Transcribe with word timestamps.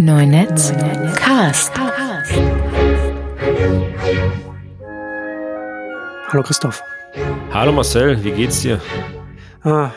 Neunetz 0.00 0.72
Cast. 1.16 1.72
Hallo 6.28 6.42
Christoph. 6.42 6.82
Hallo 7.52 7.72
Marcel, 7.72 8.22
wie 8.22 8.30
geht's 8.30 8.60
dir? 8.60 8.80
Ah. 9.62 9.90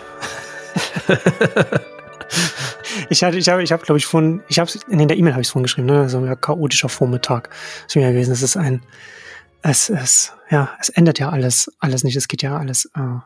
ich 3.10 3.24
hatte, 3.24 3.38
ich 3.38 3.48
habe, 3.50 3.62
ich 3.62 3.72
habe, 3.72 3.84
glaube 3.84 4.00
ich, 4.00 4.06
von, 4.06 4.42
ich 4.48 4.58
habe 4.58 4.72
in 4.90 5.08
der 5.08 5.18
E-Mail 5.18 5.34
habe 5.34 5.42
ich 5.42 5.48
es 5.48 5.52
vorhin 5.52 5.64
geschrieben, 5.64 5.88
ne? 5.88 6.10
So 6.10 6.18
ein 6.18 6.42
chaotischer 6.42 6.90
Vormittag 6.90 7.50
ist 7.88 7.96
mir 7.96 8.12
gewesen. 8.12 8.32
Es 8.32 8.42
ist 8.42 8.58
ein, 8.58 8.82
es 9.62 9.90
ist, 9.90 10.34
ja, 10.50 10.72
es 10.80 10.90
ändert 10.90 11.20
ja 11.20 11.30
alles, 11.30 11.72
alles 11.80 12.04
nicht. 12.04 12.16
Es 12.16 12.28
geht 12.28 12.42
ja 12.42 12.58
alles 12.58 12.86
äh, 12.96 13.20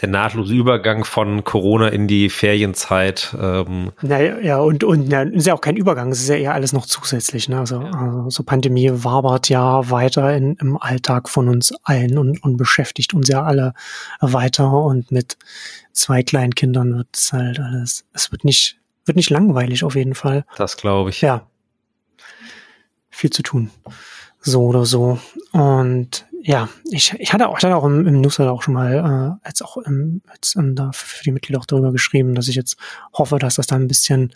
der 0.00 0.08
nahtlose 0.08 0.52
Übergang 0.52 1.04
von 1.04 1.44
Corona 1.44 1.88
in 1.88 2.08
die 2.08 2.28
Ferienzeit. 2.28 3.34
Ähm. 3.40 3.92
Naja, 4.02 4.38
ja, 4.40 4.58
und, 4.58 4.82
und 4.82 5.10
ja, 5.10 5.22
ist 5.22 5.46
ja 5.46 5.54
auch 5.54 5.60
kein 5.60 5.76
Übergang, 5.76 6.10
es 6.10 6.20
ist 6.20 6.28
ja 6.28 6.34
eher 6.34 6.54
alles 6.54 6.72
noch 6.72 6.86
zusätzlich. 6.86 7.48
Ne? 7.48 7.60
Also, 7.60 7.80
ja. 7.80 7.90
also 7.90 8.30
so 8.30 8.42
Pandemie 8.42 8.90
wabert 8.92 9.48
ja 9.48 9.88
weiter 9.90 10.36
in, 10.36 10.56
im 10.56 10.76
Alltag 10.76 11.28
von 11.28 11.48
uns 11.48 11.72
allen 11.84 12.18
und, 12.18 12.42
und 12.42 12.56
beschäftigt 12.56 13.14
uns 13.14 13.28
ja 13.28 13.44
alle 13.44 13.74
weiter. 14.20 14.72
Und 14.72 15.12
mit 15.12 15.36
zwei 15.92 16.22
kleinen 16.22 16.54
Kindern 16.54 16.96
wird 16.96 17.08
es 17.14 17.32
halt 17.32 17.60
alles, 17.60 18.04
es 18.12 18.32
wird 18.32 18.44
nicht, 18.44 18.78
wird 19.04 19.16
nicht 19.16 19.30
langweilig 19.30 19.84
auf 19.84 19.94
jeden 19.94 20.14
Fall. 20.14 20.44
Das 20.56 20.76
glaube 20.76 21.10
ich. 21.10 21.20
Ja. 21.20 21.46
Viel 23.10 23.30
zu 23.30 23.42
tun. 23.42 23.70
So 24.40 24.64
oder 24.64 24.84
so. 24.84 25.18
Und 25.52 26.26
ja, 26.46 26.68
ich, 26.90 27.14
ich 27.18 27.32
hatte 27.32 27.48
auch, 27.48 27.56
ich 27.56 27.64
hatte 27.64 27.74
auch 27.74 27.86
im, 27.86 28.06
im 28.06 28.20
Newsletter 28.20 28.52
auch 28.52 28.62
schon 28.62 28.74
mal 28.74 29.38
äh, 29.42 29.48
jetzt 29.48 29.64
auch 29.64 29.78
im, 29.78 30.20
jetzt, 30.34 30.56
um, 30.56 30.74
da 30.74 30.90
für 30.92 31.24
die 31.24 31.32
Mitglieder 31.32 31.58
auch 31.58 31.64
darüber 31.64 31.90
geschrieben, 31.90 32.34
dass 32.34 32.48
ich 32.48 32.54
jetzt 32.54 32.76
hoffe, 33.14 33.38
dass 33.38 33.54
das 33.54 33.66
dann 33.66 33.82
ein 33.82 33.88
bisschen 33.88 34.34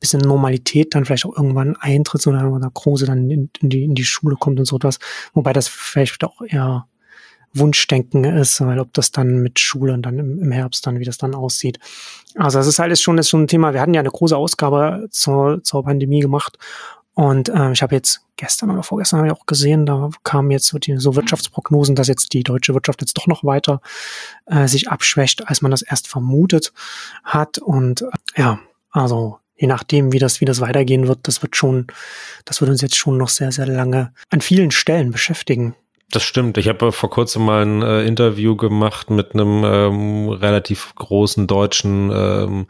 bisschen 0.00 0.20
Normalität 0.20 0.94
dann 0.94 1.04
vielleicht 1.04 1.26
auch 1.26 1.36
irgendwann 1.36 1.76
eintritt, 1.76 2.20
so 2.20 2.32
wenn 2.32 2.60
der 2.60 2.70
Große 2.72 3.06
dann 3.06 3.30
in, 3.30 3.50
in, 3.60 3.70
die, 3.70 3.84
in 3.84 3.94
die 3.94 4.04
Schule 4.04 4.36
kommt 4.36 4.58
und 4.58 4.64
so 4.64 4.76
etwas. 4.76 4.98
Wobei 5.32 5.52
das 5.52 5.68
vielleicht 5.68 6.24
auch 6.24 6.42
eher 6.42 6.86
Wunschdenken 7.54 8.24
ist, 8.24 8.60
weil 8.60 8.80
ob 8.80 8.92
das 8.92 9.12
dann 9.12 9.40
mit 9.40 9.58
Schule 9.60 9.92
und 9.92 10.02
dann 10.02 10.18
im, 10.18 10.42
im 10.42 10.50
Herbst 10.50 10.86
dann, 10.86 10.98
wie 10.98 11.04
das 11.04 11.18
dann 11.18 11.34
aussieht. 11.34 11.78
Also 12.34 12.58
das 12.58 12.66
ist 12.66 12.78
halt 12.78 12.98
schon, 12.98 13.16
ist 13.18 13.30
schon 13.30 13.44
ein 13.44 13.48
Thema. 13.48 13.72
Wir 13.72 13.80
hatten 13.80 13.94
ja 13.94 14.00
eine 14.00 14.10
große 14.10 14.36
Ausgabe 14.36 15.06
zur, 15.10 15.62
zur 15.62 15.84
Pandemie 15.84 16.20
gemacht 16.20 16.58
und 17.14 17.48
äh, 17.48 17.72
ich 17.72 17.82
habe 17.82 17.94
jetzt 17.94 18.22
gestern 18.36 18.70
oder 18.70 18.82
vorgestern 18.82 19.18
habe 19.18 19.28
ich 19.28 19.34
auch 19.34 19.46
gesehen, 19.46 19.86
da 19.86 20.10
kamen 20.24 20.50
jetzt 20.50 20.66
so, 20.66 20.78
die, 20.78 20.96
so 20.98 21.14
Wirtschaftsprognosen, 21.14 21.94
dass 21.94 22.08
jetzt 22.08 22.32
die 22.32 22.42
deutsche 22.42 22.74
Wirtschaft 22.74 23.00
jetzt 23.00 23.16
doch 23.16 23.28
noch 23.28 23.44
weiter 23.44 23.80
äh, 24.46 24.66
sich 24.66 24.88
abschwächt, 24.90 25.48
als 25.48 25.62
man 25.62 25.70
das 25.70 25.82
erst 25.82 26.08
vermutet 26.08 26.72
hat. 27.22 27.58
Und 27.58 28.02
äh, 28.02 28.06
ja, 28.36 28.58
also 28.90 29.38
je 29.56 29.68
nachdem, 29.68 30.12
wie 30.12 30.18
das, 30.18 30.40
wie 30.40 30.44
das 30.44 30.60
weitergehen 30.60 31.06
wird, 31.06 31.20
das 31.28 31.42
wird 31.42 31.54
schon, 31.54 31.86
das 32.44 32.60
wird 32.60 32.70
uns 32.70 32.82
jetzt 32.82 32.96
schon 32.96 33.16
noch 33.16 33.28
sehr, 33.28 33.52
sehr 33.52 33.66
lange 33.66 34.12
an 34.30 34.40
vielen 34.40 34.72
Stellen 34.72 35.12
beschäftigen. 35.12 35.76
Das 36.10 36.22
stimmt. 36.22 36.58
Ich 36.58 36.68
habe 36.68 36.92
vor 36.92 37.08
kurzem 37.10 37.44
mal 37.44 37.62
ein 37.62 37.82
äh, 37.82 38.04
Interview 38.04 38.54
gemacht 38.56 39.10
mit 39.10 39.34
einem 39.34 39.64
ähm, 39.64 40.28
relativ 40.28 40.94
großen 40.94 41.48
deutschen 41.48 42.12
ähm, 42.14 42.66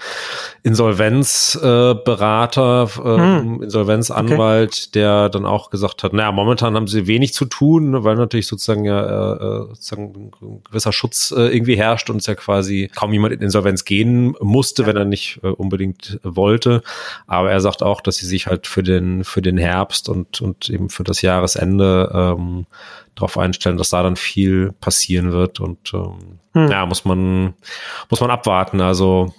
Insolvenzberater, 0.62 2.88
äh, 2.96 3.08
ähm, 3.08 3.18
hm. 3.18 3.62
Insolvenzanwalt, 3.64 4.70
okay. 4.70 4.90
der 4.94 5.28
dann 5.28 5.44
auch 5.46 5.70
gesagt 5.70 6.04
hat, 6.04 6.14
naja, 6.14 6.30
momentan 6.32 6.74
haben 6.76 6.86
sie 6.86 7.06
wenig 7.06 7.34
zu 7.34 7.44
tun, 7.44 8.02
weil 8.04 8.16
natürlich 8.16 8.46
sozusagen 8.46 8.84
ja 8.84 9.02
äh, 9.02 9.34
äh, 9.34 9.66
sozusagen 9.70 10.30
ein 10.40 10.62
gewisser 10.70 10.92
Schutz 10.92 11.34
äh, 11.36 11.54
irgendwie 11.54 11.76
herrscht 11.76 12.08
und 12.10 12.18
es 12.18 12.26
ja 12.26 12.36
quasi 12.36 12.88
kaum 12.94 13.12
jemand 13.12 13.34
in 13.34 13.42
Insolvenz 13.42 13.84
gehen 13.84 14.36
musste, 14.40 14.82
ja. 14.82 14.88
wenn 14.88 14.96
er 14.96 15.04
nicht 15.04 15.40
äh, 15.42 15.48
unbedingt 15.48 16.20
wollte. 16.22 16.82
Aber 17.26 17.50
er 17.50 17.60
sagt 17.60 17.82
auch, 17.82 18.00
dass 18.00 18.14
sie 18.16 18.26
sich 18.26 18.46
halt 18.46 18.68
für 18.68 18.82
den 18.82 19.22
für 19.24 19.42
den 19.42 19.58
Herbst 19.58 20.08
und 20.08 20.40
und 20.40 20.70
eben 20.70 20.88
für 20.88 21.04
das 21.04 21.20
Jahresende 21.20 22.10
ähm, 22.14 22.64
darauf 23.14 23.38
einstellen, 23.38 23.76
dass 23.76 23.90
da 23.90 24.02
dann 24.02 24.16
viel 24.16 24.72
passieren 24.80 25.32
wird 25.32 25.60
und 25.60 25.92
ähm, 25.94 26.38
hm. 26.52 26.70
ja, 26.70 26.86
muss 26.86 27.04
man, 27.04 27.54
muss 28.10 28.20
man 28.20 28.30
abwarten. 28.30 28.80
Also 28.80 29.32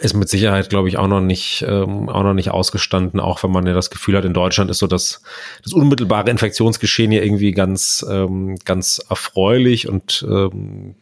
ist 0.00 0.14
mit 0.14 0.28
Sicherheit, 0.28 0.70
glaube 0.70 0.88
ich, 0.88 0.98
auch 0.98 1.06
noch 1.06 1.20
nicht, 1.20 1.64
ähm, 1.68 2.08
auch 2.08 2.22
noch 2.22 2.34
nicht 2.34 2.50
ausgestanden, 2.50 3.20
auch 3.20 3.42
wenn 3.42 3.50
man 3.50 3.66
ja 3.66 3.74
das 3.74 3.90
Gefühl 3.90 4.16
hat, 4.16 4.24
in 4.24 4.34
Deutschland 4.34 4.70
ist 4.70 4.78
so 4.78 4.86
das, 4.86 5.22
das 5.62 5.72
unmittelbare 5.72 6.30
Infektionsgeschehen 6.30 7.12
ja 7.12 7.22
irgendwie 7.22 7.52
ganz, 7.52 8.04
ähm, 8.08 8.56
ganz 8.64 9.00
erfreulich 9.08 9.88
und 9.88 10.26
ähm, 10.28 10.96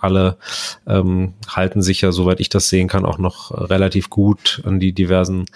alle 0.00 0.38
ähm, 0.86 1.34
halten 1.48 1.82
sich 1.82 2.00
ja, 2.00 2.12
soweit 2.12 2.40
ich 2.40 2.48
das 2.48 2.68
sehen 2.68 2.88
kann, 2.88 3.04
auch 3.04 3.18
noch 3.18 3.50
relativ 3.70 4.08
gut 4.08 4.62
an 4.64 4.80
die 4.80 4.92
diversen 4.92 5.46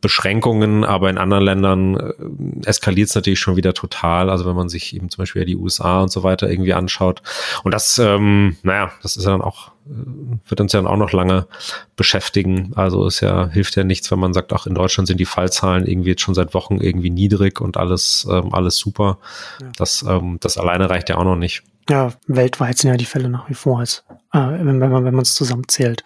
Beschränkungen, 0.00 0.84
aber 0.84 1.08
in 1.10 1.18
anderen 1.18 1.44
Ländern 1.44 1.96
äh, 1.96 2.68
eskaliert 2.68 3.08
es 3.08 3.14
natürlich 3.14 3.40
schon 3.40 3.56
wieder 3.56 3.72
total. 3.74 4.30
Also 4.30 4.46
wenn 4.46 4.56
man 4.56 4.68
sich 4.68 4.94
eben 4.94 5.10
zum 5.10 5.22
Beispiel 5.22 5.44
die 5.44 5.56
USA 5.56 6.02
und 6.02 6.12
so 6.12 6.22
weiter 6.22 6.50
irgendwie 6.50 6.74
anschaut. 6.74 7.22
Und 7.62 7.72
das, 7.72 7.98
ähm, 7.98 8.56
naja, 8.62 8.92
das 9.02 9.16
ist 9.16 9.24
ja 9.24 9.30
dann 9.30 9.42
auch 9.42 9.70
wird 9.86 10.60
uns 10.60 10.72
ja 10.72 10.84
auch 10.84 10.96
noch 10.96 11.12
lange 11.12 11.46
beschäftigen. 11.94 12.72
Also 12.74 13.06
es 13.06 13.20
ja, 13.20 13.48
hilft 13.48 13.76
ja 13.76 13.84
nichts, 13.84 14.10
wenn 14.10 14.18
man 14.18 14.34
sagt, 14.34 14.52
ach, 14.52 14.66
in 14.66 14.74
Deutschland 14.74 15.06
sind 15.06 15.20
die 15.20 15.24
Fallzahlen 15.24 15.86
irgendwie 15.86 16.10
jetzt 16.10 16.22
schon 16.22 16.34
seit 16.34 16.54
Wochen 16.54 16.78
irgendwie 16.78 17.10
niedrig 17.10 17.60
und 17.60 17.76
alles, 17.76 18.26
ähm, 18.30 18.52
alles 18.52 18.76
super. 18.76 19.18
Ja. 19.60 19.68
Das, 19.76 20.04
ähm, 20.08 20.38
das 20.40 20.58
alleine 20.58 20.90
reicht 20.90 21.08
ja 21.08 21.18
auch 21.18 21.24
noch 21.24 21.36
nicht. 21.36 21.62
Ja, 21.88 22.12
weltweit 22.26 22.78
sind 22.78 22.90
ja 22.90 22.96
die 22.96 23.04
Fälle 23.04 23.28
nach 23.28 23.48
wie 23.48 23.54
vor, 23.54 23.78
als, 23.78 24.04
äh, 24.32 24.38
wenn, 24.38 24.80
wenn 24.80 24.90
man 24.90 25.04
wenn 25.04 25.14
man 25.14 25.22
es 25.22 25.34
zusammenzählt, 25.34 26.02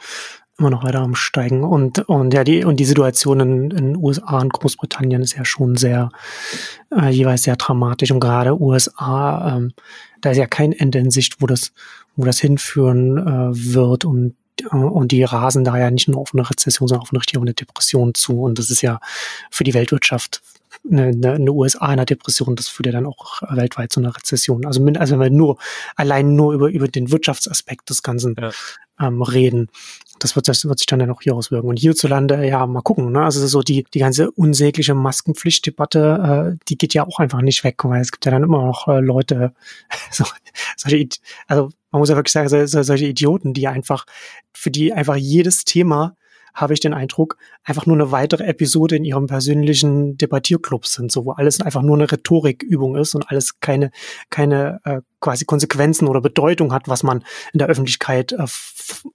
immer 0.61 0.71
noch 0.71 0.85
weiter 0.85 1.01
am 1.01 1.15
Steigen. 1.15 1.65
Und, 1.65 2.01
und 2.01 2.35
ja, 2.35 2.45
die, 2.45 2.65
und 2.65 2.79
die 2.79 2.85
Situation 2.85 3.41
in, 3.41 3.71
in 3.71 3.97
USA 3.97 4.41
und 4.41 4.53
Großbritannien 4.53 5.23
ist 5.23 5.35
ja 5.35 5.45
schon 5.45 5.77
sehr, 5.77 6.11
äh, 6.95 7.09
jeweils 7.09 7.45
sehr 7.45 7.57
dramatisch. 7.57 8.13
Und 8.13 8.21
gerade 8.21 8.61
USA, 8.61 9.57
ähm, 9.57 9.73
da 10.21 10.31
ist 10.31 10.37
ja 10.37 10.47
kein 10.47 10.73
Ende 10.73 10.99
in 10.99 11.11
Sicht, 11.11 11.37
wo 11.41 11.47
das, 11.47 11.73
wo 12.17 12.25
das 12.25 12.41
hinführen 12.41 13.19
äh, 13.19 13.75
wird 13.75 14.05
und 14.05 14.35
äh, 14.63 14.77
und 14.77 15.13
die 15.13 15.23
rasen 15.23 15.65
da 15.65 15.79
ja 15.79 15.91
nicht 15.91 16.09
nur 16.09 16.21
auf 16.21 16.35
eine 16.35 16.49
Rezession, 16.49 16.89
sondern 16.89 17.03
auf 17.03 17.13
eine 17.13 17.21
richtige 17.21 17.41
eine 17.41 17.55
Depression 17.55 18.15
zu. 18.15 18.43
Und 18.43 18.59
das 18.59 18.71
ist 18.71 18.83
ja 18.83 19.01
für 19.51 19.65
die 19.65 19.75
Weltwirtschaft 19.75 20.43
eine, 20.89 21.09
eine, 21.09 21.33
eine 21.33 21.53
USA 21.53 21.87
in 21.87 21.93
einer 21.93 22.05
Depression, 22.05 22.57
das 22.57 22.69
führt 22.69 22.87
ja 22.87 22.93
dann 22.93 23.07
auch 23.07 23.43
weltweit 23.51 23.93
zu 23.93 24.01
einer 24.01 24.15
Rezession. 24.17 24.67
Also, 24.67 24.85
also 24.99 25.19
wenn 25.19 25.21
wir 25.21 25.31
nur 25.31 25.59
allein 25.97 26.35
nur 26.37 26.55
über, 26.55 26.69
über 26.69 26.89
den 26.89 27.11
Wirtschaftsaspekt 27.11 27.91
des 27.91 28.03
Ganzen 28.03 28.37
ja. 28.39 28.51
ähm, 29.01 29.23
reden, 29.23 29.69
das 30.21 30.37
wird, 30.37 30.49
das 30.49 30.65
wird 30.65 30.79
sich 30.79 30.87
dann 30.87 31.01
ja 31.01 31.07
noch 31.07 31.23
hier 31.23 31.35
auswirken. 31.35 31.69
Und 31.69 31.79
hierzulande, 31.79 32.47
ja, 32.47 32.67
mal 32.67 32.83
gucken. 32.83 33.13
Ne? 33.13 33.23
Also 33.23 33.47
so 33.47 33.63
die, 33.63 33.85
die 33.93 33.99
ganze 33.99 34.31
unsägliche 34.31 34.95
Maskenpflichtdebatte, 34.95 36.55
äh, 36.55 36.65
die 36.69 36.79
geht 36.79 36.95
ja 36.95 37.07
auch 37.07 37.19
einfach 37.19 37.41
nicht 37.41 37.65
weg, 37.65 37.85
weil 37.85 38.01
es 38.01 38.13
gibt 38.13 38.25
ja 38.25 38.31
dann 38.31 38.45
immer 38.45 38.65
noch 38.65 38.89
äh, 38.89 39.01
Leute, 39.01 39.53
so, 40.11 40.25
solche, 40.77 41.09
also 41.47 41.71
man 41.91 42.01
muss 42.01 42.09
ja 42.09 42.17
wirklich 42.17 42.33
sagen, 42.33 42.49
so, 42.49 42.83
solche 42.83 43.07
Idioten, 43.07 43.55
die 43.55 43.67
einfach, 43.67 44.07
für 44.53 44.71
die 44.71 44.93
einfach 44.93 45.17
jedes 45.17 45.65
Thema 45.65 46.17
habe 46.55 46.75
ich 46.75 46.81
den 46.81 46.95
Eindruck, 46.95 47.37
einfach 47.65 47.87
nur 47.87 47.97
eine 47.97 48.11
weitere 48.11 48.45
Episode 48.45 48.97
in 48.97 49.05
ihrem 49.05 49.27
persönlichen 49.27 50.19
Debattierclub 50.19 50.87
sind, 50.87 51.13
so 51.13 51.25
wo 51.25 51.33
alles 51.33 51.61
einfach 51.61 51.83
nur 51.83 51.97
eine 51.97 52.11
Rhetorikübung 52.11 52.97
ist 52.97 53.15
und 53.15 53.31
alles 53.31 53.61
keine, 53.61 53.91
keine 54.31 54.81
äh, 54.85 55.01
quasi 55.21 55.45
Konsequenzen 55.45 56.09
oder 56.09 56.21
Bedeutung 56.21 56.73
hat, 56.73 56.89
was 56.89 57.03
man 57.03 57.25
in 57.53 57.59
der 57.59 57.69
Öffentlichkeit 57.69 58.33
äh, 58.33 58.47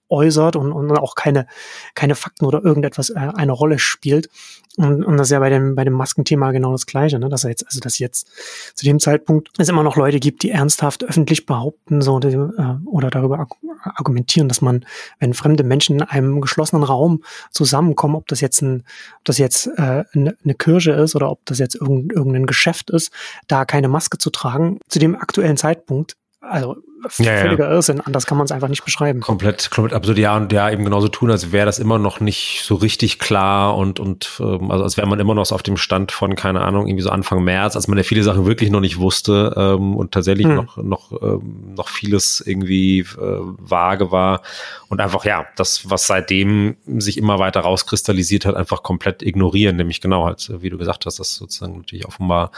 äußert 0.10 0.56
und, 0.56 0.72
und 0.72 0.92
auch 0.98 1.16
keine, 1.16 1.48
keine 1.94 2.16
Fakten 2.16 2.46
oder 2.46 2.64
irgendetwas 2.64 3.10
äh, 3.10 3.32
eine 3.36 3.52
Rolle 3.52 3.80
spielt. 3.80 4.30
Und, 4.78 5.06
und 5.06 5.18
das 5.18 5.28
ist 5.28 5.32
ja 5.32 5.40
bei 5.40 5.50
dem, 5.50 5.76
bei 5.76 5.86
dem 5.86 5.94
Maskenthema 5.94 6.52
genau 6.52 6.74
das 6.74 6.86
Gleiche, 6.86 7.18
ne? 7.18 7.30
dass 7.30 7.46
er 7.46 7.50
jetzt, 7.50 7.66
also 7.66 7.80
dass 7.80 7.98
jetzt 7.98 8.28
zu 8.76 8.86
dem 8.86 9.00
Zeitpunkt 9.00 9.50
es 9.58 9.70
immer 9.70 9.84
noch 9.84 9.96
Leute 9.96 10.20
gibt, 10.20 10.44
die 10.44 10.52
ernsthaft 10.52 11.04
öffentlich 11.04 11.46
behaupten 11.46 12.02
so, 12.02 12.20
die, 12.20 12.28
äh, 12.28 12.78
oder 12.86 13.10
darüber 13.10 13.48
argumentieren, 13.84 14.50
dass 14.50 14.62
man, 14.62 14.86
wenn 15.20 15.34
fremde 15.34 15.64
Menschen 15.64 15.98
in 15.98 16.02
einem 16.04 16.42
geschlossenen 16.42 16.84
Raum 16.84 17.24
zusammenkommen, 17.52 18.16
ob 18.16 18.28
das 18.28 18.42
jetzt 18.42 18.62
ein, 18.62 18.84
ob 19.18 19.26
das 19.26 19.38
jetzt 19.38 19.68
äh, 19.78 20.04
eine, 20.14 20.56
Kirche 20.58 20.92
ist 20.92 21.16
oder 21.16 21.32
ob 21.32 21.46
das 21.46 21.60
jetzt 21.60 21.76
irgendein, 21.76 22.18
irgendein 22.18 22.46
Geschäft 22.46 22.90
ist, 22.90 23.12
da 23.48 23.66
keine 23.66 23.88
Maske 23.88 24.18
zu 24.18 24.30
tragen, 24.30 24.80
zu 24.88 25.00
dem 25.00 25.16
aktuellen 25.16 25.58
Zeitpunkt 25.58 25.95
also 26.42 26.76
völliger 26.76 26.95
ja, 27.18 27.46
ja. 27.46 27.52
Irrsinn, 27.54 28.02
anders 28.02 28.26
kann 28.26 28.38
man 28.38 28.46
es 28.46 28.52
einfach 28.52 28.68
nicht 28.68 28.84
beschreiben. 28.84 29.22
Komplett, 29.22 29.70
komplett 29.72 29.94
absurd, 29.94 30.18
ja, 30.18 30.36
und 30.36 30.52
ja, 30.52 30.70
eben 30.70 30.84
genauso 30.84 31.08
tun, 31.08 31.32
als 31.32 31.52
wäre 31.52 31.66
das 31.66 31.80
immer 31.80 32.00
noch 32.00 32.20
nicht 32.20 32.62
so 32.64 32.76
richtig 32.76 33.20
klar 33.20 33.76
und, 33.78 34.00
und 34.00 34.40
ähm, 34.40 34.72
also 34.72 34.84
als 34.84 34.98
wäre 34.98 35.08
man 35.08 35.20
immer 35.20 35.36
noch 35.36 35.46
so 35.46 35.56
auf 35.56 35.64
dem 35.64 35.78
Stand 35.78 36.12
von, 36.12 36.36
keine 36.36 36.62
Ahnung, 36.62 36.88
irgendwie 36.88 37.04
so 37.04 37.10
Anfang 37.10 37.44
März, 37.44 37.76
als 37.76 37.88
man 37.88 37.98
ja 37.98 38.04
viele 38.04 38.24
Sachen 38.24 38.46
wirklich 38.46 38.70
noch 38.70 38.80
nicht 38.82 39.00
wusste 39.00 39.54
ähm, 39.58 39.96
und 39.96 40.12
tatsächlich 40.12 40.48
hm. 40.48 40.56
noch, 40.56 40.78
noch, 40.78 41.12
ähm, 41.22 41.74
noch 41.76 41.90
vieles 41.90 42.42
irgendwie 42.46 43.00
äh, 43.00 43.06
vage 43.18 44.12
war 44.12 44.42
und 44.90 45.02
einfach, 45.02 45.26
ja, 45.26 45.46
das, 45.56 45.90
was 45.90 46.08
seitdem 46.08 46.76
sich 46.98 47.18
immer 47.18 47.40
weiter 47.40 47.62
rauskristallisiert 47.62 48.46
hat, 48.46 48.56
einfach 48.56 48.84
komplett 48.84 49.22
ignorieren, 49.22 49.76
nämlich 49.76 50.02
genau 50.02 50.26
halt, 50.26 50.52
wie 50.62 50.70
du 50.70 50.78
gesagt 50.78 51.06
hast, 51.06 51.20
dass 51.20 51.36
sozusagen 51.36 51.78
natürlich 51.78 52.06
offenbar 52.06 52.52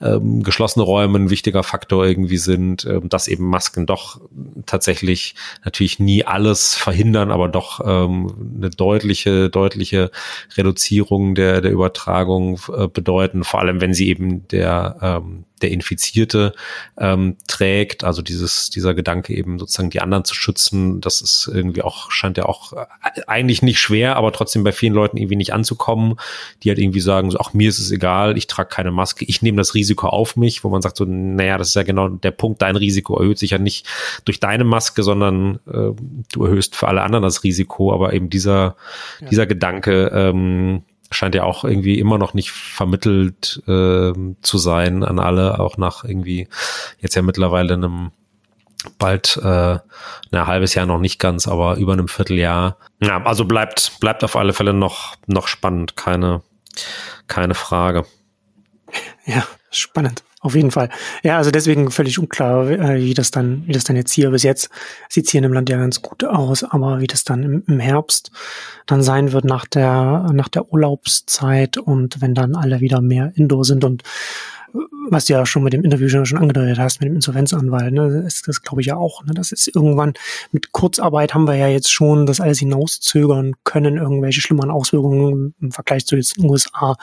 ähm, 0.00 0.42
geschlossene 0.42 0.84
Räume 0.84 1.18
ein 1.18 1.30
wichtiger 1.30 1.62
Faktor 1.62 2.06
irgendwie 2.06 2.36
sind, 2.36 2.84
ähm, 2.84 3.08
dass 3.08 3.28
eben 3.28 3.44
Masken 3.44 3.86
doch 3.90 4.20
tatsächlich 4.66 5.34
natürlich 5.64 5.98
nie 5.98 6.24
alles 6.24 6.74
verhindern, 6.74 7.30
aber 7.30 7.48
doch 7.48 7.80
ähm, 7.84 8.54
eine 8.56 8.70
deutliche, 8.70 9.50
deutliche 9.50 10.10
Reduzierung 10.56 11.34
der, 11.34 11.60
der 11.60 11.72
Übertragung 11.72 12.58
äh, 12.74 12.88
bedeuten, 12.88 13.44
vor 13.44 13.60
allem 13.60 13.80
wenn 13.80 13.92
sie 13.92 14.08
eben 14.08 14.48
der 14.48 14.96
ähm, 15.02 15.44
der 15.62 15.70
Infizierte 15.70 16.52
ähm, 16.98 17.36
trägt. 17.46 18.04
Also 18.04 18.22
dieses, 18.22 18.70
dieser 18.70 18.94
Gedanke 18.94 19.34
eben 19.34 19.58
sozusagen 19.58 19.90
die 19.90 20.00
anderen 20.00 20.24
zu 20.24 20.34
schützen, 20.34 21.00
das 21.00 21.20
ist 21.20 21.50
irgendwie 21.52 21.82
auch, 21.82 22.10
scheint 22.10 22.36
ja 22.36 22.46
auch 22.46 22.72
äh, 22.72 22.86
eigentlich 23.26 23.62
nicht 23.62 23.78
schwer, 23.78 24.16
aber 24.16 24.32
trotzdem 24.32 24.64
bei 24.64 24.72
vielen 24.72 24.94
Leuten 24.94 25.16
irgendwie 25.16 25.36
nicht 25.36 25.52
anzukommen, 25.52 26.16
die 26.62 26.70
halt 26.70 26.78
irgendwie 26.78 27.00
sagen, 27.00 27.30
so, 27.30 27.38
ach, 27.38 27.52
mir 27.52 27.68
ist 27.68 27.78
es 27.78 27.90
egal, 27.90 28.36
ich 28.36 28.46
trage 28.46 28.68
keine 28.68 28.90
Maske, 28.90 29.24
ich 29.24 29.42
nehme 29.42 29.58
das 29.58 29.74
Risiko 29.74 30.08
auf 30.08 30.36
mich, 30.36 30.64
wo 30.64 30.68
man 30.68 30.82
sagt 30.82 30.96
so, 30.96 31.04
naja, 31.04 31.58
das 31.58 31.68
ist 31.68 31.74
ja 31.74 31.82
genau 31.82 32.08
der 32.08 32.30
Punkt, 32.30 32.62
dein 32.62 32.76
Risiko 32.76 33.18
erhöht 33.18 33.38
sich 33.38 33.50
ja 33.50 33.58
nicht 33.58 33.86
durch 34.24 34.40
deine 34.40 34.64
Maske, 34.64 35.02
sondern 35.02 35.60
äh, 35.66 35.92
du 36.32 36.44
erhöhst 36.44 36.76
für 36.76 36.88
alle 36.88 37.02
anderen 37.02 37.22
das 37.22 37.44
Risiko, 37.44 37.92
aber 37.92 38.12
eben 38.12 38.30
dieser, 38.30 38.76
ja. 39.20 39.28
dieser 39.28 39.46
Gedanke, 39.46 40.10
ähm, 40.14 40.82
scheint 41.10 41.34
ja 41.34 41.44
auch 41.44 41.64
irgendwie 41.64 41.98
immer 41.98 42.18
noch 42.18 42.34
nicht 42.34 42.50
vermittelt 42.50 43.62
äh, 43.66 44.12
zu 44.42 44.58
sein 44.58 45.04
an 45.04 45.18
alle, 45.18 45.58
auch 45.58 45.76
nach 45.76 46.04
irgendwie 46.04 46.48
jetzt 47.00 47.14
ja 47.14 47.22
mittlerweile 47.22 47.74
einem 47.74 48.12
bald 48.98 49.36
äh, 49.42 49.78
ein 50.32 50.46
halbes 50.46 50.74
Jahr 50.74 50.86
noch 50.86 51.00
nicht 51.00 51.18
ganz, 51.18 51.46
aber 51.48 51.76
über 51.76 51.92
einem 51.92 52.08
Vierteljahr. 52.08 52.76
Ja, 53.02 53.22
also 53.24 53.44
bleibt 53.44 54.00
bleibt 54.00 54.24
auf 54.24 54.36
alle 54.36 54.52
Fälle 54.52 54.72
noch 54.72 55.16
noch 55.26 55.48
spannend, 55.48 55.96
keine 55.96 56.42
keine 57.26 57.54
Frage. 57.54 58.06
Ja, 59.26 59.44
spannend. 59.70 60.24
Auf 60.42 60.54
jeden 60.54 60.70
Fall. 60.70 60.88
Ja, 61.22 61.36
also 61.36 61.50
deswegen 61.50 61.90
völlig 61.90 62.18
unklar, 62.18 62.70
äh, 62.70 63.02
wie 63.02 63.12
das 63.12 63.30
dann, 63.30 63.62
wie 63.66 63.72
das 63.72 63.84
dann 63.84 63.96
jetzt 63.96 64.12
hier 64.12 64.30
bis 64.30 64.42
jetzt 64.42 64.70
sieht 65.10 65.28
hier 65.28 65.38
in 65.38 65.42
dem 65.42 65.52
Land 65.52 65.68
ja 65.68 65.76
ganz 65.76 66.00
gut 66.00 66.24
aus, 66.24 66.64
aber 66.64 67.00
wie 67.00 67.06
das 67.06 67.24
dann 67.24 67.42
im, 67.42 67.62
im 67.66 67.78
Herbst 67.78 68.30
dann 68.86 69.02
sein 69.02 69.32
wird 69.32 69.44
nach 69.44 69.66
der 69.66 70.30
nach 70.32 70.48
der 70.48 70.72
Urlaubszeit 70.72 71.76
und 71.76 72.22
wenn 72.22 72.34
dann 72.34 72.56
alle 72.56 72.80
wieder 72.80 73.02
mehr 73.02 73.32
Indoor 73.34 73.66
sind 73.66 73.84
und 73.84 74.02
was 75.10 75.24
du 75.26 75.32
ja 75.32 75.44
schon 75.46 75.62
mit 75.62 75.72
dem 75.72 75.84
Interview 75.84 76.08
schon 76.08 76.38
angedeutet 76.38 76.78
hast, 76.78 77.00
mit 77.00 77.08
dem 77.08 77.16
Insolvenzanwalt, 77.16 77.92
ne, 77.92 78.24
ist 78.26 78.46
das 78.48 78.62
glaube 78.62 78.80
ich 78.80 78.88
ja 78.88 78.96
auch. 78.96 79.24
Ne, 79.24 79.34
das 79.34 79.52
ist 79.52 79.68
irgendwann 79.74 80.14
mit 80.52 80.72
Kurzarbeit 80.72 81.34
haben 81.34 81.46
wir 81.46 81.54
ja 81.54 81.68
jetzt 81.68 81.90
schon 81.90 82.26
das 82.26 82.40
alles 82.40 82.58
hinauszögern 82.58 83.54
können, 83.64 83.96
irgendwelche 83.96 84.40
schlimmeren 84.40 84.70
Auswirkungen 84.70 85.54
im 85.60 85.72
Vergleich 85.72 86.06
zu 86.06 86.16
den 86.16 86.24
USA, 86.44 86.96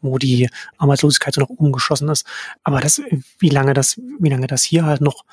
wo 0.00 0.18
die 0.18 0.48
Arbeitslosigkeit 0.78 1.34
so 1.34 1.40
noch 1.40 1.50
umgeschossen 1.50 2.08
ist. 2.08 2.26
Aber 2.62 2.80
das, 2.80 3.00
wie 3.38 3.50
lange 3.50 3.74
das, 3.74 4.00
wie 4.18 4.30
lange 4.30 4.46
das 4.46 4.62
hier 4.62 4.84
halt 4.84 5.00
noch 5.00 5.24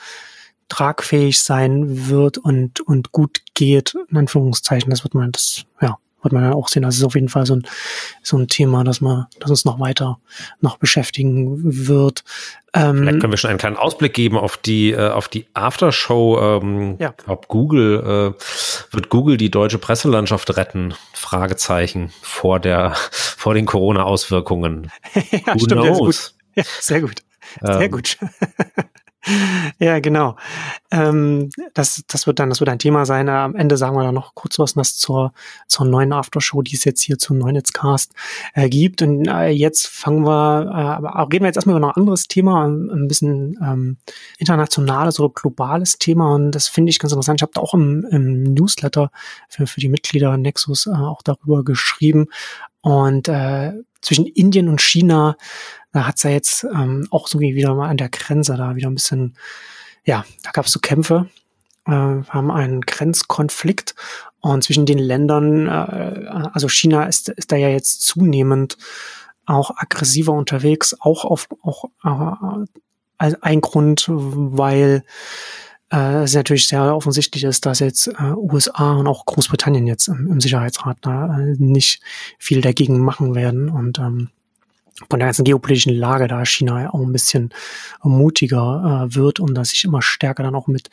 tragfähig 0.70 1.42
sein 1.42 2.08
wird 2.08 2.38
und, 2.38 2.80
und 2.80 3.12
gut 3.12 3.42
geht, 3.54 3.94
in 4.10 4.18
Anführungszeichen, 4.18 4.90
das 4.90 5.04
wird 5.04 5.14
man, 5.14 5.32
das, 5.32 5.66
ja, 5.82 5.98
wird 6.22 6.34
man 6.34 6.44
dann 6.44 6.54
auch 6.54 6.68
sehen. 6.68 6.84
Das 6.84 6.96
ist 6.96 7.04
auf 7.04 7.16
jeden 7.16 7.30
Fall 7.30 7.46
so 7.46 7.56
ein, 7.56 7.68
so 8.22 8.38
ein 8.38 8.48
Thema, 8.48 8.84
das 8.84 9.02
man, 9.02 9.28
das 9.40 9.50
uns 9.50 9.66
noch 9.66 9.80
weiter 9.80 10.20
noch 10.60 10.78
beschäftigen 10.78 11.88
wird. 11.88 12.24
Ähm, 12.74 13.00
Vielleicht 13.00 13.20
können 13.20 13.34
wir 13.34 13.38
schon 13.38 13.50
einen 13.50 13.60
kleinen 13.60 13.78
Ausblick 13.78 14.14
geben 14.14 14.38
auf 14.38 14.58
die, 14.58 14.92
äh, 14.92 15.10
auf 15.10 15.28
die 15.28 15.46
Aftershow. 15.54 16.60
Ähm, 16.62 16.96
ja. 17.00 17.14
Ob 17.28 17.48
Google, 17.48 18.36
äh, 18.38 18.94
wird 18.94 19.10
Google 19.10 19.38
die 19.38 19.52
deutsche 19.52 19.78
Presselandschaft 19.78 20.56
retten? 20.56 20.94
Fragezeichen 21.14 22.12
vor 22.22 22.60
der, 22.60 22.94
vor 23.12 23.54
den 23.54 23.66
Corona-Auswirkungen. 23.66 24.92
ja, 25.32 25.54
Who 25.54 25.60
stimmt, 25.60 25.82
knows? 25.82 26.36
Ja, 26.56 26.64
sehr 26.80 27.02
gut. 27.02 27.24
Sehr 27.62 27.82
ähm, 27.82 27.92
gut. 27.92 28.18
ja, 29.80 30.00
genau. 30.00 30.36
Ähm, 30.90 31.50
das, 31.74 32.04
das 32.08 32.26
wird 32.26 32.40
dann, 32.40 32.50
das 32.50 32.60
wird 32.60 32.70
ein 32.70 32.80
Thema 32.80 33.06
sein. 33.06 33.30
Am 33.30 33.56
Ende 33.56 33.78
sagen 33.78 33.96
wir 33.96 34.04
dann 34.04 34.16
noch 34.16 34.34
kurz 34.34 34.58
was 34.58 34.74
das 34.74 34.98
zur, 34.98 35.34
zur 35.68 35.86
neuen 35.86 36.12
Aftershow, 36.12 36.62
die 36.62 36.76
es 36.76 36.84
jetzt 36.84 37.02
hier 37.02 37.18
zum 37.18 37.38
Neunetzcast 37.38 38.14
äh, 38.54 38.68
gibt. 38.70 39.02
Und 39.02 39.28
äh, 39.28 39.50
jetzt 39.50 39.88
fangen 39.88 40.26
wir, 40.26 40.66
äh, 40.66 41.06
aber 41.06 41.28
reden 41.32 41.44
wir 41.44 41.48
jetzt 41.48 41.58
erstmal 41.58 41.76
über 41.78 41.88
noch 41.88 41.96
ein 41.96 42.02
anderes 42.02 42.28
Thema, 42.28 42.66
ein 42.66 43.08
bisschen 43.08 43.58
ähm, 43.62 43.98
internationales 44.40 45.20
oder 45.20 45.34
globales 45.34 46.00
Thema. 46.00 46.34
Und 46.34 46.52
das 46.52 46.68
finde 46.68 46.90
ich 46.90 47.00
ganz 47.00 47.14
interessant. 47.14 47.40
Ich 47.40 47.44
habe 47.44 47.54
da 47.54 47.62
auch 47.62 47.74
im, 47.74 48.06
im 48.10 48.44
Newsletter 48.54 49.12
für, 49.50 49.68
für 49.68 49.80
die 49.80 49.90
Mitglieder 49.90 50.36
Nexus 50.38 50.88
äh, 50.88 50.92
auch 50.92 51.22
darüber 51.22 51.64
geschrieben. 51.64 52.28
Und 52.82 53.28
äh, 53.28 53.74
zwischen 54.02 54.26
Indien 54.26 54.68
und 54.68 54.82
China 54.82 55.38
da 55.92 56.08
hat's 56.08 56.24
ja 56.24 56.30
jetzt 56.30 56.64
ähm, 56.64 57.08
auch 57.12 57.28
so 57.28 57.40
wie 57.40 57.56
wieder 57.56 57.76
mal 57.76 57.90
an 57.90 57.98
der 57.98 58.10
Grenze 58.10 58.56
da 58.56 58.76
wieder 58.76 58.90
ein 58.90 58.96
bisschen, 58.96 59.36
ja, 60.06 60.26
da 60.44 60.52
gab 60.52 60.66
es 60.66 60.72
so 60.72 60.80
Kämpfe, 60.80 61.30
äh, 61.86 61.92
haben 61.92 62.52
einen 62.52 62.82
Grenzkonflikt 62.82 63.96
und 64.40 64.64
zwischen 64.64 64.86
den 64.86 65.00
Ländern, 65.00 65.68
äh, 65.68 66.28
also 66.54 66.68
China 66.70 67.06
ist, 67.06 67.30
ist 67.30 67.52
da 67.52 67.56
ja 67.56 67.70
jetzt 67.70 68.02
zunehmend 68.02 68.78
auch 69.46 69.72
aggressiver 69.76 70.34
unterwegs, 70.34 70.96
auch 71.00 71.26
auf 71.26 71.48
auch 71.62 71.86
äh, 72.04 72.66
als 73.18 73.42
ein 73.44 73.62
Grund, 73.62 74.06
weil 74.10 75.04
äh, 75.92 76.24
es 76.24 76.34
natürlich 76.34 76.68
sehr 76.68 76.96
offensichtlich 76.96 77.44
ist, 77.44 77.66
dass 77.66 77.80
jetzt 77.80 78.08
äh, 78.08 78.34
USA 78.36 78.94
und 78.94 79.08
auch 79.08 79.26
Großbritannien 79.26 79.86
jetzt 79.86 80.08
im, 80.08 80.28
im 80.32 80.42
Sicherheitsrat 80.42 80.98
da 81.02 81.40
äh, 81.40 81.56
nicht 81.60 82.02
viel 82.40 82.62
dagegen 82.62 83.00
machen 83.00 83.36
werden. 83.36 83.70
Und 83.70 84.00
ähm, 84.00 84.30
von 85.10 85.20
der 85.20 85.28
ganzen 85.28 85.44
geopolitischen 85.44 85.94
Lage 85.94 86.28
da 86.28 86.46
China 86.46 86.94
auch 86.94 87.00
ein 87.00 87.12
bisschen 87.12 87.54
mutiger 88.04 89.08
äh, 89.10 89.16
wird 89.16 89.40
und 89.40 89.56
dass 89.56 89.70
sich 89.70 89.86
immer 89.86 90.02
stärker 90.02 90.44
dann 90.44 90.56
auch 90.56 90.68
mit, 90.68 90.90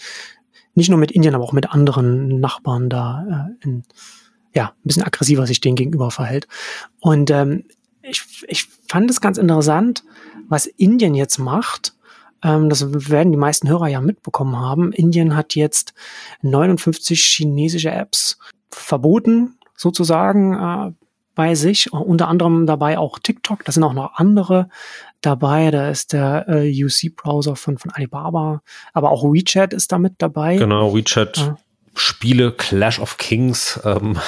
nicht 0.74 0.88
nur 0.88 0.98
mit 0.98 1.12
Indien, 1.12 1.34
aber 1.34 1.44
auch 1.44 1.52
mit 1.52 1.70
anderen 1.70 2.40
Nachbarn 2.40 2.88
da 2.88 3.48
äh, 3.62 3.64
in, 3.64 3.84
ja, 4.54 4.66
ein 4.68 4.84
bisschen 4.84 5.04
aggressiver 5.04 5.46
sich 5.46 5.60
denen 5.60 5.76
gegenüber 5.76 6.10
verhält. 6.10 6.48
Und 7.00 7.30
ähm, 7.30 7.64
ich, 8.02 8.22
ich 8.48 8.66
fand 8.88 9.10
es 9.10 9.20
ganz 9.20 9.38
interessant, 9.38 10.04
was 10.48 10.66
Indien 10.66 11.14
jetzt 11.14 11.38
macht. 11.38 11.94
Ähm, 12.42 12.68
das 12.68 13.10
werden 13.10 13.32
die 13.32 13.38
meisten 13.38 13.68
Hörer 13.68 13.88
ja 13.88 14.00
mitbekommen 14.00 14.56
haben. 14.56 14.92
Indien 14.92 15.36
hat 15.36 15.54
jetzt 15.54 15.94
59 16.42 17.20
chinesische 17.20 17.90
Apps 17.90 18.38
verboten, 18.70 19.58
sozusagen. 19.76 20.54
Äh, 20.54 20.92
bei 21.38 21.54
sich, 21.54 21.92
unter 21.92 22.26
anderem 22.26 22.66
dabei 22.66 22.98
auch 22.98 23.20
TikTok, 23.20 23.64
da 23.64 23.70
sind 23.70 23.84
auch 23.84 23.92
noch 23.92 24.14
andere 24.16 24.68
dabei, 25.20 25.70
da 25.70 25.88
ist 25.88 26.12
der 26.12 26.48
äh, 26.48 26.84
UC-Browser 26.84 27.54
von, 27.54 27.78
von 27.78 27.92
Alibaba, 27.92 28.60
aber 28.92 29.12
auch 29.12 29.22
WeChat 29.22 29.72
ist 29.72 29.92
damit 29.92 30.14
dabei. 30.18 30.56
Genau, 30.56 30.92
WeChat. 30.92 31.36
Ja. 31.36 31.56
Spiele, 31.94 32.50
Clash 32.50 32.98
of 32.98 33.18
Kings, 33.18 33.78
ähm, 33.84 34.18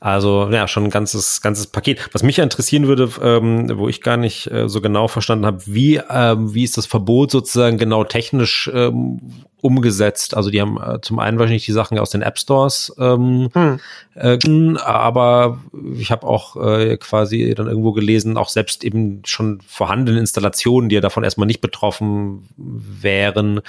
also 0.00 0.48
ja, 0.50 0.68
schon 0.68 0.84
ein 0.84 0.90
ganzes, 0.90 1.40
ganzes 1.42 1.66
Paket. 1.66 2.08
Was 2.12 2.22
mich 2.22 2.38
interessieren 2.38 2.86
würde, 2.86 3.10
ähm, 3.20 3.70
wo 3.78 3.88
ich 3.88 4.00
gar 4.00 4.16
nicht 4.16 4.48
äh, 4.50 4.68
so 4.68 4.80
genau 4.80 5.08
verstanden 5.08 5.44
habe, 5.44 5.66
wie, 5.66 6.00
ähm, 6.08 6.54
wie 6.54 6.62
ist 6.62 6.76
das 6.76 6.86
Verbot 6.86 7.32
sozusagen 7.32 7.78
genau 7.78 8.04
technisch 8.04 8.70
ähm, 8.72 9.20
umgesetzt? 9.60 10.36
Also 10.36 10.50
die 10.50 10.60
haben 10.60 10.78
äh, 10.80 11.00
zum 11.00 11.18
einen 11.18 11.40
wahrscheinlich 11.40 11.66
die 11.66 11.72
Sachen 11.72 11.98
aus 11.98 12.10
den 12.10 12.22
App 12.22 12.38
Stores, 12.38 12.94
ähm, 12.98 13.48
hm. 13.52 13.80
äh, 14.14 14.38
aber 14.78 15.58
ich 15.96 16.12
habe 16.12 16.28
auch 16.28 16.54
äh, 16.54 16.96
quasi 16.96 17.52
dann 17.56 17.66
irgendwo 17.66 17.90
gelesen, 17.90 18.36
auch 18.36 18.50
selbst 18.50 18.84
eben 18.84 19.22
schon 19.24 19.60
vorhandene 19.66 20.20
Installationen, 20.20 20.88
die 20.88 20.94
ja 20.94 21.00
davon 21.00 21.24
erstmal 21.24 21.48
nicht 21.48 21.60
betroffen 21.60 22.48
wären, 22.56 23.62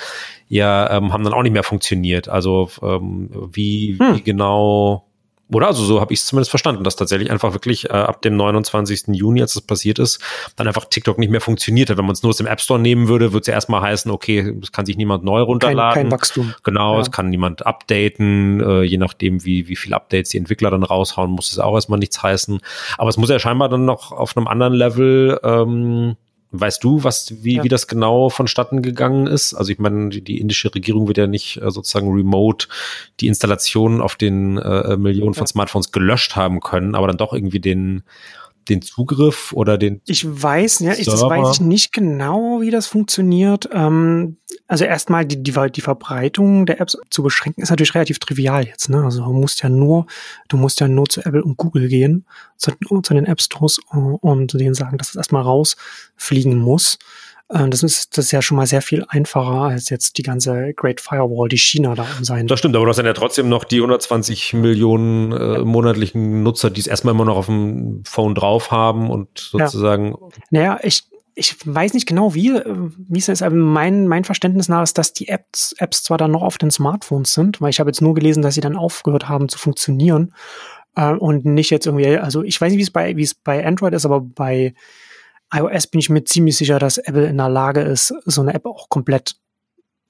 ja, 0.48 0.96
ähm, 0.96 1.12
haben 1.12 1.24
dann 1.24 1.34
auch 1.34 1.44
nicht 1.44 1.54
mehr 1.54 1.63
funktioniert. 1.63 2.30
Also 2.30 2.70
ähm, 2.84 3.32
wie, 3.51 3.98
hm. 4.00 4.15
wie 4.15 4.22
genau 4.22 5.09
oder 5.51 5.68
also 5.68 5.84
so 5.84 6.00
habe 6.00 6.13
ich 6.13 6.20
es 6.20 6.27
zumindest 6.27 6.51
verstanden, 6.51 6.84
dass 6.84 6.96
tatsächlich 6.96 7.32
einfach 7.32 7.53
wirklich 7.53 7.89
äh, 7.89 7.94
ab 7.94 8.22
dem 8.22 8.36
29. 8.38 9.08
Juni, 9.08 9.41
als 9.41 9.53
das 9.53 9.63
passiert 9.63 9.98
ist, 9.98 10.20
dann 10.56 10.68
einfach 10.68 10.86
TikTok 10.86 11.18
nicht 11.18 11.29
mehr 11.29 11.41
funktioniert 11.41 11.89
hat. 11.89 11.98
Wenn 11.98 12.06
man 12.06 12.13
es 12.13 12.22
nur 12.22 12.29
aus 12.29 12.38
dem 12.38 12.48
App 12.48 12.62
Store 12.62 12.79
nehmen 12.79 13.08
würde, 13.08 13.34
würde 13.34 13.41
es 13.41 13.48
ja 13.48 13.53
erstmal 13.53 13.82
heißen, 13.82 14.12
okay, 14.12 14.56
es 14.62 14.72
kann 14.72 14.86
sich 14.86 14.96
niemand 14.98 15.24
neu 15.24 15.41
runterladen. 15.41 15.94
Kein, 15.94 16.03
kein 16.03 16.12
Wachstum. 16.12 16.53
Genau, 16.63 16.96
ja. 16.96 17.01
es 17.01 17.12
kann 17.12 17.29
niemand 17.29 17.65
updaten. 17.65 18.62
Äh, 18.62 18.84
je 18.84 18.98
nachdem, 18.98 19.44
wie, 19.44 19.68
wie 19.68 19.75
viel 19.75 19.94
Updates 19.94 20.29
die 20.29 20.38
Entwickler 20.38 20.70
dann 20.70 20.84
raushauen, 20.84 21.32
muss 21.32 21.51
es 21.51 21.58
auch 21.60 21.74
erstmal 21.74 22.00
nichts 22.00 22.22
heißen. 22.22 22.60
Aber 22.98 23.10
es 23.10 23.18
muss 23.18 23.29
ja 23.29 23.39
scheinbar 23.39 23.70
dann 23.70 23.86
noch 23.86 24.12
auf 24.12 24.38
einem 24.38 24.48
anderen 24.48 24.74
Level 24.74 25.39
ähm, 25.44 26.15
Weißt 26.51 26.84
du, 26.84 27.03
was, 27.03 27.44
wie, 27.44 27.58
ja. 27.58 27.63
wie 27.63 27.70
das 27.70 27.88
genau 27.88 28.29
vonstatten 28.29 28.82
gegangen 28.82 29.27
ist? 29.27 29.53
Also 29.53 29.72
ich 29.72 29.77
meine, 29.77 30.10
die, 30.10 30.22
die 30.22 30.39
indische 30.39 30.74
Regierung 30.74 31.08
wird 31.08 31.20
ja 31.20 31.27
nicht 31.27 31.58
äh, 31.62 31.70
sozusagen 31.70 32.12
remote 32.12 32.68
die 33.20 33.27
Installationen 33.27 34.01
auf 34.01 34.15
den 34.15 34.58
äh, 34.58 34.98
Millionen 34.98 35.36
von 35.36 35.46
Smartphones 35.46 35.91
gelöscht 35.91 36.36
haben 36.36 36.60
können, 36.60 36.96
aber 36.96 37.06
dann 37.06 37.18
doch 37.18 37.34
irgendwie 37.34 37.60
den 37.60 38.03
den 38.70 38.82
Zugriff 38.82 39.54
oder 39.54 39.78
den. 39.78 40.02
Ich 40.06 40.26
weiß, 40.26 40.80
ja, 40.80 40.94
ich, 40.94 41.06
das 41.06 41.22
weiß 41.22 41.56
ich 41.56 41.62
nicht 41.62 41.92
genau, 41.92 42.62
wie 42.62 42.72
das 42.72 42.88
funktioniert. 42.88 43.70
Ähm, 43.74 44.38
also 44.68 44.86
erstmal 44.86 45.26
die, 45.26 45.42
die, 45.42 45.54
die 45.72 45.82
Verbreitung 45.82 46.66
der 46.66 46.80
Apps 46.80 46.98
zu 47.10 47.24
beschränken, 47.24 47.62
ist 47.62 47.70
natürlich 47.70 47.96
relativ 47.96 48.20
trivial 48.20 48.66
jetzt. 48.66 48.90
Ne? 48.90 49.04
Also 49.04 49.24
du 49.24 49.34
musst 49.34 49.62
ja 49.62 49.70
nur, 49.70 50.06
du 50.48 50.58
musst 50.58 50.80
ja 50.80 50.88
nur 50.88 51.08
zu 51.08 51.22
Apple 51.22 51.44
und 51.44 51.58
Google 51.58 51.88
gehen, 51.88 52.26
zu, 52.58 52.72
zu 53.04 53.14
den 53.14 53.26
App 53.26 53.42
Stores 53.42 53.80
und, 53.90 54.16
und 54.16 54.54
denen 54.54 54.76
sagen, 54.76 54.98
dass 54.98 55.10
es 55.10 55.16
erstmal 55.16 55.44
rausfliegen 55.44 56.58
muss. 56.58 57.00
Äh, 57.50 57.70
das 57.70 57.84
ist, 57.84 58.18
das 58.18 58.25
ist 58.25 58.32
ja 58.32 58.41
schon 58.41 58.58
mal 58.58 58.68
sehr 58.68 58.82
viel 58.82 59.06
einfacher 59.10 59.62
als 59.62 59.89
jetzt 59.89 60.18
die 60.18 60.24
ganze 60.24 60.74
Great 60.74 61.01
Firewall, 61.01 61.50
die 61.50 61.58
China 61.58 61.96
da 61.96 62.06
um 62.18 62.24
sein. 62.24 62.48
Das 62.48 62.60
stimmt, 62.60 62.75
aber 62.75 62.86
du 62.86 62.89
hast 62.89 62.98
dann 62.98 63.06
ja 63.06 63.13
trotzdem 63.13 63.50
noch 63.50 63.63
die 63.63 63.77
120 63.77 64.53
Millionen 64.53 65.32
äh, 65.32 65.60
monatlichen 65.60 66.44
Nutzer, 66.44 66.70
die 66.70 66.82
es 66.82 66.88
erstmal 66.88 67.13
immer 67.13 67.25
noch 67.25 67.38
auf 67.38 67.48
dem 67.48 68.03
Phone 68.06 68.36
drauf 68.36 68.72
haben 68.72 69.10
und 69.10 69.39
sozusagen. 69.39 70.12
Ja. 70.12 70.27
Naja, 70.51 70.79
ich, 70.84 71.03
ich 71.36 71.56
weiß 71.65 71.94
nicht 71.94 72.08
genau, 72.08 72.36
wie, 72.36 72.53
wie 72.53 73.20
es 73.20 73.29
ist, 73.29 73.41
aber 73.41 73.56
mein, 73.56 74.08
mein 74.08 74.25
Verständnis 74.25 74.70
nach 74.70 74.84
ist, 74.84 74.98
dass 74.98 75.13
die 75.13 75.27
Apps, 75.27 75.74
Apps 75.79 76.03
zwar 76.03 76.18
dann 76.18 76.32
noch 76.32 76.44
auf 76.44 76.58
den 76.58 76.72
Smartphones 76.72 77.34
sind, 77.34 77.62
weil 77.62 77.70
ich 77.72 77.79
habe 77.79 77.89
jetzt 77.89 78.01
nur 78.01 78.13
gelesen, 78.13 78.44
dass 78.44 78.56
sie 78.56 78.62
dann 78.62 78.75
aufgehört 78.75 79.27
haben 79.27 79.50
zu 79.50 79.58
funktionieren 79.58 80.34
äh, 80.96 81.13
und 81.13 81.46
nicht 81.46 81.72
jetzt 81.72 81.86
irgendwie, 81.88 82.18
also 82.18 82.44
ich 82.44 82.60
weiß 82.60 82.72
nicht, 82.72 82.79
wie 82.79 82.84
es 82.84 82.91
bei, 82.91 83.15
wie 83.15 83.24
es 83.24 83.34
bei 83.34 83.65
Android 83.65 83.94
ist, 83.94 84.06
aber 84.06 84.22
bei 84.22 84.74
iOS 85.53 85.88
bin 85.88 86.00
ich 86.00 86.10
mir 86.10 86.24
ziemlich 86.24 86.58
sicher, 86.58 86.79
dass 86.79 86.98
Apple 86.98 87.27
in 87.27 87.38
der 87.38 87.50
Lage 87.50 87.82
ist, 87.82 88.13
so 88.25 88.41
eine 88.41 88.53
App 88.53 88.65
auch 88.65 88.89
komplett 88.89 89.36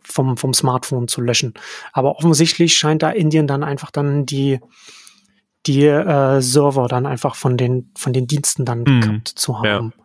vom, 0.02 0.38
vom 0.38 0.54
Smartphone 0.54 1.08
zu 1.08 1.22
löschen. 1.22 1.54
Aber 1.94 2.18
offensichtlich 2.18 2.78
scheint 2.78 3.04
da 3.04 3.10
Indien 3.12 3.48
dann 3.48 3.64
einfach 3.64 3.92
dann 3.92 4.26
die, 4.26 4.60
die 5.66 5.86
äh, 5.86 6.42
Server 6.42 6.88
dann 6.88 7.06
einfach 7.06 7.36
von 7.36 7.58
den, 7.58 7.92
von 7.98 8.14
den 8.14 8.28
Diensten 8.28 8.66
dann 8.66 8.84
mhm. 8.84 9.22
zu 9.26 9.60
haben. 9.60 9.94
Ja 9.98 10.04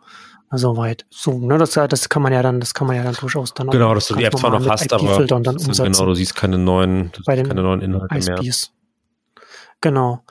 soweit. 0.57 1.05
So, 1.09 1.37
ne, 1.39 1.57
das, 1.57 1.71
das 1.71 2.09
kann 2.09 2.21
man 2.21 2.33
ja 2.33 2.41
dann, 2.41 2.59
das 2.59 2.73
kann 2.73 2.87
man 2.87 2.95
ja 2.95 3.03
dann 3.03 3.15
durchaus 3.15 3.53
dann 3.53 3.67
Genau, 3.69 3.93
dass 3.93 4.07
du 4.07 4.15
die 4.15 4.23
App 4.23 4.37
zwar 4.37 4.51
noch 4.51 4.67
hast, 4.67 4.91
aber 4.93 5.25
dann 5.25 5.45
umsetzen. 5.45 5.83
genau, 5.83 6.05
du 6.05 6.13
siehst 6.13 6.35
keine 6.35 6.57
neuen, 6.57 7.11
bei 7.25 7.35
den 7.35 7.47
keine 7.47 7.63
neuen 7.63 7.81
Inhalte 7.81 8.15
ISPs. 8.15 8.71
mehr. 8.73 9.45
Genau. 9.81 10.23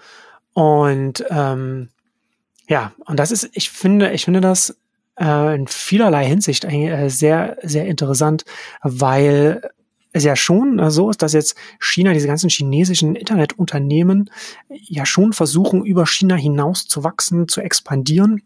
Und 0.53 1.25
ähm, 1.31 1.91
ja, 2.69 2.93
und 3.07 3.19
das 3.19 3.31
ist, 3.31 3.51
ich 3.53 3.71
finde, 3.71 4.13
ich 4.13 4.25
finde 4.25 4.41
das 4.41 4.77
äh, 5.21 5.55
in 5.55 5.67
vielerlei 5.67 6.27
Hinsicht 6.27 6.65
äh, 6.65 7.09
sehr, 7.09 7.57
sehr 7.63 7.87
interessant, 7.87 8.45
weil 8.83 9.63
es 10.13 10.25
ja 10.25 10.37
schon 10.37 10.79
äh, 10.79 10.91
so 10.91 11.11
ist, 11.11 11.23
dass 11.23 11.33
jetzt 11.33 11.57
China, 11.81 12.13
diese 12.13 12.27
ganzen 12.27 12.49
chinesischen 12.49 13.17
Internetunternehmen 13.17 14.31
ja 14.69 15.05
schon 15.05 15.33
versuchen, 15.33 15.85
über 15.85 16.07
China 16.07 16.37
hinaus 16.37 16.87
zu 16.87 17.05
wachsen, 17.05 17.49
zu 17.49 17.61
expandieren 17.61 18.43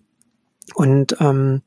und 0.75 1.17
ähm, 1.21 1.63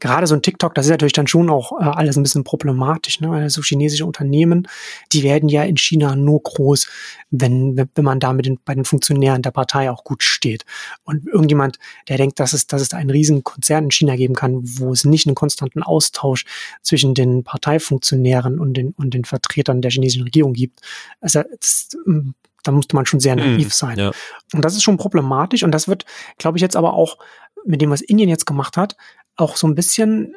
gerade 0.00 0.26
so 0.26 0.34
ein 0.34 0.42
TikTok, 0.42 0.74
das 0.74 0.86
ist 0.86 0.90
natürlich 0.90 1.12
dann 1.12 1.26
schon 1.26 1.50
auch 1.50 1.72
äh, 1.72 1.84
alles 1.84 2.16
ein 2.16 2.22
bisschen 2.22 2.44
problematisch. 2.44 3.20
Ne? 3.20 3.30
Also 3.30 3.62
chinesische 3.62 4.06
Unternehmen, 4.06 4.68
die 5.12 5.22
werden 5.22 5.48
ja 5.48 5.64
in 5.64 5.76
China 5.76 6.16
nur 6.16 6.42
groß, 6.42 6.88
wenn, 7.30 7.76
wenn 7.76 8.04
man 8.04 8.20
da 8.20 8.32
mit 8.32 8.46
den, 8.46 8.58
bei 8.64 8.74
den 8.74 8.84
Funktionären 8.84 9.42
der 9.42 9.50
Partei 9.50 9.90
auch 9.90 10.04
gut 10.04 10.22
steht. 10.22 10.64
Und 11.04 11.26
irgendjemand, 11.26 11.78
der 12.08 12.16
denkt, 12.16 12.40
dass 12.40 12.52
es, 12.52 12.66
dass 12.66 12.82
es 12.82 12.94
einen 12.94 13.10
riesen 13.10 13.44
Konzern 13.44 13.84
in 13.84 13.90
China 13.90 14.16
geben 14.16 14.34
kann, 14.34 14.60
wo 14.62 14.92
es 14.92 15.04
nicht 15.04 15.26
einen 15.26 15.34
konstanten 15.34 15.82
Austausch 15.82 16.44
zwischen 16.82 17.14
den 17.14 17.44
Parteifunktionären 17.44 18.58
und 18.58 18.74
den, 18.74 18.92
und 18.96 19.12
den 19.14 19.24
Vertretern 19.24 19.82
der 19.82 19.90
chinesischen 19.90 20.24
Regierung 20.24 20.52
gibt. 20.52 20.80
Also 21.20 21.42
das, 21.60 21.88
ähm, 22.06 22.34
da 22.66 22.72
musste 22.72 22.96
man 22.96 23.06
schon 23.06 23.20
sehr 23.20 23.36
naiv 23.36 23.72
sein. 23.72 23.98
Ja. 23.98 24.10
Und 24.52 24.64
das 24.64 24.74
ist 24.74 24.82
schon 24.82 24.96
problematisch 24.96 25.62
und 25.62 25.70
das 25.70 25.86
wird, 25.86 26.04
glaube 26.38 26.58
ich, 26.58 26.62
jetzt 26.62 26.76
aber 26.76 26.94
auch 26.94 27.18
mit 27.66 27.80
dem, 27.80 27.90
was 27.90 28.00
Indien 28.00 28.28
jetzt 28.28 28.46
gemacht 28.46 28.76
hat, 28.76 28.96
auch 29.36 29.56
so 29.56 29.66
ein 29.66 29.74
bisschen 29.74 30.36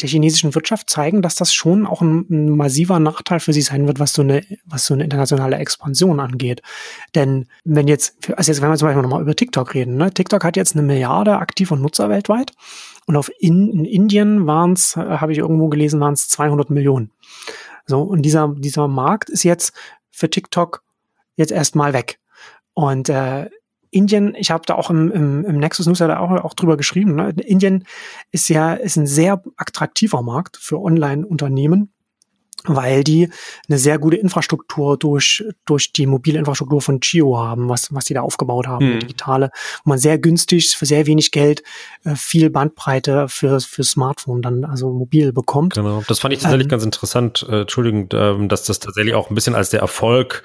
der 0.00 0.08
chinesischen 0.08 0.54
Wirtschaft 0.54 0.90
zeigen, 0.90 1.22
dass 1.22 1.36
das 1.36 1.54
schon 1.54 1.86
auch 1.86 2.00
ein, 2.00 2.26
ein, 2.28 2.56
massiver 2.56 2.98
Nachteil 2.98 3.38
für 3.38 3.52
sie 3.52 3.62
sein 3.62 3.86
wird, 3.86 4.00
was 4.00 4.12
so 4.12 4.22
eine, 4.22 4.44
was 4.64 4.86
so 4.86 4.94
eine 4.94 5.04
internationale 5.04 5.56
Expansion 5.56 6.18
angeht. 6.18 6.62
Denn 7.14 7.46
wenn 7.64 7.86
jetzt, 7.86 8.16
also 8.36 8.50
jetzt, 8.50 8.60
wenn 8.60 8.70
wir 8.70 8.76
zum 8.76 8.88
Beispiel 8.88 9.02
nochmal 9.02 9.22
über 9.22 9.36
TikTok 9.36 9.72
reden, 9.74 9.96
ne? 9.96 10.12
TikTok 10.12 10.42
hat 10.42 10.56
jetzt 10.56 10.74
eine 10.74 10.82
Milliarde 10.82 11.38
aktiver 11.38 11.76
Nutzer 11.76 12.08
weltweit 12.08 12.52
und 13.06 13.16
auf 13.16 13.30
in, 13.38 13.70
in 13.70 13.84
Indien 13.84 14.46
waren 14.46 14.72
es, 14.72 14.96
äh, 14.96 15.00
habe 15.00 15.32
ich 15.32 15.38
irgendwo 15.38 15.68
gelesen, 15.68 16.00
waren 16.00 16.14
es 16.14 16.28
200 16.28 16.70
Millionen. 16.70 17.12
So, 17.86 18.02
und 18.02 18.22
dieser, 18.22 18.52
dieser 18.56 18.88
Markt 18.88 19.30
ist 19.30 19.44
jetzt 19.44 19.74
für 20.10 20.28
TikTok 20.28 20.82
jetzt 21.36 21.52
erstmal 21.52 21.92
weg. 21.92 22.18
Und 22.72 23.08
äh, 23.08 23.48
Indien, 23.94 24.34
ich 24.36 24.50
habe 24.50 24.64
da 24.66 24.74
auch 24.74 24.90
im, 24.90 25.10
im, 25.12 25.44
im 25.44 25.58
Nexus 25.58 25.86
News 25.86 26.02
auch, 26.02 26.30
auch 26.30 26.54
drüber 26.54 26.76
geschrieben, 26.76 27.14
ne? 27.14 27.30
Indien 27.30 27.84
ist 28.32 28.48
ja 28.48 28.74
ist 28.74 28.96
ein 28.96 29.06
sehr 29.06 29.42
attraktiver 29.56 30.22
Markt 30.22 30.56
für 30.56 30.80
Online-Unternehmen 30.80 31.93
weil 32.66 33.04
die 33.04 33.28
eine 33.68 33.78
sehr 33.78 33.98
gute 33.98 34.16
Infrastruktur 34.16 34.96
durch, 34.96 35.44
durch 35.64 35.92
die 35.92 36.06
mobile 36.06 36.38
Infrastruktur 36.38 36.80
von 36.80 37.00
Gio 37.00 37.38
haben, 37.38 37.68
was, 37.68 37.92
was 37.94 38.06
die 38.06 38.14
da 38.14 38.22
aufgebaut 38.22 38.66
haben, 38.66 38.94
mhm. 38.94 39.00
digitale, 39.00 39.50
wo 39.84 39.90
man 39.90 39.98
sehr 39.98 40.18
günstig 40.18 40.76
für 40.76 40.86
sehr 40.86 41.06
wenig 41.06 41.30
Geld 41.30 41.62
äh, 42.04 42.14
viel 42.14 42.50
Bandbreite 42.50 43.28
für, 43.28 43.60
für 43.60 43.84
Smartphone 43.84 44.42
dann 44.42 44.64
also 44.64 44.90
mobil 44.90 45.32
bekommt. 45.32 45.74
Genau, 45.74 46.02
das 46.08 46.18
fand 46.18 46.34
ich 46.34 46.40
tatsächlich 46.40 46.66
ähm, 46.66 46.70
ganz 46.70 46.84
interessant, 46.84 47.46
äh, 47.48 47.62
Entschuldigung, 47.62 48.08
ähm, 48.12 48.48
dass 48.48 48.64
das 48.64 48.80
tatsächlich 48.80 49.14
auch 49.14 49.30
ein 49.30 49.34
bisschen 49.34 49.54
als 49.54 49.70
der 49.70 49.80
Erfolg 49.80 50.42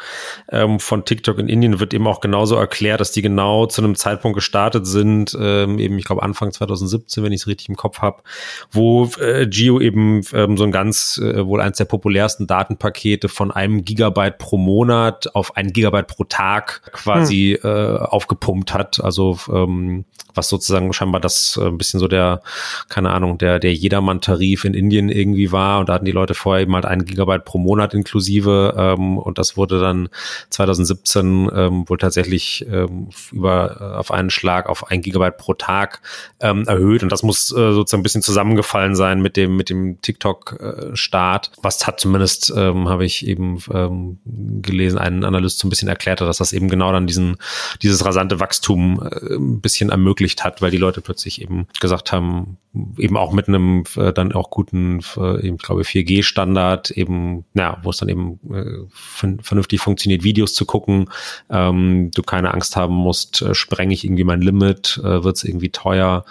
ähm, 0.49 0.79
von 0.79 1.05
TikTok 1.05 1.39
in 1.39 1.47
Indien 1.47 1.79
wird 1.79 1.93
eben 1.93 2.07
auch 2.07 2.19
genauso 2.19 2.55
erklärt, 2.55 2.99
dass 2.99 3.11
die 3.11 3.21
genau 3.21 3.65
zu 3.65 3.81
einem 3.81 3.95
Zeitpunkt 3.95 4.35
gestartet 4.35 4.85
sind, 4.85 5.37
ähm, 5.39 5.79
eben 5.79 5.97
ich 5.97 6.05
glaube 6.05 6.23
Anfang 6.23 6.51
2017, 6.51 7.23
wenn 7.23 7.31
ich 7.31 7.41
es 7.41 7.47
richtig 7.47 7.69
im 7.69 7.75
Kopf 7.75 7.99
habe, 7.99 8.23
wo 8.71 9.09
äh, 9.19 9.47
Gio 9.47 9.79
eben 9.79 10.21
ähm, 10.33 10.57
so 10.57 10.63
ein 10.63 10.71
ganz, 10.71 11.19
äh, 11.23 11.45
wohl 11.45 11.61
eins 11.61 11.77
der 11.77 11.85
populärsten 11.85 12.08
populärsten 12.09 12.47
Datenpakete 12.47 13.29
von 13.29 13.51
einem 13.51 13.85
Gigabyte 13.85 14.39
pro 14.39 14.57
Monat 14.57 15.35
auf 15.35 15.55
ein 15.55 15.71
Gigabyte 15.71 16.07
pro 16.07 16.23
Tag 16.23 16.91
quasi 16.91 17.59
hm. 17.61 17.69
äh, 17.69 17.97
aufgepumpt 17.99 18.73
hat. 18.73 18.99
Also 18.99 19.37
ähm, 19.53 20.05
was 20.33 20.49
sozusagen 20.49 20.91
scheinbar 20.93 21.21
das 21.21 21.59
äh, 21.61 21.67
ein 21.67 21.77
bisschen 21.77 21.99
so 21.99 22.07
der, 22.07 22.41
keine 22.87 23.11
Ahnung, 23.11 23.37
der, 23.37 23.59
der 23.59 23.73
Jedermann-Tarif 23.73 24.65
in 24.65 24.73
Indien 24.73 25.09
irgendwie 25.09 25.51
war. 25.51 25.79
Und 25.79 25.89
da 25.89 25.93
hatten 25.93 26.05
die 26.05 26.11
Leute 26.11 26.33
vorher 26.33 26.63
eben 26.63 26.73
halt 26.75 26.85
ein 26.85 27.05
Gigabyte 27.05 27.45
pro 27.45 27.57
Monat 27.57 27.93
inklusive. 27.93 28.73
Ähm, 28.77 29.17
und 29.17 29.37
das 29.37 29.57
wurde 29.57 29.79
dann 29.79 30.09
2017 30.49 31.49
ähm, 31.53 31.89
wohl 31.89 31.97
tatsächlich 31.97 32.65
ähm, 32.71 33.09
über 33.31 33.77
äh, 33.79 33.97
auf 33.97 34.11
einen 34.11 34.29
Schlag 34.29 34.67
auf 34.69 34.89
ein 34.89 35.01
Gigabyte 35.01 35.37
pro 35.37 35.53
Tag 35.53 36.01
ähm, 36.39 36.63
erhöht. 36.67 37.03
Und 37.03 37.11
das 37.11 37.23
muss 37.23 37.51
äh, 37.51 37.73
sozusagen 37.73 38.01
ein 38.01 38.03
bisschen 38.03 38.21
zusammengefallen 38.21 38.95
sein 38.95 39.21
mit 39.21 39.35
dem, 39.35 39.55
mit 39.55 39.69
dem 39.69 40.01
TikTok-Start. 40.01 41.51
Was 41.61 41.85
hat 41.87 41.98
zumindest, 41.99 42.53
ähm, 42.55 42.89
habe 42.89 43.05
ich 43.05 43.27
eben 43.27 43.59
ähm, 43.73 44.17
gelesen, 44.61 44.97
einen 44.97 45.23
Analyst 45.23 45.59
so 45.59 45.67
ein 45.67 45.69
bisschen 45.69 45.89
erklärt 45.89 46.21
hat, 46.21 46.27
dass 46.27 46.37
das 46.37 46.53
eben 46.53 46.69
genau 46.69 46.91
dann 46.91 47.07
diesen, 47.07 47.37
dieses 47.81 48.05
rasante 48.05 48.39
Wachstum 48.39 49.01
äh, 49.01 49.35
ein 49.35 49.61
bisschen 49.61 49.89
ermöglicht 49.89 50.43
hat, 50.43 50.61
weil 50.61 50.71
die 50.71 50.77
Leute 50.77 51.01
plötzlich 51.01 51.41
eben 51.41 51.67
gesagt 51.79 52.11
haben, 52.11 52.57
eben 52.97 53.17
auch 53.17 53.33
mit 53.33 53.47
einem 53.47 53.83
äh, 53.95 54.13
dann 54.13 54.31
auch 54.31 54.49
guten, 54.49 54.99
äh, 55.17 55.45
eben, 55.45 55.55
ich 55.55 55.63
glaube, 55.63 55.81
4G-Standard, 55.81 56.91
eben, 56.91 57.45
ja, 57.53 57.77
wo 57.83 57.89
es 57.89 57.97
dann 57.97 58.09
eben 58.09 58.39
äh, 58.51 59.37
vernünftig 59.41 59.81
funktioniert, 59.81 60.23
Videos 60.23 60.53
zu 60.53 60.65
gucken, 60.65 61.09
ähm, 61.49 62.11
du 62.13 62.21
keine 62.21 62.53
Angst 62.53 62.75
haben 62.75 62.93
musst, 62.93 63.41
äh, 63.41 63.55
sprenge 63.55 63.93
ich 63.93 64.05
irgendwie 64.05 64.23
mein 64.23 64.41
Limit, 64.41 64.99
äh, 65.03 65.23
wird 65.23 65.37
es 65.37 65.43
irgendwie 65.43 65.69
teuer. 65.69 66.25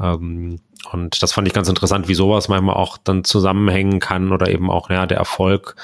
Ähm, 0.00 0.60
und 0.92 1.22
das 1.22 1.32
fand 1.32 1.48
ich 1.48 1.54
ganz 1.54 1.68
interessant, 1.68 2.08
wie 2.08 2.14
sowas 2.14 2.48
manchmal 2.48 2.76
auch 2.76 2.98
dann 2.98 3.24
zusammenhängen 3.24 4.00
kann 4.00 4.32
oder 4.32 4.48
eben 4.48 4.70
auch 4.70 4.90
ja, 4.90 5.06
der 5.06 5.18
Erfolg 5.18 5.76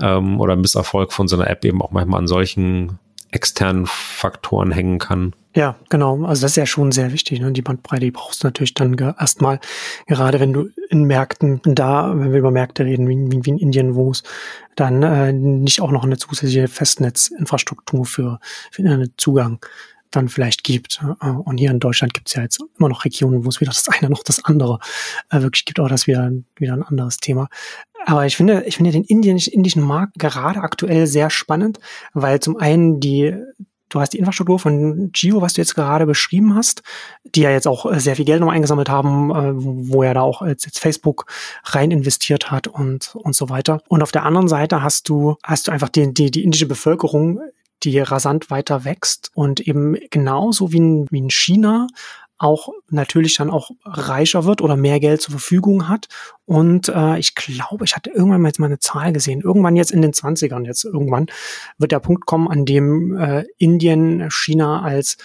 ähm, 0.00 0.40
oder 0.40 0.56
Misserfolg 0.56 1.12
von 1.12 1.28
so 1.28 1.36
einer 1.36 1.48
App 1.48 1.64
eben 1.64 1.82
auch 1.82 1.90
manchmal 1.90 2.20
an 2.20 2.26
solchen 2.26 2.98
externen 3.30 3.86
Faktoren 3.86 4.70
hängen 4.70 4.98
kann. 4.98 5.34
Ja, 5.56 5.76
genau. 5.88 6.24
Also 6.24 6.42
das 6.42 6.52
ist 6.52 6.56
ja 6.56 6.66
schon 6.66 6.92
sehr 6.92 7.12
wichtig. 7.12 7.40
Ne? 7.40 7.52
Die 7.52 7.62
Bandbreite, 7.62 8.04
die 8.04 8.10
brauchst 8.10 8.42
du 8.42 8.46
natürlich 8.46 8.74
dann 8.74 8.96
erstmal, 8.98 9.60
gerade 10.06 10.40
wenn 10.40 10.52
du 10.52 10.68
in 10.88 11.04
Märkten 11.04 11.60
da, 11.64 12.12
wenn 12.16 12.32
wir 12.32 12.38
über 12.38 12.50
Märkte 12.50 12.84
reden, 12.84 13.08
wie, 13.08 13.30
wie, 13.30 13.44
wie 13.44 13.50
in 13.50 13.58
Indien, 13.58 13.94
wo 13.94 14.10
es 14.10 14.22
dann 14.76 15.02
äh, 15.02 15.32
nicht 15.32 15.80
auch 15.80 15.90
noch 15.90 16.04
eine 16.04 16.16
zusätzliche 16.16 16.68
Festnetzinfrastruktur 16.68 18.04
für, 18.04 18.40
für 18.70 18.82
Internetzugang 18.82 19.60
dann 20.16 20.28
vielleicht 20.28 20.64
gibt. 20.64 21.02
Äh, 21.20 21.26
und 21.26 21.58
hier 21.58 21.70
in 21.70 21.80
Deutschland 21.80 22.14
gibt 22.14 22.28
es 22.28 22.34
ja 22.34 22.42
jetzt 22.42 22.62
immer 22.78 22.88
noch 22.88 23.04
Regionen, 23.04 23.44
wo 23.44 23.48
es 23.48 23.60
weder 23.60 23.72
das 23.72 23.88
eine 23.88 24.10
noch 24.10 24.22
das 24.22 24.44
andere 24.44 24.78
äh, 25.30 25.40
wirklich 25.40 25.64
gibt, 25.64 25.78
aber 25.78 25.88
das 25.88 26.06
wieder, 26.06 26.30
wieder 26.56 26.74
ein 26.74 26.82
anderes 26.82 27.18
Thema. 27.18 27.48
Aber 28.06 28.26
ich 28.26 28.36
finde, 28.36 28.64
ich 28.64 28.76
finde 28.76 28.92
den 28.92 29.04
indischen 29.04 29.82
Markt 29.82 30.18
gerade 30.18 30.60
aktuell 30.60 31.06
sehr 31.06 31.30
spannend, 31.30 31.80
weil 32.12 32.40
zum 32.40 32.56
einen 32.56 33.00
die 33.00 33.34
Du 33.90 34.00
hast 34.00 34.12
die 34.12 34.18
Infrastruktur 34.18 34.58
von 34.58 35.12
Gio, 35.12 35.40
was 35.40 35.52
du 35.52 35.60
jetzt 35.60 35.76
gerade 35.76 36.04
beschrieben 36.04 36.56
hast, 36.56 36.82
die 37.22 37.42
ja 37.42 37.50
jetzt 37.50 37.68
auch 37.68 37.86
äh, 37.86 38.00
sehr 38.00 38.16
viel 38.16 38.24
Geld 38.24 38.40
noch 38.40 38.50
eingesammelt 38.50 38.88
haben, 38.88 39.30
wo 39.88 40.02
er 40.02 40.14
da 40.14 40.22
auch 40.22 40.42
jetzt 40.42 40.80
Facebook 40.80 41.26
rein 41.62 41.92
investiert 41.92 42.50
hat 42.50 42.66
und, 42.66 43.14
und 43.14 43.36
so 43.36 43.50
weiter. 43.50 43.82
Und 43.86 44.02
auf 44.02 44.10
der 44.10 44.24
anderen 44.24 44.48
Seite 44.48 44.82
hast 44.82 45.08
du, 45.08 45.36
hast 45.44 45.68
du 45.68 45.70
einfach 45.70 45.90
die, 45.90 46.12
die, 46.12 46.32
die 46.32 46.42
indische 46.42 46.66
Bevölkerung, 46.66 47.40
die 47.84 47.98
rasant 47.98 48.50
weiter 48.50 48.84
wächst 48.84 49.30
und 49.34 49.60
eben 49.60 49.96
genauso 50.10 50.72
wie 50.72 50.78
in, 50.78 51.06
wie 51.10 51.18
in 51.18 51.30
China 51.30 51.86
auch 52.38 52.68
natürlich 52.90 53.36
dann 53.36 53.50
auch 53.50 53.70
reicher 53.84 54.44
wird 54.44 54.60
oder 54.60 54.76
mehr 54.76 55.00
Geld 55.00 55.22
zur 55.22 55.32
Verfügung 55.32 55.88
hat. 55.88 56.08
Und 56.46 56.88
äh, 56.88 57.18
ich 57.18 57.34
glaube, 57.34 57.84
ich 57.84 57.94
hatte 57.94 58.10
irgendwann 58.10 58.42
mal 58.42 58.48
jetzt 58.48 58.58
mal 58.58 58.66
eine 58.66 58.80
Zahl 58.80 59.12
gesehen. 59.12 59.40
Irgendwann 59.40 59.76
jetzt 59.76 59.92
in 59.92 60.02
den 60.02 60.12
20ern, 60.12 60.66
jetzt 60.66 60.84
irgendwann 60.84 61.26
wird 61.78 61.92
der 61.92 62.00
Punkt 62.00 62.26
kommen, 62.26 62.48
an 62.48 62.64
dem 62.64 63.16
äh, 63.16 63.44
Indien 63.56 64.30
China 64.30 64.82
als 64.82 65.16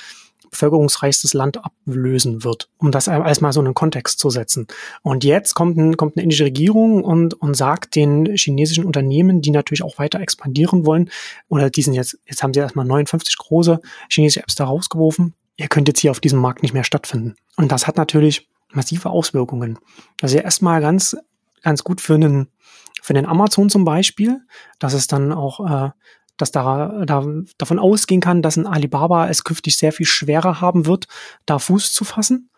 bevölkerungsreichstes 0.52 1.34
Land 1.34 1.64
ablösen 1.64 2.44
wird, 2.44 2.70
um 2.78 2.92
das 2.92 3.08
alles 3.08 3.42
mal 3.42 3.54
so 3.54 3.60
in 3.60 3.68
einen 3.68 3.76
Kontext 3.76 4.20
zu 4.20 4.30
setzen. 4.30 4.68
Und 5.02 5.24
jetzt 5.24 5.54
kommt, 5.54 5.78
ein, 5.78 5.98
kommt 5.98 6.18
eine 6.18 6.24
indische 6.24 6.46
Regierung 6.46 7.04
und, 7.04 7.34
und 7.36 7.56
sagt 7.56 7.96
den 7.96 8.26
chinesischen 8.36 8.86
Unternehmen, 8.86 9.42
die 9.42 9.52
natürlich 9.52 9.84
auch 9.84 9.98
weiter 9.98 10.20
expandieren 10.20 10.86
wollen, 10.86 11.10
oder 11.48 11.70
die 11.70 11.82
sind 11.82 11.94
jetzt, 11.94 12.20
jetzt 12.26 12.44
haben 12.44 12.54
sie 12.54 12.60
erstmal 12.60 12.86
59 12.86 13.38
große 13.38 13.80
chinesische 14.10 14.42
Apps 14.42 14.56
da 14.56 14.66
rausgeworfen, 14.66 15.34
ihr 15.58 15.68
könnt 15.68 15.88
jetzt 15.88 16.00
hier 16.00 16.12
auf 16.12 16.20
diesem 16.20 16.40
Markt 16.40 16.64
nicht 16.64 16.74
mehr 16.74 16.84
stattfinden. 16.84 17.36
Und 17.58 17.72
das 17.72 17.88
hat 17.88 17.98
natürlich 17.98 18.48
massive 18.72 19.10
Auswirkungen. 19.10 19.80
Also 20.22 20.38
ja 20.38 20.44
erstmal 20.44 20.82
ganz, 20.82 21.18
ganz 21.64 21.84
gut 21.84 22.02
für 22.02 22.16
einen, 22.16 22.48
für 23.02 23.14
den 23.14 23.26
Amazon 23.26 23.70
zum 23.70 23.86
Beispiel, 23.86 24.42
dass 24.80 24.94
es 24.94 25.08
dann 25.08 25.32
auch, 25.32 25.60
äh, 25.70 25.90
dass 26.42 26.52
da, 26.52 27.04
da 27.06 27.26
davon 27.58 27.80
ausgehen 27.80 28.22
kann, 28.22 28.42
dass 28.42 28.58
ein 28.58 28.68
Alibaba 28.68 29.30
es 29.30 29.44
künftig 29.44 29.78
sehr 29.78 29.92
viel 29.92 30.06
schwerer 30.06 30.62
haben 30.62 30.86
wird, 30.86 31.08
da 31.46 31.60
Fuß 31.60 31.94
zu 31.94 32.04
fassen. 32.04 32.50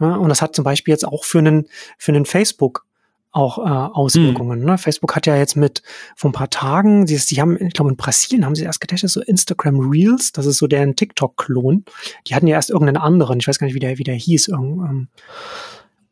Ja, 0.00 0.16
und 0.16 0.28
das 0.28 0.42
hat 0.42 0.56
zum 0.56 0.64
Beispiel 0.64 0.92
jetzt 0.92 1.06
auch 1.06 1.24
für 1.24 1.38
einen, 1.38 1.66
für 1.98 2.12
einen 2.12 2.24
Facebook 2.24 2.86
auch 3.34 3.58
äh, 3.58 3.62
Auswirkungen. 3.62 4.60
Mhm. 4.60 4.64
Ne? 4.64 4.78
Facebook 4.78 5.16
hat 5.16 5.26
ja 5.26 5.36
jetzt 5.36 5.56
mit 5.56 5.82
vor 6.14 6.30
ein 6.30 6.34
paar 6.34 6.50
Tagen, 6.50 7.04
die, 7.06 7.16
die 7.16 7.40
haben, 7.40 7.60
ich 7.60 7.74
glaube 7.74 7.90
in 7.90 7.96
Brasilien 7.96 8.46
haben 8.46 8.54
sie 8.54 8.62
erst 8.62 8.80
getestet, 8.80 9.10
so 9.10 9.20
Instagram 9.20 9.90
Reels, 9.90 10.30
das 10.30 10.46
ist 10.46 10.58
so 10.58 10.68
deren 10.68 10.94
TikTok-Klon. 10.94 11.84
Die 12.28 12.34
hatten 12.34 12.46
ja 12.46 12.54
erst 12.54 12.70
irgendeinen 12.70 12.98
anderen, 12.98 13.40
ich 13.40 13.48
weiß 13.48 13.58
gar 13.58 13.66
nicht, 13.66 13.74
wie 13.74 13.80
der, 13.80 13.98
wie 13.98 14.04
der 14.04 14.14
hieß. 14.14 14.48
Irgend, 14.48 14.88
ähm, 14.88 15.08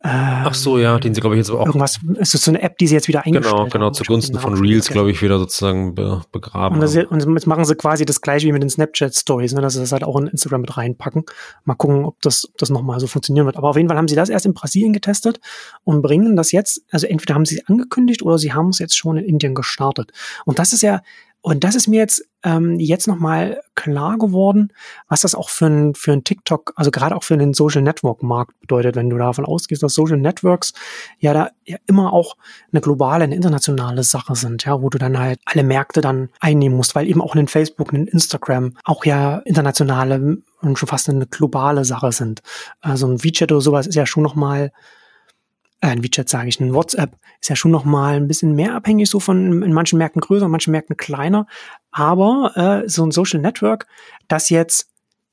Ach 0.04 0.54
so, 0.54 0.78
ja, 0.78 0.99
den 0.99 1.14
sie, 1.14 1.21
glaube 1.21 1.37
ich, 1.37 1.38
jetzt 1.38 1.50
auch. 1.50 1.64
Irgendwas, 1.64 2.00
ist 2.18 2.32
so 2.32 2.50
eine 2.50 2.61
App, 2.61 2.76
die 2.78 2.88
sie 2.88 2.94
jetzt 2.94 3.06
wieder 3.06 3.25
eingestellt 3.25 3.54
Genau, 3.54 3.68
genau, 3.68 3.90
zugunsten 3.90 4.37
von 4.38 4.54
Reels, 4.54 4.88
glaube 4.88 5.12
ich, 5.12 5.23
wieder 5.23 5.38
sozusagen 5.38 5.94
be 5.94 6.23
begraben. 6.32 6.76
Und, 6.76 6.80
das, 6.80 6.97
und, 6.97 7.21
jetzt 7.21 7.47
machen 7.47 7.64
sie 7.64 7.76
quasi 7.76 8.04
das 8.04 8.21
gleiche 8.21 8.49
wie 8.49 8.52
mit 8.52 8.62
den 8.62 8.71
Snapchat-Stories, 8.71 9.52
ne, 9.54 9.61
dass 9.61 9.75
sie 9.75 9.80
das 9.80 9.92
halt 9.92 10.02
auch 10.02 10.16
in 10.16 10.26
Instagram 10.26 10.62
mit 10.62 10.76
reinpacken. 10.76 11.25
Mal 11.64 11.75
gucken, 11.75 12.04
ob 12.04 12.21
das, 12.21 12.47
ob 12.49 12.59
das 12.59 12.71
nochmal 12.71 12.99
so 12.99 13.06
funktionieren 13.06 13.47
wird. 13.47 13.56
Aber 13.56 13.68
auf 13.68 13.76
jeden 13.76 13.88
Fall 13.88 13.97
haben 13.97 14.09
sie 14.09 14.16
das 14.16 14.28
erst 14.28 14.44
in 14.44 14.54
Brasilien 14.54 14.92
getestet 14.92 15.38
und 15.85 16.02
bringen 16.02 16.35
das 16.35 16.50
jetzt, 16.50 16.82
also 16.90 17.06
entweder 17.06 17.35
haben 17.35 17.44
sie 17.44 17.59
es 17.59 17.68
angekündigt 17.68 18.23
oder 18.23 18.38
sie 18.38 18.52
haben 18.52 18.71
es 18.71 18.80
jetzt 18.80 18.97
schon 18.97 19.16
in 19.18 19.25
Indien 19.25 19.54
gestartet. 19.54 20.11
Und 20.44 20.59
das 20.59 20.73
ist 20.73 20.82
ja, 20.82 21.02
und 21.44 21.64
das 21.64 21.75
ist 21.75 21.88
mir 21.88 21.99
jetzt 21.99 22.25
ähm, 22.44 22.78
jetzt 22.78 23.08
nochmal 23.08 23.61
klar 23.75 24.16
geworden, 24.16 24.72
was 25.08 25.22
das 25.22 25.34
auch 25.34 25.49
für 25.49 25.66
ein, 25.66 25.94
für 25.96 26.12
ein 26.12 26.22
TikTok, 26.22 26.72
also 26.76 26.92
gerade 26.92 27.16
auch 27.16 27.25
für 27.25 27.37
den 27.37 27.52
Social 27.52 27.82
Network 27.82 28.22
Markt 28.22 28.58
bedeutet, 28.61 28.94
wenn 28.94 29.11
du 29.11 29.18
davon 29.18 29.44
ausgehst, 29.44 29.82
dass 29.82 29.94
Social 29.94 30.18
Networks 30.18 30.72
ja 31.18 31.32
da 31.32 31.50
ja 31.64 31.78
immer 31.87 32.12
auch 32.12 32.37
eine 32.70 32.80
globale, 32.80 33.25
eine 33.25 33.34
internationale 33.34 34.04
Sache 34.04 34.37
sind, 34.37 34.64
ja, 34.64 34.80
wo 34.80 34.88
du 34.88 34.99
dann 34.99 35.18
halt 35.18 35.40
alle 35.44 35.64
Märkte 35.64 36.00
dann 36.00 36.28
einnehmen 36.38 36.76
musst, 36.76 36.94
weil 36.94 37.08
eben 37.08 37.20
auch 37.20 37.34
ein 37.34 37.49
Facebook, 37.49 37.92
ein 37.92 38.06
Instagram 38.06 38.76
auch 38.84 39.04
ja 39.04 39.38
internationale 39.38 40.38
und 40.61 40.78
schon 40.78 40.88
fast 40.88 41.08
eine 41.08 41.26
globale 41.26 41.84
Sache 41.84 42.12
sind. 42.12 42.40
Also 42.80 43.08
ein 43.08 43.25
WeChat 43.25 43.50
oder 43.50 43.61
sowas 43.61 43.88
ist 43.88 43.96
ja 43.96 44.06
schon 44.06 44.22
nochmal 44.22 44.70
ein 45.82 46.04
WeChat 46.04 46.28
sage 46.28 46.48
ich, 46.48 46.60
ein 46.60 46.74
WhatsApp 46.74 47.18
ist 47.40 47.48
ja 47.48 47.56
schon 47.56 47.72
noch 47.72 47.84
mal 47.84 48.14
ein 48.16 48.28
bisschen 48.28 48.54
mehr 48.54 48.74
abhängig, 48.74 49.10
so 49.10 49.20
von 49.20 49.62
in 49.62 49.72
manchen 49.72 49.98
Märkten 49.98 50.20
größer, 50.20 50.46
in 50.46 50.50
manchen 50.50 50.70
Märkten 50.70 50.96
kleiner. 50.96 51.46
Aber 51.90 52.52
äh, 52.84 52.88
so 52.88 53.04
ein 53.04 53.10
Social 53.10 53.40
Network, 53.40 53.86
das 54.28 54.48
jetzt 54.48 54.88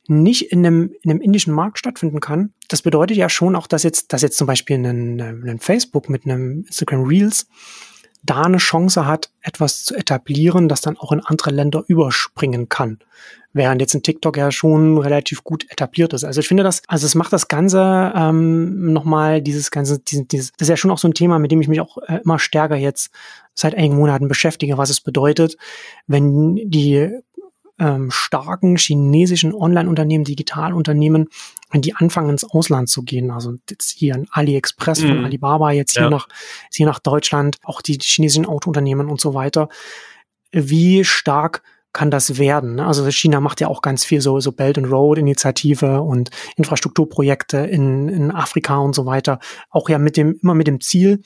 nicht 0.07 0.51
in 0.51 0.65
einem, 0.65 0.95
in 1.03 1.11
einem 1.11 1.21
indischen 1.21 1.53
Markt 1.53 1.77
stattfinden 1.77 2.19
kann, 2.19 2.53
das 2.67 2.81
bedeutet 2.81 3.15
ja 3.15 3.29
schon 3.29 3.55
auch, 3.55 3.67
dass 3.67 3.83
jetzt, 3.83 4.11
dass 4.11 4.23
jetzt 4.23 4.37
zum 4.37 4.47
Beispiel 4.47 4.77
ein, 4.77 5.21
ein 5.21 5.59
Facebook 5.59 6.09
mit 6.09 6.25
einem 6.25 6.63
Instagram 6.65 7.03
Reels 7.03 7.47
da 8.23 8.43
eine 8.43 8.57
Chance 8.57 9.05
hat, 9.05 9.31
etwas 9.41 9.83
zu 9.83 9.95
etablieren, 9.95 10.67
das 10.67 10.81
dann 10.81 10.97
auch 10.97 11.11
in 11.11 11.21
andere 11.21 11.51
Länder 11.51 11.83
überspringen 11.87 12.69
kann 12.69 12.99
während 13.53 13.81
jetzt 13.81 13.95
ein 13.95 14.03
TikTok 14.03 14.37
ja 14.37 14.51
schon 14.51 14.97
relativ 14.97 15.43
gut 15.43 15.65
etabliert 15.71 16.13
ist. 16.13 16.23
Also 16.23 16.39
ich 16.39 16.47
finde 16.47 16.63
das, 16.63 16.81
also 16.87 17.05
es 17.05 17.15
macht 17.15 17.33
das 17.33 17.47
Ganze 17.47 18.13
ähm, 18.15 18.93
nochmal 18.93 19.41
dieses 19.41 19.71
ganze, 19.71 19.99
dieses, 19.99 20.27
dieses, 20.27 20.51
das 20.53 20.67
ist 20.67 20.69
ja 20.69 20.77
schon 20.77 20.91
auch 20.91 20.97
so 20.97 21.07
ein 21.07 21.13
Thema, 21.13 21.39
mit 21.39 21.51
dem 21.51 21.61
ich 21.61 21.67
mich 21.67 21.81
auch 21.81 21.97
äh, 22.07 22.19
immer 22.23 22.39
stärker 22.39 22.75
jetzt 22.75 23.11
seit 23.55 23.75
einigen 23.75 23.95
Monaten 23.95 24.27
beschäftige, 24.27 24.77
was 24.77 24.89
es 24.89 25.01
bedeutet, 25.01 25.57
wenn 26.07 26.55
die 26.55 27.09
ähm, 27.79 28.11
starken 28.11 28.75
chinesischen 28.75 29.53
Online-Unternehmen, 29.53 30.25
Digitalunternehmen, 30.25 31.29
wenn 31.69 31.81
die 31.81 31.95
anfangen 31.95 32.29
ins 32.29 32.43
Ausland 32.43 32.89
zu 32.89 33.03
gehen, 33.03 33.31
also 33.31 33.55
jetzt 33.69 33.91
hier 33.91 34.15
ein 34.15 34.27
AliExpress 34.31 35.01
mhm. 35.01 35.07
von 35.07 35.25
Alibaba, 35.25 35.71
jetzt 35.71 35.93
hier 35.93 36.03
ja. 36.03 36.09
nach, 36.09 36.27
hier 36.71 36.85
nach 36.85 36.99
Deutschland, 36.99 37.57
auch 37.63 37.81
die 37.81 37.97
chinesischen 38.01 38.45
Autounternehmen 38.45 39.09
und 39.09 39.21
so 39.21 39.33
weiter, 39.33 39.69
wie 40.51 41.03
stark 41.03 41.61
kann 41.93 42.11
das 42.11 42.37
werden. 42.37 42.75
Ne? 42.75 42.85
Also 42.85 43.09
China 43.09 43.39
macht 43.39 43.61
ja 43.61 43.67
auch 43.67 43.81
ganz 43.81 44.05
viel 44.05 44.21
so, 44.21 44.39
so 44.39 44.51
Belt 44.51 44.77
and 44.77 44.91
Road 44.91 45.17
Initiative 45.17 46.01
und 46.01 46.29
Infrastrukturprojekte 46.55 47.57
in, 47.57 48.09
in 48.09 48.31
Afrika 48.31 48.77
und 48.77 48.93
so 48.93 49.05
weiter. 49.05 49.39
Auch 49.69 49.89
ja 49.89 49.97
mit 49.97 50.15
dem, 50.15 50.39
immer 50.41 50.53
mit 50.53 50.67
dem 50.67 50.81
Ziel, 50.81 51.21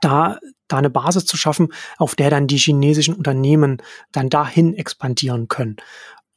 da, 0.00 0.38
da 0.66 0.78
eine 0.78 0.90
Basis 0.90 1.26
zu 1.26 1.36
schaffen, 1.36 1.68
auf 1.96 2.14
der 2.14 2.30
dann 2.30 2.46
die 2.46 2.58
chinesischen 2.58 3.14
Unternehmen 3.14 3.80
dann 4.12 4.28
dahin 4.28 4.74
expandieren 4.74 5.48
können. 5.48 5.76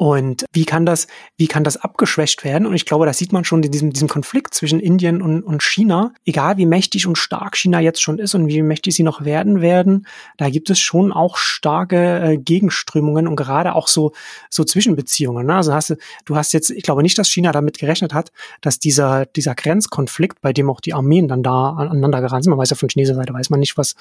Und 0.01 0.45
wie 0.51 0.65
kann 0.65 0.87
das, 0.87 1.05
wie 1.37 1.45
kann 1.45 1.63
das 1.63 1.77
abgeschwächt 1.77 2.43
werden? 2.43 2.65
Und 2.65 2.73
ich 2.73 2.87
glaube, 2.87 3.05
das 3.05 3.19
sieht 3.19 3.31
man 3.31 3.45
schon 3.45 3.61
in 3.61 3.69
diesem, 3.69 3.93
diesem 3.93 4.07
Konflikt 4.07 4.55
zwischen 4.55 4.79
Indien 4.79 5.21
und, 5.21 5.43
und 5.43 5.61
China. 5.61 6.11
Egal 6.25 6.57
wie 6.57 6.65
mächtig 6.65 7.05
und 7.05 7.19
stark 7.19 7.55
China 7.55 7.79
jetzt 7.79 8.01
schon 8.01 8.17
ist 8.17 8.33
und 8.33 8.47
wie 8.47 8.63
mächtig 8.63 8.95
sie 8.95 9.03
noch 9.03 9.25
werden 9.25 9.61
werden, 9.61 10.07
da 10.37 10.49
gibt 10.49 10.71
es 10.71 10.79
schon 10.79 11.11
auch 11.11 11.37
starke 11.37 12.19
äh, 12.19 12.37
Gegenströmungen 12.37 13.27
und 13.27 13.35
gerade 13.35 13.75
auch 13.75 13.87
so, 13.87 14.11
so 14.49 14.63
Zwischenbeziehungen. 14.63 15.45
Ne? 15.45 15.53
Also 15.53 15.71
hast 15.71 15.91
du, 15.91 15.97
du 16.25 16.35
hast 16.35 16.51
jetzt, 16.53 16.71
ich 16.71 16.81
glaube 16.81 17.03
nicht, 17.03 17.19
dass 17.19 17.29
China 17.29 17.51
damit 17.51 17.77
gerechnet 17.77 18.11
hat, 18.11 18.31
dass 18.61 18.79
dieser, 18.79 19.27
dieser 19.27 19.53
Grenzkonflikt, 19.53 20.41
bei 20.41 20.51
dem 20.51 20.67
auch 20.71 20.81
die 20.81 20.95
Armeen 20.95 21.27
dann 21.27 21.43
da 21.43 21.73
aneinander 21.73 22.21
geraten 22.21 22.41
sind, 22.41 22.49
man 22.49 22.57
weiß 22.57 22.71
ja 22.71 22.75
von 22.75 22.89
chinesischer 22.89 23.17
Seite, 23.17 23.35
weiß 23.35 23.51
man 23.51 23.59
nicht, 23.59 23.77
was, 23.77 23.93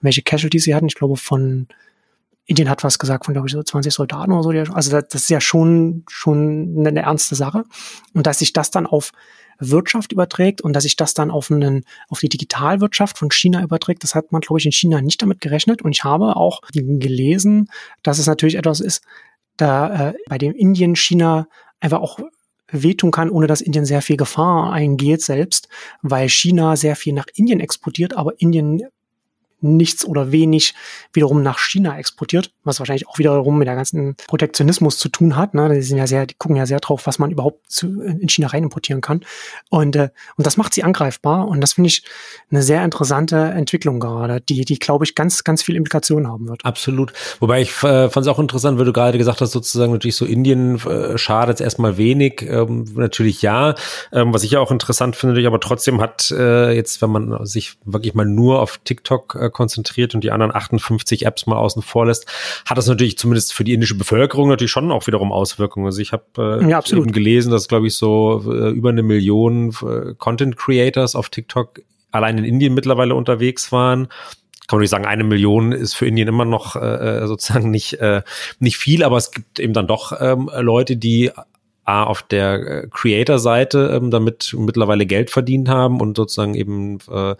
welche 0.00 0.22
Casualties 0.22 0.64
sie 0.64 0.74
hatten. 0.74 0.86
Ich 0.86 0.94
glaube 0.94 1.18
von, 1.18 1.66
Indien 2.46 2.68
hat 2.68 2.82
was 2.82 2.98
gesagt 2.98 3.24
von, 3.24 3.34
glaube 3.34 3.48
ich, 3.48 3.52
so 3.52 3.62
20 3.62 3.92
Soldaten 3.92 4.32
oder 4.32 4.66
so. 4.66 4.72
Also 4.72 5.00
das, 5.00 5.14
ist 5.14 5.30
ja 5.30 5.40
schon, 5.40 6.04
schon 6.08 6.86
eine, 6.86 7.02
ernste 7.02 7.34
Sache. 7.34 7.64
Und 8.14 8.26
dass 8.26 8.40
sich 8.40 8.52
das 8.52 8.70
dann 8.70 8.86
auf 8.86 9.12
Wirtschaft 9.58 10.12
überträgt 10.12 10.60
und 10.60 10.72
dass 10.72 10.82
sich 10.82 10.96
das 10.96 11.14
dann 11.14 11.30
auf, 11.30 11.50
einen, 11.50 11.84
auf 12.08 12.18
die 12.18 12.28
Digitalwirtschaft 12.28 13.16
von 13.16 13.30
China 13.30 13.62
überträgt, 13.62 14.02
das 14.02 14.14
hat 14.14 14.32
man, 14.32 14.40
glaube 14.40 14.58
ich, 14.58 14.66
in 14.66 14.72
China 14.72 15.00
nicht 15.00 15.22
damit 15.22 15.40
gerechnet. 15.40 15.82
Und 15.82 15.92
ich 15.92 16.02
habe 16.02 16.36
auch 16.36 16.62
gelesen, 16.72 17.68
dass 18.02 18.18
es 18.18 18.26
natürlich 18.26 18.56
etwas 18.56 18.80
ist, 18.80 19.04
da 19.56 20.08
äh, 20.08 20.14
bei 20.28 20.38
dem 20.38 20.54
Indien 20.54 20.96
China 20.96 21.46
einfach 21.80 22.00
auch 22.00 22.18
wehtun 22.72 23.10
kann, 23.10 23.30
ohne 23.30 23.46
dass 23.46 23.60
Indien 23.60 23.84
sehr 23.84 24.02
viel 24.02 24.16
Gefahr 24.16 24.72
eingeht 24.72 25.22
selbst, 25.22 25.68
weil 26.00 26.28
China 26.28 26.74
sehr 26.74 26.96
viel 26.96 27.12
nach 27.12 27.26
Indien 27.34 27.60
exportiert, 27.60 28.16
aber 28.16 28.40
Indien 28.40 28.82
nichts 29.62 30.04
oder 30.04 30.32
wenig 30.32 30.74
wiederum 31.12 31.42
nach 31.42 31.58
China 31.58 31.98
exportiert, 31.98 32.52
was 32.64 32.78
wahrscheinlich 32.78 33.08
auch 33.08 33.18
wiederum 33.18 33.58
mit 33.58 33.68
der 33.68 33.76
ganzen 33.76 34.16
Protektionismus 34.26 34.98
zu 34.98 35.08
tun 35.08 35.36
hat. 35.36 35.54
Ne? 35.54 35.72
Die 35.74 35.82
sind 35.82 35.98
ja 35.98 36.06
sehr, 36.06 36.26
die 36.26 36.34
gucken 36.34 36.56
ja 36.56 36.66
sehr 36.66 36.80
drauf, 36.80 37.06
was 37.06 37.18
man 37.18 37.30
überhaupt 37.30 37.70
zu, 37.70 38.02
in 38.02 38.28
China 38.28 38.48
rein 38.48 38.64
importieren 38.64 39.00
kann. 39.00 39.20
Und, 39.70 39.96
äh, 39.96 40.10
und 40.36 40.46
das 40.46 40.56
macht 40.56 40.74
sie 40.74 40.82
angreifbar. 40.82 41.48
Und 41.48 41.60
das 41.60 41.74
finde 41.74 41.88
ich 41.88 42.02
eine 42.50 42.62
sehr 42.62 42.84
interessante 42.84 43.36
Entwicklung 43.36 44.00
gerade, 44.00 44.40
die, 44.40 44.64
die 44.64 44.78
glaube 44.78 45.04
ich, 45.04 45.14
ganz, 45.14 45.44
ganz 45.44 45.62
viel 45.62 45.76
Implikationen 45.76 46.28
haben 46.28 46.48
wird. 46.48 46.64
Absolut. 46.64 47.12
Wobei 47.40 47.62
ich 47.62 47.70
äh, 47.82 48.10
fand 48.10 48.26
es 48.26 48.28
auch 48.28 48.38
interessant, 48.38 48.78
weil 48.78 48.84
du 48.84 48.92
gerade 48.92 49.18
gesagt 49.18 49.40
hast, 49.40 49.52
sozusagen 49.52 49.92
natürlich 49.92 50.16
so 50.16 50.24
Indien 50.24 50.76
äh, 50.86 51.16
schadet 51.18 51.60
erstmal 51.60 51.96
wenig. 51.96 52.42
Ähm, 52.42 52.84
natürlich 52.94 53.42
ja. 53.42 53.74
Ähm, 54.12 54.34
was 54.34 54.42
ich 54.42 54.52
ja 54.52 54.60
auch 54.60 54.70
interessant 54.70 55.16
finde, 55.16 55.46
aber 55.46 55.60
trotzdem 55.60 56.00
hat 56.00 56.30
äh, 56.30 56.72
jetzt, 56.72 57.02
wenn 57.02 57.10
man 57.10 57.46
sich 57.46 57.74
wirklich 57.84 58.14
mal 58.14 58.26
nur 58.26 58.60
auf 58.60 58.78
TikTok 58.84 59.36
äh, 59.40 59.50
konzentriert 59.52 60.14
und 60.14 60.24
die 60.24 60.30
anderen 60.30 60.54
58 60.54 61.26
Apps 61.26 61.46
mal 61.46 61.56
außen 61.56 61.82
vor 61.82 62.06
lässt, 62.06 62.26
hat 62.66 62.78
das 62.78 62.86
natürlich 62.86 63.18
zumindest 63.18 63.52
für 63.52 63.64
die 63.64 63.74
indische 63.74 63.96
Bevölkerung 63.96 64.48
natürlich 64.48 64.70
schon 64.70 64.90
auch 64.90 65.06
wiederum 65.06 65.32
Auswirkungen. 65.32 65.86
Also 65.86 66.00
ich 66.00 66.12
habe 66.12 66.60
äh, 66.62 66.68
ja, 66.68 66.82
eben 66.90 67.12
gelesen, 67.12 67.52
dass 67.52 67.68
glaube 67.68 67.86
ich 67.86 67.96
so 67.96 68.42
äh, 68.46 68.70
über 68.70 68.90
eine 68.90 69.02
Million 69.02 69.74
äh, 69.82 70.14
Content 70.18 70.56
Creators 70.56 71.14
auf 71.14 71.28
TikTok 71.28 71.80
allein 72.10 72.38
in 72.38 72.44
Indien 72.44 72.74
mittlerweile 72.74 73.14
unterwegs 73.14 73.72
waren 73.72 74.08
kann 74.68 74.78
man 74.78 74.82
nicht 74.82 74.90
sagen, 74.90 75.06
eine 75.06 75.24
Million 75.24 75.72
ist 75.72 75.92
für 75.92 76.06
Indien 76.06 76.28
immer 76.28 76.46
noch 76.46 76.76
äh, 76.76 76.80
äh 76.80 77.26
sozusagen 77.26 77.70
nicht, 77.70 77.94
äh, 77.94 78.22
nicht 78.58 78.78
viel, 78.78 79.02
aber 79.02 79.18
es 79.18 79.30
gibt 79.30 79.58
eben 79.58 79.74
dann 79.74 79.86
doch 79.86 80.12
ähm, 80.18 80.48
Leute, 80.60 80.96
die 80.96 81.30
A, 81.84 82.04
auf 82.04 82.22
der 82.22 82.84
äh, 82.84 82.86
Creator-Seite 82.88 83.92
ähm, 83.94 84.10
damit 84.10 84.54
mittlerweile 84.56 85.04
Geld 85.04 85.30
verdient 85.30 85.68
haben 85.68 86.00
und 86.00 86.16
sozusagen 86.16 86.54
eben 86.54 86.98
äh, 87.10 87.34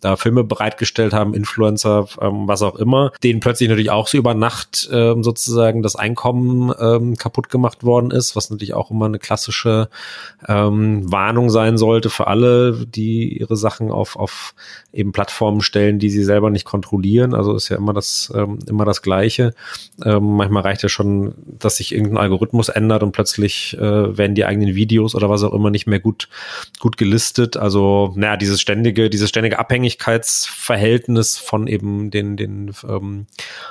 da 0.00 0.16
Filme 0.16 0.44
bereitgestellt 0.44 1.14
haben, 1.14 1.32
Influencer, 1.32 2.06
ähm, 2.20 2.46
was 2.46 2.62
auch 2.62 2.76
immer, 2.76 3.12
denen 3.24 3.40
plötzlich 3.40 3.68
natürlich 3.70 3.90
auch 3.90 4.06
so 4.08 4.18
über 4.18 4.34
Nacht 4.34 4.88
ähm, 4.92 5.22
sozusagen 5.22 5.82
das 5.82 5.96
Einkommen 5.96 6.74
ähm, 6.78 7.16
kaputt 7.16 7.48
gemacht 7.48 7.84
worden 7.84 8.10
ist, 8.10 8.36
was 8.36 8.50
natürlich 8.50 8.74
auch 8.74 8.90
immer 8.90 9.06
eine 9.06 9.18
klassische 9.18 9.88
ähm, 10.46 11.10
Warnung 11.10 11.48
sein 11.48 11.78
sollte 11.78 12.10
für 12.10 12.26
alle, 12.26 12.86
die 12.86 13.38
ihre 13.38 13.56
Sachen 13.56 13.90
auf, 13.90 14.16
auf 14.16 14.54
eben 14.92 15.12
Plattformen 15.12 15.60
stellen, 15.62 15.98
die 15.98 16.10
sie 16.10 16.24
selber 16.24 16.50
nicht 16.50 16.64
kontrollieren. 16.64 17.34
Also 17.34 17.54
ist 17.54 17.68
ja 17.68 17.76
immer 17.76 17.92
das, 17.92 18.32
ähm, 18.34 18.58
immer 18.68 18.84
das 18.84 19.02
Gleiche. 19.02 19.54
Ähm, 20.04 20.36
manchmal 20.36 20.62
reicht 20.62 20.82
ja 20.82 20.88
schon, 20.88 21.34
dass 21.46 21.76
sich 21.76 21.92
irgendein 21.92 22.18
Algorithmus 22.18 22.68
ändert 22.68 23.02
und 23.02 23.12
plötzlich 23.12 23.76
äh, 23.78 23.86
äh, 23.96 24.18
werden 24.18 24.34
die 24.34 24.44
eigenen 24.44 24.74
Videos 24.74 25.14
oder 25.14 25.28
was 25.30 25.42
auch 25.42 25.52
immer 25.52 25.70
nicht 25.70 25.86
mehr 25.86 26.00
gut, 26.00 26.28
gut 26.78 26.96
gelistet. 26.96 27.56
Also, 27.56 28.12
naja, 28.16 28.36
dieses 28.36 28.60
ständige, 28.60 29.10
dieses 29.10 29.28
ständige 29.28 29.58
Abhängigkeitsverhältnis 29.58 31.38
von 31.38 31.66
eben 31.66 32.10
den, 32.10 32.36
den 32.36 32.72
ähm, 32.88 33.26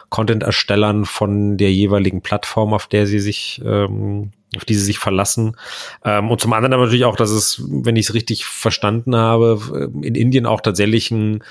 Content-Erstellern 0.09 1.05
von 1.05 1.57
der 1.57 1.71
jeweiligen 1.71 2.21
Plattform, 2.21 2.73
auf 2.73 2.87
der 2.87 3.07
sie 3.07 3.19
sich 3.19 3.61
ähm, 3.65 4.31
auf 4.55 4.65
die 4.65 4.73
sie 4.73 4.85
sich 4.85 4.99
verlassen. 4.99 5.55
Ähm, 6.03 6.31
und 6.31 6.39
zum 6.39 6.53
anderen 6.53 6.73
aber 6.73 6.83
natürlich 6.83 7.05
auch, 7.05 7.15
dass 7.15 7.29
es, 7.29 7.61
wenn 7.67 7.95
ich 7.95 8.07
es 8.07 8.13
richtig 8.13 8.45
verstanden 8.45 9.15
habe, 9.15 9.91
in 10.01 10.15
Indien 10.15 10.45
auch 10.45 10.61
tatsächlich 10.61 11.11
ein, 11.11 11.43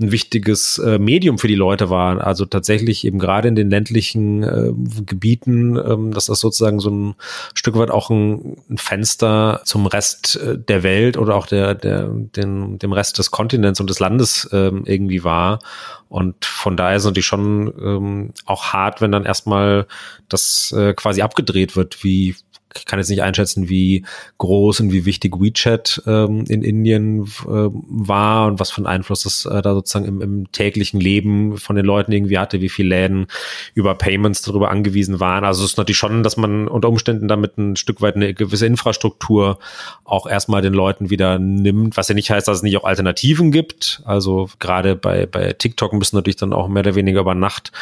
ein 0.00 0.12
wichtiges 0.12 0.78
äh, 0.78 0.98
Medium 0.98 1.38
für 1.38 1.48
die 1.48 1.54
Leute 1.54 1.90
war. 1.90 2.24
Also 2.24 2.44
tatsächlich 2.44 3.04
eben 3.04 3.18
gerade 3.18 3.48
in 3.48 3.54
den 3.54 3.70
ländlichen 3.70 4.42
äh, 4.42 4.72
Gebieten, 5.04 5.76
ähm, 5.76 6.12
dass 6.12 6.26
das 6.26 6.40
sozusagen 6.40 6.80
so 6.80 6.90
ein 6.90 7.14
Stück 7.54 7.76
weit 7.76 7.90
auch 7.90 8.10
ein, 8.10 8.56
ein 8.70 8.78
Fenster 8.78 9.62
zum 9.64 9.86
Rest 9.86 10.36
äh, 10.36 10.58
der 10.58 10.82
Welt 10.82 11.16
oder 11.16 11.36
auch 11.36 11.46
der, 11.46 11.74
der, 11.74 12.08
den, 12.08 12.78
dem 12.78 12.92
Rest 12.92 13.18
des 13.18 13.30
Kontinents 13.30 13.80
und 13.80 13.90
des 13.90 13.98
Landes 13.98 14.48
ähm, 14.52 14.82
irgendwie 14.86 15.24
war. 15.24 15.60
Und 16.08 16.44
von 16.44 16.76
daher 16.76 17.00
sind 17.00 17.16
die 17.16 17.22
schon 17.22 17.72
ähm, 17.80 18.34
auch 18.44 18.74
hart, 18.74 19.00
wenn 19.00 19.12
dann 19.12 19.24
erstmal 19.24 19.86
das 20.28 20.70
äh, 20.76 20.92
quasi 20.92 21.22
abgedreht 21.22 21.74
wird, 21.74 22.04
wie 22.04 22.36
ich 22.76 22.86
kann 22.86 22.98
jetzt 22.98 23.10
nicht 23.10 23.22
einschätzen, 23.22 23.68
wie 23.68 24.04
groß 24.38 24.80
und 24.80 24.92
wie 24.92 25.04
wichtig 25.04 25.40
WeChat 25.40 26.02
ähm, 26.06 26.44
in 26.48 26.62
Indien 26.62 27.22
äh, 27.22 27.26
war 27.46 28.46
und 28.46 28.60
was 28.60 28.70
für 28.70 28.78
einen 28.78 28.86
Einfluss 28.86 29.22
das 29.22 29.46
äh, 29.46 29.62
da 29.62 29.74
sozusagen 29.74 30.06
im, 30.06 30.20
im 30.20 30.52
täglichen 30.52 31.00
Leben 31.00 31.56
von 31.58 31.76
den 31.76 31.84
Leuten 31.84 32.12
irgendwie 32.12 32.38
hatte, 32.38 32.60
wie 32.60 32.68
viele 32.68 32.90
Läden 32.90 33.26
über 33.74 33.94
Payments 33.94 34.42
darüber 34.42 34.70
angewiesen 34.70 35.20
waren. 35.20 35.44
Also 35.44 35.64
es 35.64 35.72
ist 35.72 35.78
natürlich 35.78 35.96
schon, 35.96 36.22
dass 36.22 36.36
man 36.36 36.68
unter 36.68 36.88
Umständen 36.88 37.28
damit 37.28 37.58
ein 37.58 37.76
Stück 37.76 38.00
weit 38.00 38.16
eine 38.16 38.34
gewisse 38.34 38.66
Infrastruktur 38.66 39.58
auch 40.04 40.26
erstmal 40.26 40.62
den 40.62 40.72
Leuten 40.72 41.10
wieder 41.10 41.38
nimmt, 41.38 41.96
was 41.96 42.08
ja 42.08 42.14
nicht 42.14 42.30
heißt, 42.30 42.48
dass 42.48 42.58
es 42.58 42.62
nicht 42.62 42.76
auch 42.76 42.84
Alternativen 42.84 43.50
gibt. 43.50 44.02
Also 44.04 44.48
gerade 44.58 44.96
bei, 44.96 45.26
bei 45.26 45.52
TikTok 45.52 45.92
müssen 45.92 46.16
natürlich 46.16 46.36
dann 46.36 46.52
auch 46.52 46.68
mehr 46.68 46.80
oder 46.80 46.94
weniger 46.94 47.20
über 47.20 47.34
Nacht 47.34 47.72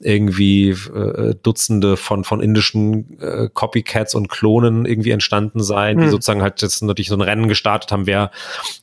irgendwie 0.00 0.70
äh, 0.70 1.34
Dutzende 1.42 1.96
von, 1.96 2.24
von 2.24 2.40
indischen 2.40 3.20
äh, 3.20 3.48
Copycats 3.52 4.14
und 4.14 4.28
Klonen 4.40 4.86
irgendwie 4.86 5.10
entstanden 5.10 5.62
sein, 5.62 5.98
die 5.98 6.04
hm. 6.04 6.10
sozusagen 6.10 6.40
halt 6.40 6.62
jetzt 6.62 6.82
natürlich 6.82 7.08
so 7.08 7.14
ein 7.14 7.20
Rennen 7.20 7.46
gestartet 7.46 7.92
haben, 7.92 8.06
wer, 8.06 8.30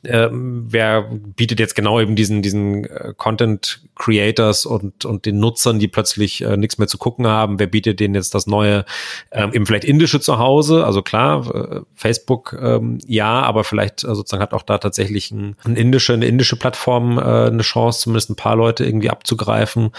äh, 0.04 0.28
wer 0.30 1.02
bietet 1.34 1.58
jetzt 1.58 1.74
genau 1.74 1.98
eben 1.98 2.14
diesen, 2.14 2.42
diesen 2.42 2.84
äh, 2.84 3.12
Content 3.16 3.80
Creators 3.96 4.66
und, 4.66 5.04
und 5.04 5.26
den 5.26 5.40
Nutzern, 5.40 5.80
die 5.80 5.88
plötzlich 5.88 6.42
äh, 6.42 6.56
nichts 6.56 6.78
mehr 6.78 6.86
zu 6.86 6.96
gucken 6.96 7.26
haben, 7.26 7.58
wer 7.58 7.66
bietet 7.66 7.98
denen 7.98 8.14
jetzt 8.14 8.36
das 8.36 8.46
neue, 8.46 8.84
äh, 9.30 9.48
eben 9.52 9.66
vielleicht 9.66 9.82
indische 9.82 10.20
Zuhause, 10.20 10.86
also 10.86 11.02
klar, 11.02 11.52
äh, 11.52 11.80
Facebook 11.96 12.56
ähm, 12.62 12.98
ja, 13.04 13.42
aber 13.42 13.64
vielleicht 13.64 14.04
äh, 14.04 14.14
sozusagen 14.14 14.44
hat 14.44 14.54
auch 14.54 14.62
da 14.62 14.78
tatsächlich 14.78 15.32
ein, 15.32 15.56
ein 15.64 15.74
indische, 15.74 16.12
eine 16.12 16.26
indische 16.26 16.54
Plattform 16.54 17.18
äh, 17.18 17.22
eine 17.48 17.62
Chance, 17.62 18.02
zumindest 18.02 18.30
ein 18.30 18.36
paar 18.36 18.54
Leute 18.54 18.84
irgendwie 18.84 19.10
abzugreifen, 19.10 19.90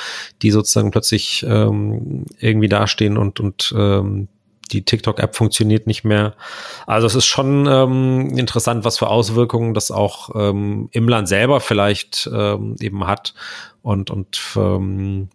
die 0.41 0.51
sozusagen 0.51 0.91
plötzlich 0.91 1.45
ähm, 1.45 2.23
irgendwie 2.39 2.69
dastehen 2.69 3.17
und, 3.17 3.41
und 3.41 3.73
ähm, 3.77 4.29
die 4.71 4.83
TikTok-App 4.83 5.35
funktioniert 5.35 5.87
nicht 5.87 6.03
mehr. 6.03 6.35
Also 6.87 7.07
es 7.07 7.15
ist 7.15 7.25
schon 7.25 7.67
ähm, 7.67 8.37
interessant, 8.37 8.85
was 8.85 8.97
für 8.97 9.07
Auswirkungen 9.07 9.73
das 9.73 9.91
auch 9.91 10.29
ähm, 10.35 10.89
im 10.91 11.07
Land 11.07 11.27
selber 11.27 11.59
vielleicht 11.59 12.29
ähm, 12.33 12.75
eben 12.79 13.07
hat. 13.07 13.33
Und, 13.81 14.11
und 14.11 14.39
ähm, 14.55 15.29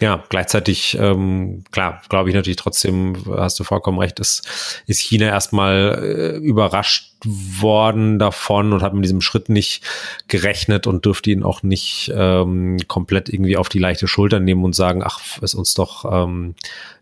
ja, 0.00 0.22
gleichzeitig, 0.28 0.96
ähm, 1.00 1.64
klar, 1.72 2.02
glaube 2.08 2.28
ich 2.28 2.34
natürlich 2.34 2.56
trotzdem, 2.56 3.16
hast 3.36 3.58
du 3.58 3.64
vollkommen 3.64 3.98
recht, 3.98 4.20
ist, 4.20 4.82
ist 4.86 5.00
China 5.00 5.26
erstmal 5.26 5.98
äh, 6.00 6.36
überrascht 6.36 7.14
worden 7.24 8.20
davon 8.20 8.72
und 8.72 8.82
hat 8.82 8.94
mit 8.94 9.04
diesem 9.04 9.20
Schritt 9.20 9.48
nicht 9.48 9.82
gerechnet 10.28 10.86
und 10.86 11.04
dürfte 11.04 11.32
ihn 11.32 11.42
auch 11.42 11.64
nicht 11.64 12.12
ähm, 12.14 12.76
komplett 12.86 13.28
irgendwie 13.28 13.56
auf 13.56 13.68
die 13.68 13.80
leichte 13.80 14.06
Schulter 14.06 14.38
nehmen 14.38 14.64
und 14.64 14.76
sagen, 14.76 15.02
ach, 15.04 15.20
ist 15.42 15.54
uns 15.54 15.74
doch, 15.74 16.04
ähm, 16.04 16.54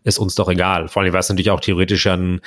ist 0.04 0.18
uns 0.18 0.34
doch 0.34 0.48
egal. 0.48 0.88
Vor 0.88 1.02
allem, 1.02 1.12
weil 1.12 1.20
es 1.20 1.28
natürlich 1.28 1.50
auch 1.50 1.60
theoretisch 1.60 2.06
ein, 2.06 2.40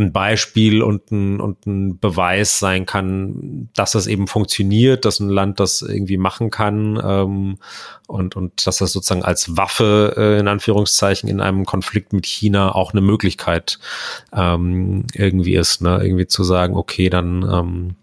ein 0.00 0.12
Beispiel 0.12 0.82
und 0.82 1.10
ein, 1.10 1.40
und 1.40 1.66
ein 1.66 1.98
Beweis 1.98 2.58
sein 2.58 2.86
kann, 2.86 3.68
dass 3.74 3.92
das 3.92 4.06
eben 4.06 4.26
funktioniert, 4.26 5.04
dass 5.04 5.20
ein 5.20 5.28
Land 5.28 5.60
das 5.60 5.82
irgendwie 5.82 6.16
machen 6.16 6.50
kann 6.50 7.00
ähm, 7.02 7.58
und, 8.06 8.36
und 8.36 8.66
dass 8.66 8.78
das 8.78 8.92
sozusagen 8.92 9.22
als 9.24 9.56
Waffe 9.56 10.14
äh, 10.16 10.40
in 10.40 10.48
Anführungszeichen 10.48 11.28
in 11.28 11.40
einem 11.40 11.64
Konflikt 11.64 12.12
mit 12.12 12.26
China 12.26 12.74
auch 12.74 12.92
eine 12.92 13.00
Möglichkeit 13.00 13.78
ähm, 14.32 15.06
irgendwie 15.14 15.54
ist, 15.54 15.82
ne? 15.82 16.00
irgendwie 16.02 16.26
zu 16.26 16.42
sagen, 16.42 16.74
okay, 16.74 17.10
dann, 17.10 17.42
ähm, 17.42 17.94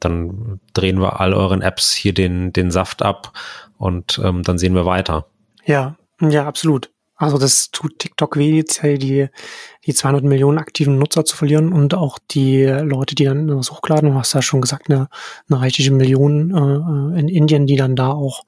dann 0.00 0.60
drehen 0.72 1.00
wir 1.00 1.20
all 1.20 1.34
euren 1.34 1.62
Apps 1.62 1.92
hier 1.92 2.14
den, 2.14 2.52
den 2.52 2.70
Saft 2.70 3.02
ab 3.02 3.32
und 3.78 4.20
ähm, 4.24 4.42
dann 4.42 4.58
sehen 4.58 4.74
wir 4.74 4.86
weiter. 4.86 5.26
Ja, 5.66 5.96
ja, 6.20 6.46
absolut. 6.46 6.93
Also 7.16 7.38
das 7.38 7.70
tut 7.70 8.00
TikTok 8.00 8.36
weh, 8.36 8.56
jetzt 8.56 8.82
die, 8.82 9.28
die 9.86 9.94
200 9.94 10.24
Millionen 10.24 10.58
aktiven 10.58 10.98
Nutzer 10.98 11.24
zu 11.24 11.36
verlieren 11.36 11.72
und 11.72 11.94
auch 11.94 12.18
die 12.18 12.64
Leute, 12.64 13.14
die 13.14 13.24
dann 13.24 13.56
was 13.56 13.70
hochladen, 13.70 14.10
du 14.10 14.16
hast 14.16 14.32
ja 14.34 14.42
schon 14.42 14.60
gesagt, 14.60 14.90
eine, 14.90 15.08
eine 15.48 15.60
reichliche 15.60 15.92
Million 15.92 16.50
äh, 16.50 17.20
in 17.20 17.28
Indien, 17.28 17.66
die 17.66 17.76
dann 17.76 17.94
da 17.94 18.10
auch 18.10 18.44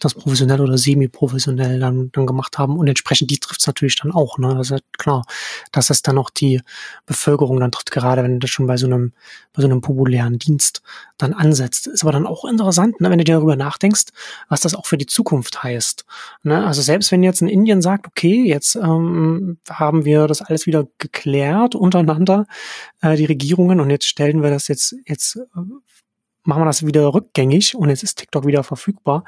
das 0.00 0.14
professionell 0.14 0.60
oder 0.60 0.76
semi-professionell 0.76 1.78
dann, 1.78 2.10
dann 2.12 2.26
gemacht 2.26 2.58
haben. 2.58 2.76
Und 2.78 2.88
entsprechend 2.88 3.30
die 3.30 3.38
trifft 3.38 3.60
es 3.60 3.66
natürlich 3.66 3.96
dann 3.96 4.12
auch. 4.12 4.38
Ne? 4.38 4.56
Halt 4.56 4.84
klar, 4.98 5.24
dass 5.72 5.90
es 5.90 6.02
dann 6.02 6.18
auch 6.18 6.30
die 6.30 6.60
Bevölkerung 7.06 7.60
dann 7.60 7.70
trifft, 7.70 7.90
gerade 7.90 8.22
wenn 8.22 8.40
das 8.40 8.50
schon 8.50 8.66
bei 8.66 8.76
so 8.76 8.86
einem, 8.86 9.12
bei 9.52 9.62
so 9.62 9.68
einem 9.68 9.80
populären 9.80 10.38
Dienst 10.38 10.82
dann 11.18 11.32
ansetzt. 11.32 11.86
Ist 11.86 12.02
aber 12.02 12.12
dann 12.12 12.26
auch 12.26 12.44
interessant, 12.44 13.00
ne? 13.00 13.10
wenn 13.10 13.18
du 13.18 13.24
dir 13.24 13.36
darüber 13.36 13.56
nachdenkst, 13.56 14.06
was 14.48 14.60
das 14.60 14.74
auch 14.74 14.86
für 14.86 14.98
die 14.98 15.06
Zukunft 15.06 15.62
heißt. 15.62 16.04
Ne? 16.42 16.66
Also 16.66 16.82
selbst 16.82 17.12
wenn 17.12 17.22
jetzt 17.22 17.40
in 17.40 17.48
Indien 17.48 17.82
sagt, 17.82 18.06
okay, 18.06 18.44
jetzt 18.46 18.76
ähm, 18.76 19.58
haben 19.68 20.04
wir 20.04 20.26
das 20.26 20.42
alles 20.42 20.66
wieder 20.66 20.86
geklärt 20.98 21.74
untereinander, 21.74 22.46
äh, 23.00 23.16
die 23.16 23.24
Regierungen, 23.24 23.80
und 23.80 23.90
jetzt 23.90 24.06
stellen 24.06 24.42
wir 24.42 24.50
das 24.50 24.68
jetzt, 24.68 24.94
jetzt 25.06 25.38
machen 26.44 26.62
wir 26.62 26.66
das 26.66 26.86
wieder 26.86 27.12
rückgängig 27.12 27.74
und 27.74 27.88
jetzt 27.88 28.02
ist 28.02 28.18
TikTok 28.18 28.46
wieder 28.46 28.62
verfügbar, 28.62 29.24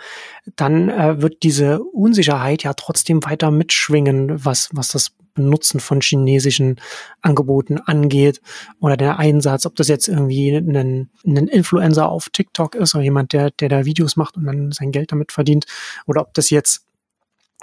dann 0.56 0.88
äh, 0.88 1.20
wird 1.20 1.42
diese 1.42 1.82
Unsicherheit 1.82 2.62
ja 2.62 2.74
trotzdem 2.74 3.24
weiter 3.24 3.50
mitschwingen, 3.50 4.44
was, 4.44 4.68
was 4.72 4.88
das 4.88 5.12
Benutzen 5.36 5.80
von 5.80 6.00
chinesischen 6.00 6.80
Angeboten 7.20 7.78
angeht 7.78 8.40
oder 8.80 8.96
der 8.96 9.18
Einsatz, 9.18 9.66
ob 9.66 9.76
das 9.76 9.86
jetzt 9.86 10.08
irgendwie 10.08 10.56
ein, 10.56 11.10
ein 11.24 11.48
Influencer 11.48 12.08
auf 12.08 12.30
TikTok 12.30 12.74
ist 12.74 12.94
oder 12.94 13.04
jemand, 13.04 13.32
der, 13.32 13.50
der 13.50 13.68
da 13.68 13.84
Videos 13.84 14.16
macht 14.16 14.36
und 14.36 14.46
dann 14.46 14.72
sein 14.72 14.90
Geld 14.92 15.12
damit 15.12 15.30
verdient 15.30 15.66
oder 16.06 16.22
ob 16.22 16.34
das 16.34 16.50
jetzt 16.50 16.86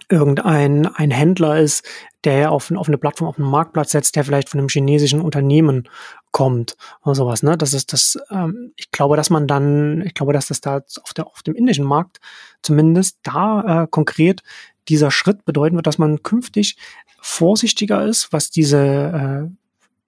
irgendein 0.10 0.86
ein 0.86 1.12
Händler 1.12 1.60
ist, 1.60 1.86
der 2.24 2.52
auf, 2.52 2.72
auf 2.72 2.88
eine 2.88 2.98
Plattform, 2.98 3.28
auf 3.28 3.38
einen 3.38 3.50
Marktplatz 3.50 3.92
setzt, 3.92 4.16
der 4.16 4.24
vielleicht 4.24 4.50
von 4.50 4.60
einem 4.60 4.70
chinesischen 4.70 5.22
Unternehmen 5.22 5.90
kommt 6.34 6.76
oder 7.04 7.16
sowas. 7.16 7.44
Ne? 7.44 7.58
Das 7.58 7.74
ist 7.74 7.94
das, 7.94 8.18
ähm, 8.30 8.74
ich 8.76 8.92
glaube, 8.92 9.16
dass 9.16 9.30
man 9.30 9.48
dann, 9.48 10.02
ich 10.02 10.14
glaube, 10.14 10.34
dass 10.34 10.48
das 10.48 10.60
da 10.60 10.84
auf, 11.04 11.14
der, 11.14 11.28
auf 11.28 11.44
dem 11.44 11.56
indischen 11.56 11.86
Markt 11.86 12.20
zumindest 12.62 13.20
da 13.24 13.84
äh, 13.84 13.88
konkret 13.88 14.44
dieser 14.90 15.12
Schritt 15.12 15.46
bedeuten 15.46 15.78
wird, 15.78 15.88
dass 15.88 15.98
man 15.98 16.24
künftig 16.24 16.76
vorsichtiger 17.22 18.06
ist, 18.06 18.34
was 18.34 18.50
diese 18.50 18.78
äh, 18.78 19.50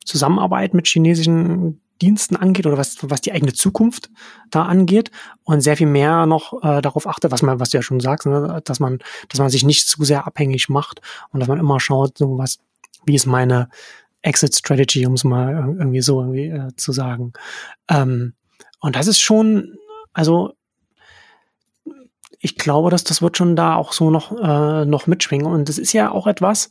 Zusammenarbeit 0.03 0.73
mit 0.73 0.87
chinesischen 0.87 1.79
Diensten 2.01 2.35
angeht 2.35 2.65
oder 2.65 2.77
was, 2.77 2.97
was 3.01 3.21
die 3.21 3.31
eigene 3.31 3.53
Zukunft 3.53 4.09
da 4.49 4.63
angeht 4.63 5.11
und 5.43 5.61
sehr 5.61 5.77
viel 5.77 5.87
mehr 5.87 6.25
noch 6.25 6.61
äh, 6.61 6.81
darauf 6.81 7.07
achtet, 7.07 7.31
was 7.31 7.41
man, 7.41 7.59
was 7.59 7.69
du 7.69 7.77
ja 7.77 7.81
schon 7.81 8.01
sagst, 8.01 8.27
ne, 8.27 8.61
dass 8.65 8.79
man, 8.79 8.99
dass 9.29 9.39
man 9.39 9.49
sich 9.49 9.63
nicht 9.63 9.87
zu 9.87 10.03
sehr 10.03 10.27
abhängig 10.27 10.67
macht 10.69 11.01
und 11.31 11.39
dass 11.39 11.47
man 11.47 11.59
immer 11.59 11.79
schaut, 11.79 12.17
so 12.17 12.37
was, 12.37 12.59
wie 13.05 13.15
ist 13.15 13.27
meine 13.27 13.69
Exit 14.25 14.55
Strategy, 14.55 15.05
um 15.05 15.13
es 15.13 15.23
mal 15.23 15.53
irgendwie 15.77 16.01
so 16.01 16.19
irgendwie 16.21 16.47
äh, 16.47 16.75
zu 16.75 16.91
sagen. 16.91 17.33
Ähm, 17.89 18.33
und 18.79 18.95
das 18.95 19.07
ist 19.07 19.19
schon, 19.19 19.77
also 20.13 20.53
ich 22.39 22.57
glaube, 22.57 22.89
dass 22.89 23.03
das 23.03 23.21
wird 23.21 23.37
schon 23.37 23.55
da 23.55 23.75
auch 23.75 23.93
so 23.93 24.11
noch 24.11 24.31
äh, 24.31 24.85
noch 24.85 25.07
mitschwingen 25.07 25.47
und 25.47 25.69
das 25.69 25.77
ist 25.77 25.93
ja 25.93 26.11
auch 26.11 26.27
etwas, 26.27 26.69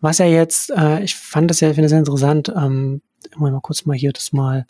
was 0.00 0.18
ja 0.18 0.26
jetzt, 0.26 0.70
äh, 0.70 1.02
ich 1.02 1.16
fand 1.16 1.50
das 1.50 1.60
ja, 1.60 1.68
finde 1.68 1.82
das 1.82 1.90
sehr 1.90 1.98
interessant. 1.98 2.52
Ähm, 2.54 3.02
muss 3.36 3.50
mal 3.50 3.60
kurz 3.60 3.86
mal 3.86 3.96
hier 3.96 4.12
das 4.12 4.32
mal 4.32 4.66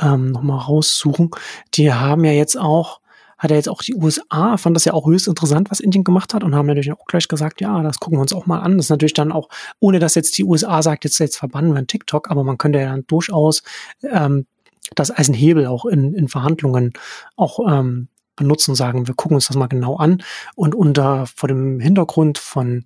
ähm, 0.00 0.32
noch 0.32 0.42
mal 0.42 0.58
raussuchen. 0.58 1.30
Die 1.74 1.92
haben 1.92 2.24
ja 2.24 2.32
jetzt 2.32 2.58
auch 2.58 3.00
hat 3.40 3.50
er 3.50 3.56
jetzt 3.56 3.70
auch 3.70 3.82
die 3.82 3.94
USA, 3.94 4.58
fand 4.58 4.76
das 4.76 4.84
ja 4.84 4.92
auch 4.92 5.06
höchst 5.06 5.26
interessant, 5.26 5.70
was 5.70 5.80
Indien 5.80 6.04
gemacht 6.04 6.34
hat 6.34 6.44
und 6.44 6.54
haben 6.54 6.66
natürlich 6.66 6.92
auch 6.92 7.06
gleich 7.06 7.26
gesagt, 7.26 7.62
ja, 7.62 7.82
das 7.82 7.98
gucken 7.98 8.18
wir 8.18 8.22
uns 8.22 8.34
auch 8.34 8.44
mal 8.44 8.60
an. 8.60 8.76
Das 8.76 8.86
ist 8.86 8.90
natürlich 8.90 9.14
dann 9.14 9.32
auch, 9.32 9.48
ohne 9.80 9.98
dass 9.98 10.14
jetzt 10.14 10.36
die 10.36 10.44
USA 10.44 10.82
sagt, 10.82 11.04
jetzt, 11.04 11.18
jetzt 11.18 11.38
verbannen 11.38 11.74
wir 11.74 11.86
TikTok, 11.86 12.30
aber 12.30 12.44
man 12.44 12.58
könnte 12.58 12.80
ja 12.80 12.90
dann 12.90 13.06
durchaus 13.06 13.62
ähm, 14.02 14.46
das 14.94 15.10
als 15.10 15.28
Hebel 15.30 15.66
auch 15.66 15.86
in, 15.86 16.12
in 16.12 16.28
Verhandlungen 16.28 16.92
auch 17.36 17.60
ähm, 17.66 18.08
benutzen, 18.36 18.74
sagen, 18.74 19.06
wir 19.08 19.14
gucken 19.14 19.36
uns 19.36 19.46
das 19.46 19.56
mal 19.56 19.68
genau 19.68 19.96
an 19.96 20.22
und 20.54 20.74
unter 20.74 21.26
vor 21.26 21.48
dem 21.48 21.80
Hintergrund 21.80 22.36
von 22.36 22.84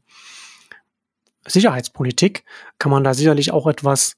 Sicherheitspolitik 1.46 2.44
kann 2.78 2.92
man 2.92 3.02
da 3.02 3.12
sicherlich 3.12 3.50
auch 3.50 3.66
etwas 3.66 4.16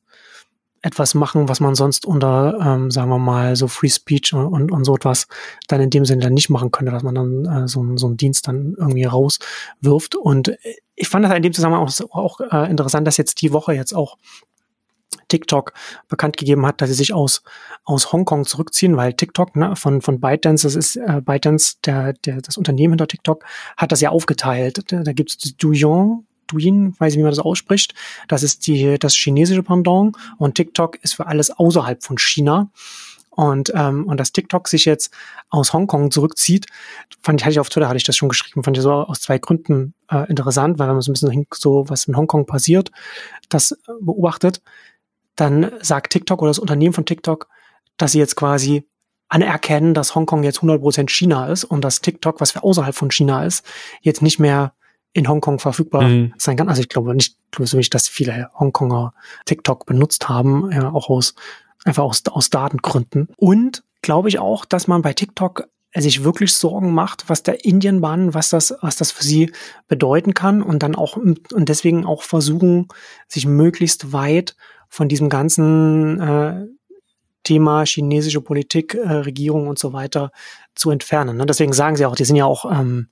etwas 0.87 1.15
machen, 1.15 1.49
was 1.49 1.59
man 1.59 1.75
sonst 1.75 2.07
unter, 2.07 2.59
ähm, 2.65 2.93
sagen 2.93 3.11
wir 3.11 3.19
mal, 3.19 3.57
so 3.57 3.67
Free 3.67 3.89
Speech 3.89 4.33
und, 4.33 4.71
und, 4.71 4.85
so 4.85 4.95
etwas 4.95 5.27
dann 5.67 5.81
in 5.81 5.91
dem 5.91 6.05
Sinne 6.05 6.23
dann 6.23 6.35
nicht 6.35 6.49
machen 6.49 6.71
könnte, 6.71 6.93
dass 6.93 7.03
man 7.03 7.17
dann 7.17 7.45
äh, 7.45 7.69
so, 7.69 7.85
so 7.97 8.07
einen 8.07 8.17
Dienst 8.17 8.47
dann 8.47 8.77
irgendwie 8.79 9.03
rauswirft. 9.03 10.15
Und 10.15 10.57
ich 10.95 11.09
fand 11.09 11.25
das 11.25 11.35
in 11.35 11.43
dem 11.43 11.53
Zusammenhang 11.53 11.85
auch, 11.85 12.01
auch 12.11 12.41
äh, 12.41 12.71
interessant, 12.71 13.05
dass 13.05 13.17
jetzt 13.17 13.43
die 13.43 13.53
Woche 13.53 13.75
jetzt 13.75 13.95
auch 13.95 14.17
TikTok 15.27 15.73
bekannt 16.09 16.37
gegeben 16.37 16.65
hat, 16.65 16.81
dass 16.81 16.89
sie 16.89 16.95
sich 16.95 17.13
aus, 17.13 17.43
aus 17.85 18.13
Hongkong 18.13 18.45
zurückziehen, 18.45 18.97
weil 18.97 19.13
TikTok 19.13 19.57
ne, 19.57 19.75
von, 19.75 20.01
von 20.03 20.21
ByteDance, 20.21 20.69
das 20.69 20.77
ist 20.77 20.95
äh, 20.95 21.21
ByteDance, 21.21 21.79
der, 21.85 22.13
der, 22.13 22.41
das 22.43 22.57
Unternehmen 22.57 22.93
hinter 22.93 23.09
TikTok, 23.09 23.45
hat 23.77 23.91
das 23.91 24.01
ja 24.01 24.11
aufgeteilt. 24.11 24.93
Da, 24.93 25.03
da 25.03 25.13
gibt 25.13 25.31
es 25.31 25.57
Douyin, 25.57 26.27
Douyin, 26.47 26.95
weiß 26.99 27.13
ich, 27.13 27.19
wie 27.19 27.23
man 27.23 27.33
das 27.33 27.39
ausspricht. 27.39 27.95
Das 28.29 28.43
ist 28.43 28.67
die, 28.67 28.99
das 28.99 29.15
chinesische 29.15 29.63
Pendant 29.63 30.17
und 30.39 30.55
TikTok 30.55 30.97
ist 31.03 31.15
für 31.15 31.27
alles 31.27 31.51
außerhalb 31.51 32.03
von 32.03 32.19
China. 32.19 32.71
Und, 33.31 33.71
ähm, 33.75 34.07
und 34.07 34.19
dass 34.19 34.33
TikTok 34.33 34.67
sich 34.67 34.87
jetzt 34.87 35.13
aus 35.51 35.75
Hongkong 35.75 36.11
zurückzieht, 36.11 36.67
fand 37.23 37.41
ich, 37.41 37.45
hatte 37.45 37.53
ich 37.53 37.61
auf 37.61 37.69
Twitter, 37.69 37.87
hatte 37.87 37.99
ich 37.99 38.05
das 38.05 38.17
schon 38.17 38.31
geschrieben, 38.31 38.65
fand 38.65 38.79
ich 38.79 38.83
so 38.83 38.91
aus 38.91 39.21
zwei 39.21 39.39
Gründen 39.39 39.93
äh, 40.11 40.27
interessant, 40.31 40.79
weil 40.79 40.89
wenn 40.89 40.95
man 40.95 41.03
so 41.03 41.11
ein 41.11 41.15
bisschen 41.15 41.47
so, 41.53 41.85
was 41.89 42.07
in 42.07 42.17
Hongkong 42.17 42.47
passiert, 42.47 42.91
das 43.51 43.73
äh, 43.73 43.77
beobachtet, 44.01 44.63
dann 45.35 45.71
sagt 45.83 46.13
TikTok 46.13 46.41
oder 46.41 46.49
das 46.49 46.59
Unternehmen 46.59 46.95
von 46.95 47.05
TikTok, 47.05 47.49
dass 47.99 48.13
sie 48.13 48.19
jetzt 48.19 48.37
quasi 48.37 48.87
anerkennen, 49.29 49.93
dass 49.93 50.15
Hongkong 50.15 50.43
jetzt 50.43 50.61
100% 50.61 51.11
China 51.11 51.49
ist 51.49 51.65
und 51.65 51.83
dass 51.83 52.01
TikTok, 52.01 52.41
was 52.41 52.53
für 52.53 52.63
außerhalb 52.63 52.95
von 52.95 53.11
China 53.11 53.45
ist, 53.45 53.67
jetzt 54.01 54.23
nicht 54.23 54.39
mehr 54.39 54.73
in 55.17 55.29
Hongkong 55.29 55.59
verfügbar 55.59 56.03
mhm. 56.03 56.35
sein 56.37 56.57
kann. 56.57 56.69
Also 56.69 56.83
ich 56.83 56.91
glaube 56.91 57.15
nicht, 57.15 57.37
glaube 57.51 57.77
nicht, 57.77 57.95
dass 57.95 58.07
viele 58.07 58.51
Hongkonger 58.59 59.15
TikTok 59.47 59.87
benutzt 59.87 60.29
haben, 60.29 60.71
ja, 60.71 60.93
auch 60.93 61.09
aus 61.09 61.35
einfach 61.85 62.03
aus, 62.03 62.23
aus 62.31 62.51
Datengründen. 62.51 63.29
Und 63.37 63.83
glaube 64.03 64.29
ich 64.29 64.39
auch, 64.39 64.67
dass 64.67 64.89
man 64.89 65.01
bei 65.01 65.15
TikTok 65.15 65.69
sich 65.95 66.25
wirklich 66.25 66.53
Sorgen 66.53 66.93
macht, 66.93 67.31
was 67.31 67.43
der 67.43 67.65
Indienbahn, 67.65 68.35
was 68.35 68.51
das, 68.51 68.75
was 68.83 68.97
das 68.97 69.11
für 69.11 69.25
sie 69.25 69.53
bedeuten 69.89 70.35
kann 70.35 70.63
und 70.63 70.83
dann 70.83 70.95
auch 70.95 71.17
und 71.17 71.41
deswegen 71.55 72.05
auch 72.05 72.23
versuchen, 72.23 72.89
sich 73.27 73.47
möglichst 73.47 74.13
weit 74.13 74.55
von 74.91 75.09
diesem 75.09 75.31
ganzen 75.31 76.21
äh, 76.21 76.67
Thema 77.45 77.87
chinesische 77.87 78.43
Politik, 78.43 78.95
äh, 78.95 79.09
Regierung 79.09 79.69
und 79.69 79.79
so 79.79 79.95
weiter 79.95 80.31
zu 80.75 80.91
entfernen. 80.91 81.39
Ne? 81.39 81.47
Deswegen 81.47 81.73
sagen 81.73 81.97
sie 81.97 82.05
auch, 82.05 82.17
die 82.17 82.25
sind 82.25 82.37
ja 82.37 82.45
auch 82.45 82.71
ähm, 82.71 83.09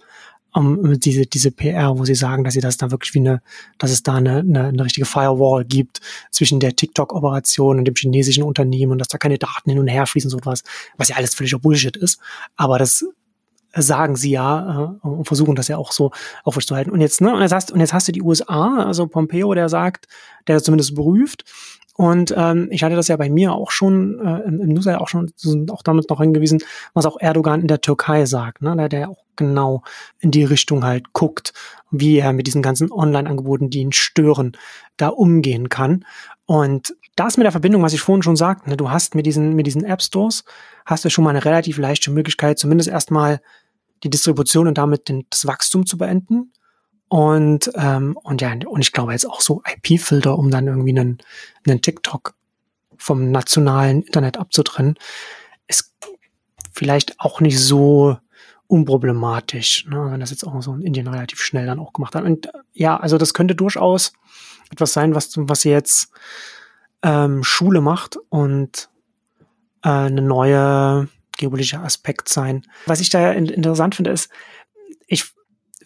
um, 0.55 0.99
diese, 1.01 1.27
diese 1.27 1.51
PR, 1.51 1.99
wo 1.99 2.05
sie 2.05 2.15
sagen, 2.15 2.45
dass 2.45 2.55
sie 2.55 2.61
das 2.61 2.77
da 2.77 2.91
wirklich 2.91 3.13
wie 3.15 3.21
eine, 3.21 3.43
dass 3.79 3.91
es 3.91 4.03
da 4.03 4.15
eine, 4.15 4.39
eine, 4.39 4.69
eine 4.69 4.85
richtige 4.85 5.05
Firewall 5.05 5.65
gibt 5.65 6.01
zwischen 6.31 6.61
der 6.61 6.77
TikTok-Operation 6.77 7.79
und 7.79 7.85
dem 7.85 7.95
chinesischen 7.95 8.45
Unternehmen 8.45 8.93
und 8.93 8.99
dass 8.99 9.09
da 9.09 9.19
keine 9.19 9.39
Daten 9.39 9.71
hin 9.71 9.79
und 9.79 9.89
her 9.89 10.07
fließen, 10.07 10.31
so 10.31 10.39
etwas, 10.39 10.63
was 10.97 11.09
ja 11.09 11.17
alles 11.17 11.35
völliger 11.35 11.59
Bullshit 11.59 11.97
ist. 11.97 12.21
Aber 12.57 12.79
das 12.79 13.05
sagen 13.77 14.17
sie 14.17 14.31
ja 14.31 14.97
äh, 15.03 15.07
und 15.07 15.27
versuchen 15.27 15.57
das 15.57 15.69
ja 15.69 15.77
auch 15.77 15.93
so 15.93 16.13
aufrechtzuerhalten. 16.45 16.93
Und 16.93 17.01
jetzt, 17.01 17.21
ne, 17.21 17.35
und 17.35 17.43
jetzt 17.43 17.53
hast, 17.53 17.73
und 17.73 17.81
jetzt 17.81 17.93
hast 17.93 18.09
du 18.09 18.13
die 18.13 18.23
USA, 18.23 18.85
also 18.85 19.07
Pompeo, 19.07 19.53
der 19.55 19.69
sagt, 19.69 20.07
der 20.47 20.55
das 20.55 20.65
zumindest 20.65 20.95
prüft, 20.95 21.45
und 21.97 22.35
ähm, 22.37 22.69
ich 22.71 22.83
hatte 22.83 22.97
das 22.97 23.09
ja 23.09 23.17
bei 23.17 23.31
mir 23.31 23.53
auch 23.53 23.71
schon 23.71 24.19
äh, 24.19 24.41
im, 24.49 24.61
im 24.61 24.69
Newsletter 24.71 25.01
auch 25.01 25.09
schon 25.09 25.33
auch 25.71 25.83
damit 25.83 26.11
noch 26.11 26.21
hingewiesen, 26.21 26.61
was 26.93 27.07
auch 27.07 27.17
Erdogan 27.21 27.61
in 27.61 27.69
der 27.69 27.81
Türkei 27.81 28.27
sagt, 28.27 28.63
ne? 28.63 28.77
der, 28.77 28.89
der 28.89 29.11
auch 29.11 29.25
genau 29.37 29.83
in 30.19 30.33
die 30.33 30.45
Richtung 30.45 30.85
halt 30.85 31.13
guckt, 31.13 31.53
wie 31.93 32.19
er 32.19 32.33
mit 32.33 32.49
diesen 32.49 32.63
ganzen 32.63 32.91
Online-Angeboten, 32.91 33.71
die 33.71 33.79
ihn 33.79 33.93
stören, 33.93 34.57
da 34.97 35.09
umgehen 35.09 35.69
kann. 35.69 36.05
Und 36.47 36.97
das 37.15 37.37
mit 37.37 37.45
der 37.45 37.53
Verbindung, 37.53 37.83
was 37.83 37.93
ich 37.93 38.01
vorhin 38.01 38.25
schon 38.25 38.37
sagte, 38.37 38.69
ne, 38.69 38.77
du 38.77 38.91
hast 38.91 39.15
mit 39.15 39.25
diesen, 39.25 39.55
mit 39.55 39.69
diesen 39.69 39.85
App-Stores, 39.85 40.45
hast 40.85 41.05
du 41.05 41.11
schon 41.11 41.23
mal 41.23 41.31
eine 41.31 41.45
relativ 41.45 41.79
leichte 41.79 42.11
Möglichkeit, 42.11 42.59
zumindest 42.59 42.91
erstmal 42.91 43.41
die 44.03 44.11
Distribution 44.11 44.67
und 44.67 44.79
damit 44.79 45.09
den, 45.09 45.27
das 45.31 45.47
Wachstum 45.47 45.87
zu 45.87 45.97
beenden. 45.97 46.53
Und, 47.09 47.71
ähm, 47.77 48.17
und 48.23 48.41
ja, 48.41 48.53
und 48.67 48.81
ich 48.81 48.93
glaube 48.93 49.13
jetzt 49.13 49.29
auch 49.29 49.41
so 49.41 49.63
IP-Filter, 49.67 50.37
um 50.39 50.51
dann 50.51 50.67
irgendwie 50.67 50.91
einen, 50.91 51.19
einen 51.67 51.83
TikTok 51.83 52.35
vom 52.97 53.31
nationalen 53.31 54.03
Internet 54.03 54.39
abzutrennen, 54.39 54.95
ist 55.69 55.95
vielleicht 56.73 57.21
auch 57.21 57.41
nicht 57.41 57.59
so 57.59 58.17
unproblematisch, 58.67 59.87
ne, 59.87 60.09
wenn 60.11 60.21
das 60.21 60.31
jetzt 60.31 60.45
auch 60.45 60.61
so 60.63 60.75
in 60.75 60.81
Indien 60.81 61.07
relativ 61.07 61.41
schnell 61.41 61.67
dann 61.67 61.79
auch 61.79 61.93
gemacht 61.93 62.15
hat. 62.15 62.25
Und 62.25 62.49
ja, 62.73 62.97
also 62.97 63.19
das 63.19 63.35
könnte 63.35 63.55
durchaus 63.55 64.13
etwas 64.71 64.93
sein, 64.93 65.15
was, 65.15 65.33
was 65.37 65.65
jetzt 65.65 66.09
ähm, 67.03 67.45
Schule 67.45 67.81
macht 67.81 68.17
und 68.31 68.89
äh, 69.83 69.89
eine 69.91 70.23
neue 70.23 71.09
geopolitische 71.37 71.81
Aspekt 71.81 72.29
sein. 72.29 72.67
Was 72.87 73.01
ich 73.01 73.11
da 73.11 73.33
interessant 73.33 73.95
finde, 73.95 74.11
ist, 74.11 74.31
ich 75.07 75.25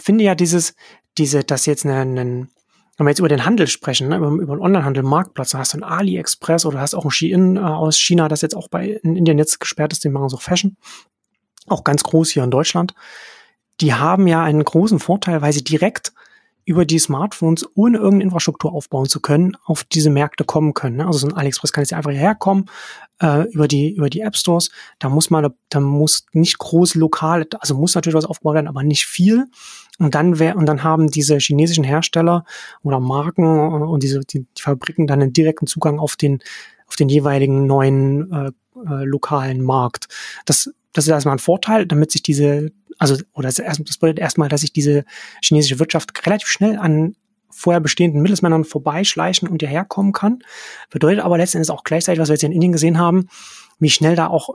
finde 0.01 0.25
ja 0.25 0.35
dieses, 0.35 0.75
diese, 1.19 1.45
dass 1.45 1.67
jetzt 1.67 1.85
einen, 1.85 2.19
einen 2.19 2.51
wenn 2.99 3.07
wir 3.07 3.11
jetzt 3.11 3.21
über 3.21 3.29
den 3.29 3.45
Handel 3.45 3.69
sprechen, 3.69 4.09
ne, 4.09 4.17
über, 4.17 4.29
über 4.29 4.53
einen 4.53 4.63
Onlinehandel, 4.63 5.05
Marktplatz, 5.05 5.51
da 5.51 5.59
hast 5.59 5.73
du 5.73 5.77
einen 5.77 5.85
AliExpress 5.85 6.67
oder 6.67 6.81
hast 6.81 6.95
auch 6.95 7.05
ein 7.05 7.11
Shein 7.11 7.57
äh, 7.57 7.61
aus 7.61 7.97
China, 7.97 8.29
das 8.29 8.43
jetzt 8.43 8.57
auch 8.57 8.69
bei 8.69 8.89
in 9.03 9.17
Indien 9.17 9.39
jetzt 9.39 9.61
gesperrt 9.61 9.93
ist, 9.93 10.05
die 10.05 10.09
machen 10.09 10.29
so 10.29 10.37
Fashion, 10.37 10.77
auch 11.69 11.85
ganz 11.85 12.03
groß 12.03 12.31
hier 12.31 12.43
in 12.43 12.51
Deutschland. 12.51 12.95
Die 13.81 13.95
haben 13.95 14.27
ja 14.27 14.43
einen 14.43 14.65
großen 14.65 14.99
Vorteil, 14.99 15.43
weil 15.43 15.53
sie 15.53 15.63
direkt 15.63 16.13
über 16.65 16.85
die 16.85 16.99
Smartphones, 16.99 17.67
ohne 17.77 17.97
irgendeine 17.97 18.25
Infrastruktur 18.25 18.73
aufbauen 18.73 19.07
zu 19.07 19.21
können, 19.21 19.57
auf 19.65 19.85
diese 19.85 20.11
Märkte 20.11 20.45
kommen 20.45 20.75
können. 20.75 20.97
Ne? 20.97 21.07
Also 21.07 21.21
so 21.21 21.29
ein 21.29 21.35
AliExpress 21.35 21.73
kann 21.73 21.83
jetzt 21.83 21.95
einfach 21.95 22.11
hierher 22.11 22.35
kommen, 22.35 22.67
äh, 23.23 23.49
über 23.53 23.69
die 23.69 23.95
über 23.95 24.11
die 24.11 24.21
App 24.21 24.37
Stores. 24.37 24.71
Da 24.99 25.09
muss 25.09 25.31
man, 25.31 25.55
da 25.71 25.81
muss 25.81 26.27
nicht 26.33 26.59
groß 26.59 26.97
lokal, 26.97 27.47
also 27.61 27.75
muss 27.75 27.95
natürlich 27.95 28.17
was 28.17 28.27
aufgebaut 28.27 28.55
werden, 28.55 28.69
aber 28.69 28.83
nicht 28.83 29.07
viel. 29.07 29.47
Und 29.99 30.15
dann 30.15 30.39
wär, 30.39 30.57
und 30.57 30.67
dann 30.67 30.85
haben 30.85 31.09
diese 31.11 31.39
chinesischen 31.39 31.85
Hersteller 31.85 32.45
oder 32.83 33.01
Marken 33.01 33.73
und 33.73 34.03
diese 34.03 34.21
die, 34.21 34.47
die 34.57 34.63
Fabriken 34.63 35.07
dann 35.07 35.21
einen 35.21 35.33
direkten 35.33 35.67
Zugang 35.67 35.99
auf 35.99 36.17
den 36.17 36.41
auf 36.87 36.97
den 36.97 37.09
jeweiligen 37.09 37.67
neuen 37.67 38.33
äh, 38.33 38.51
äh, 38.77 39.05
lokalen 39.05 39.63
Markt. 39.63 40.07
Das 40.47 40.71
das 40.93 41.07
ist 41.07 41.11
erstmal 41.11 41.37
ein 41.37 41.41
Vorteil, 41.41 41.87
damit 41.87 42.11
sich 42.11 42.23
diese, 42.23 42.71
also, 42.99 43.17
oder 43.33 43.49
das, 43.49 43.79
bedeutet 43.79 44.19
erstmal, 44.19 44.49
dass 44.49 44.63
sich 44.63 44.73
diese 44.73 45.05
chinesische 45.43 45.79
Wirtschaft 45.79 46.27
relativ 46.27 46.49
schnell 46.49 46.77
an 46.77 47.15
vorher 47.51 47.81
bestehenden 47.81 48.21
Mittelsmännern 48.23 48.65
vorbeischleichen 48.65 49.49
und 49.49 49.63
hierher 49.63 49.85
kommen 49.85 50.13
kann. 50.13 50.41
Bedeutet 50.91 51.25
aber 51.25 51.39
letztendlich 51.39 51.71
auch 51.71 51.85
gleichzeitig, 51.85 52.21
was 52.21 52.29
wir 52.29 52.35
jetzt 52.35 52.43
in 52.43 52.53
Indien 52.53 52.73
gesehen 52.73 52.99
haben, 52.99 53.29
wie 53.79 53.91
schnell 53.91 54.17
da 54.17 54.27
auch 54.27 54.51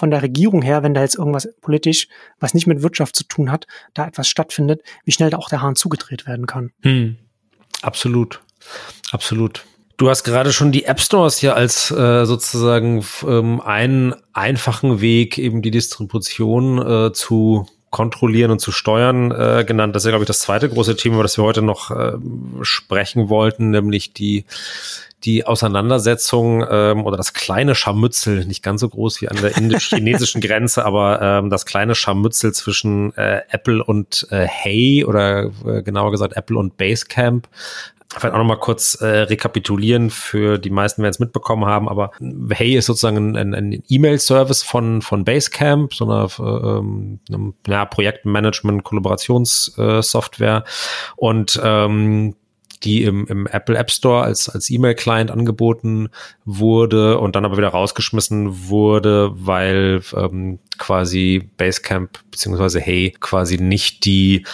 von 0.00 0.10
der 0.10 0.22
Regierung 0.22 0.62
her, 0.62 0.82
wenn 0.82 0.94
da 0.94 1.02
jetzt 1.02 1.16
irgendwas 1.16 1.48
politisch, 1.60 2.08
was 2.40 2.54
nicht 2.54 2.66
mit 2.66 2.82
Wirtschaft 2.82 3.14
zu 3.14 3.24
tun 3.24 3.52
hat, 3.52 3.66
da 3.94 4.06
etwas 4.06 4.26
stattfindet, 4.28 4.82
wie 5.04 5.12
schnell 5.12 5.30
da 5.30 5.36
auch 5.36 5.48
der 5.48 5.62
Hahn 5.62 5.76
zugedreht 5.76 6.26
werden 6.26 6.46
kann. 6.46 6.72
Hm. 6.82 7.16
Absolut. 7.82 8.40
Absolut. 9.12 9.64
Du 9.96 10.08
hast 10.08 10.24
gerade 10.24 10.52
schon 10.52 10.72
die 10.72 10.86
App 10.86 11.00
Stores 11.00 11.38
hier 11.38 11.54
als 11.54 11.90
äh, 11.90 12.24
sozusagen 12.24 13.04
ähm, 13.26 13.60
einen 13.60 14.14
einfachen 14.32 15.02
Weg, 15.02 15.36
eben 15.36 15.60
die 15.60 15.70
Distribution 15.70 16.78
äh, 16.78 17.12
zu 17.12 17.66
kontrollieren 17.90 18.50
und 18.50 18.60
zu 18.60 18.72
steuern 18.72 19.30
äh, 19.32 19.64
genannt. 19.66 19.94
Das 19.94 20.04
ist 20.04 20.08
glaube 20.08 20.24
ich, 20.24 20.28
das 20.28 20.40
zweite 20.40 20.70
große 20.70 20.96
Thema, 20.96 21.16
über 21.16 21.24
das 21.24 21.36
wir 21.36 21.44
heute 21.44 21.60
noch 21.60 21.90
äh, 21.90 22.12
sprechen 22.62 23.28
wollten, 23.28 23.70
nämlich 23.70 24.14
die 24.14 24.46
die 25.24 25.46
Auseinandersetzung 25.46 26.64
ähm, 26.68 27.04
oder 27.04 27.16
das 27.16 27.34
kleine 27.34 27.74
Scharmützel, 27.74 28.46
nicht 28.46 28.62
ganz 28.62 28.80
so 28.80 28.88
groß 28.88 29.20
wie 29.20 29.28
an 29.28 29.36
der 29.36 29.56
indisch-chinesischen 29.56 30.40
Grenze, 30.46 30.84
aber 30.84 31.20
ähm, 31.20 31.50
das 31.50 31.66
kleine 31.66 31.94
Scharmützel 31.94 32.52
zwischen 32.52 33.14
äh, 33.16 33.42
Apple 33.50 33.84
und 33.84 34.26
äh, 34.30 34.46
Hey 34.46 35.04
oder 35.04 35.50
äh, 35.66 35.82
genauer 35.82 36.10
gesagt 36.10 36.36
Apple 36.36 36.56
und 36.56 36.76
Basecamp. 36.76 37.48
Vielleicht 38.16 38.34
auch 38.34 38.38
nochmal 38.38 38.58
kurz 38.58 38.96
äh, 38.96 39.06
rekapitulieren. 39.06 40.10
Für 40.10 40.58
die 40.58 40.70
meisten, 40.70 41.02
werden 41.02 41.12
es 41.12 41.20
mitbekommen 41.20 41.66
haben, 41.66 41.88
aber 41.88 42.10
Hey 42.50 42.74
ist 42.74 42.86
sozusagen 42.86 43.36
ein, 43.36 43.54
ein 43.54 43.84
E-Mail-Service 43.88 44.64
von, 44.64 45.00
von 45.00 45.24
Basecamp, 45.24 45.94
so 45.94 46.06
einer 46.06 46.28
ähm, 46.40 47.20
ja, 47.68 47.84
Projektmanagement-Kollaborationssoftware. 47.84 50.64
Und 51.14 51.60
ähm, 51.62 52.34
die 52.82 53.04
im, 53.04 53.26
im 53.26 53.46
Apple 53.46 53.76
App 53.76 53.90
Store 53.90 54.22
als, 54.22 54.48
als 54.48 54.70
E-Mail-Client 54.70 55.30
angeboten 55.30 56.08
wurde 56.44 57.18
und 57.18 57.36
dann 57.36 57.44
aber 57.44 57.56
wieder 57.56 57.68
rausgeschmissen 57.68 58.68
wurde, 58.68 59.32
weil 59.34 60.02
ähm, 60.14 60.58
quasi 60.78 61.50
Basecamp 61.56 62.18
beziehungsweise 62.30 62.80
Hey 62.80 63.14
quasi 63.20 63.58
nicht 63.58 64.04
die 64.04 64.44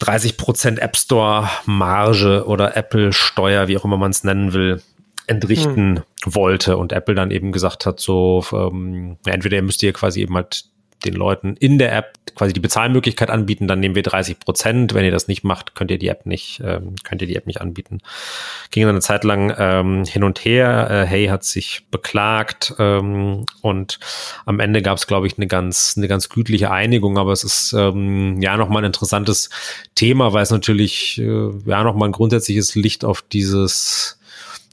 30% 0.00 0.78
App 0.78 0.96
Store 0.96 1.48
Marge 1.64 2.44
oder 2.46 2.76
Apple 2.76 3.12
Steuer, 3.12 3.68
wie 3.68 3.78
auch 3.78 3.84
immer 3.84 3.96
man 3.96 4.10
es 4.10 4.24
nennen 4.24 4.52
will, 4.52 4.82
entrichten 5.26 5.96
hm. 5.96 6.34
wollte 6.34 6.76
und 6.76 6.92
Apple 6.92 7.14
dann 7.14 7.30
eben 7.30 7.52
gesagt 7.52 7.86
hat, 7.86 8.00
so 8.00 8.44
ähm, 8.52 9.16
entweder 9.24 9.56
ihr 9.56 9.62
müsst 9.62 9.82
ihr 9.82 9.92
quasi 9.92 10.20
eben 10.20 10.34
halt 10.34 10.66
den 11.06 11.14
Leuten 11.14 11.56
in 11.56 11.78
der 11.78 11.96
App 11.96 12.14
quasi 12.34 12.52
die 12.52 12.60
Bezahlmöglichkeit 12.60 13.30
anbieten, 13.30 13.66
dann 13.66 13.80
nehmen 13.80 13.94
wir 13.94 14.02
30 14.02 14.38
Prozent. 14.38 14.94
Wenn 14.94 15.04
ihr 15.04 15.10
das 15.10 15.28
nicht 15.28 15.42
macht, 15.42 15.74
könnt 15.74 15.90
ihr 15.90 15.98
die 15.98 16.08
App 16.08 16.26
nicht, 16.26 16.60
ähm, 16.64 16.94
könnt 17.02 17.22
ihr 17.22 17.28
die 17.28 17.36
App 17.36 17.46
nicht 17.46 17.60
anbieten. 17.60 18.00
Ging 18.70 18.82
dann 18.82 18.90
eine 18.90 19.00
Zeit 19.00 19.24
lang 19.24 19.54
ähm, 19.58 20.04
hin 20.04 20.22
und 20.22 20.44
her. 20.44 20.88
Äh, 20.90 21.06
hey 21.06 21.26
hat 21.26 21.44
sich 21.44 21.86
beklagt 21.90 22.74
ähm, 22.78 23.46
und 23.62 23.98
am 24.44 24.60
Ende 24.60 24.82
gab 24.82 24.98
es, 24.98 25.06
glaube 25.06 25.26
ich, 25.26 25.38
eine 25.38 25.46
ganz, 25.46 25.94
eine 25.96 26.08
ganz 26.08 26.28
gütliche 26.28 26.70
Einigung. 26.70 27.16
Aber 27.16 27.32
es 27.32 27.42
ist 27.42 27.72
ähm, 27.72 28.40
ja 28.42 28.56
nochmal 28.56 28.82
ein 28.82 28.86
interessantes 28.86 29.48
Thema, 29.94 30.32
weil 30.32 30.42
es 30.42 30.50
natürlich 30.50 31.18
äh, 31.18 31.50
ja 31.64 31.84
nochmal 31.84 32.10
ein 32.10 32.12
grundsätzliches 32.12 32.74
Licht 32.74 33.04
auf 33.04 33.22
dieses 33.22 34.15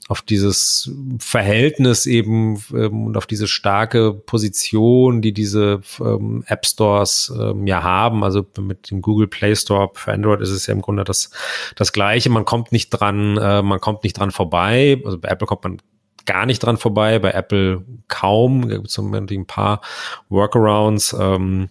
auf 0.10 0.22
dieses 0.22 0.92
Verhältnis 1.20 2.06
eben 2.06 2.62
ähm, 2.74 3.08
und 3.08 3.18
auf 3.18 3.26
diese 3.26 3.48
starke 3.48 4.14
Position, 4.14 5.22
die 5.22 5.34
diese 5.34 5.82
ähm, 6.00 6.44
App 6.48 6.66
Stores 6.66 7.34
ähm, 7.40 7.66
ja 7.68 7.84
haben. 7.84 8.24
Also 8.24 8.46
mit 8.60 8.92
dem 8.92 9.02
Google 9.02 9.28
Play 9.28 9.56
Store 9.56 9.90
für 9.94 10.12
Android 10.12 10.42
ist 10.42 10.50
es 10.50 10.68
ja 10.68 10.74
im 10.74 10.82
Grunde 10.82 11.04
das, 11.04 11.32
das 11.76 11.94
Gleiche. 11.94 12.30
Man 12.30 12.46
kommt 12.46 12.72
nicht 12.72 12.90
dran, 12.90 13.38
äh, 13.38 13.62
man 13.62 13.80
kommt 13.80 14.04
nicht 14.04 14.20
dran 14.20 14.32
vorbei. 14.32 15.02
Also 15.06 15.18
bei 15.18 15.30
Apple 15.30 15.48
kommt 15.48 15.64
man 15.64 15.82
gar 16.26 16.46
nicht 16.46 16.60
dran 16.60 16.78
vorbei, 16.78 17.20
bei 17.20 17.32
Apple 17.32 17.84
kaum. 18.08 18.68
Da 18.68 18.76
gibt 18.76 18.90
es 18.90 18.98
ein 18.98 19.46
paar 19.48 19.82
Workarounds. 20.30 21.16
Ähm, 21.18 21.70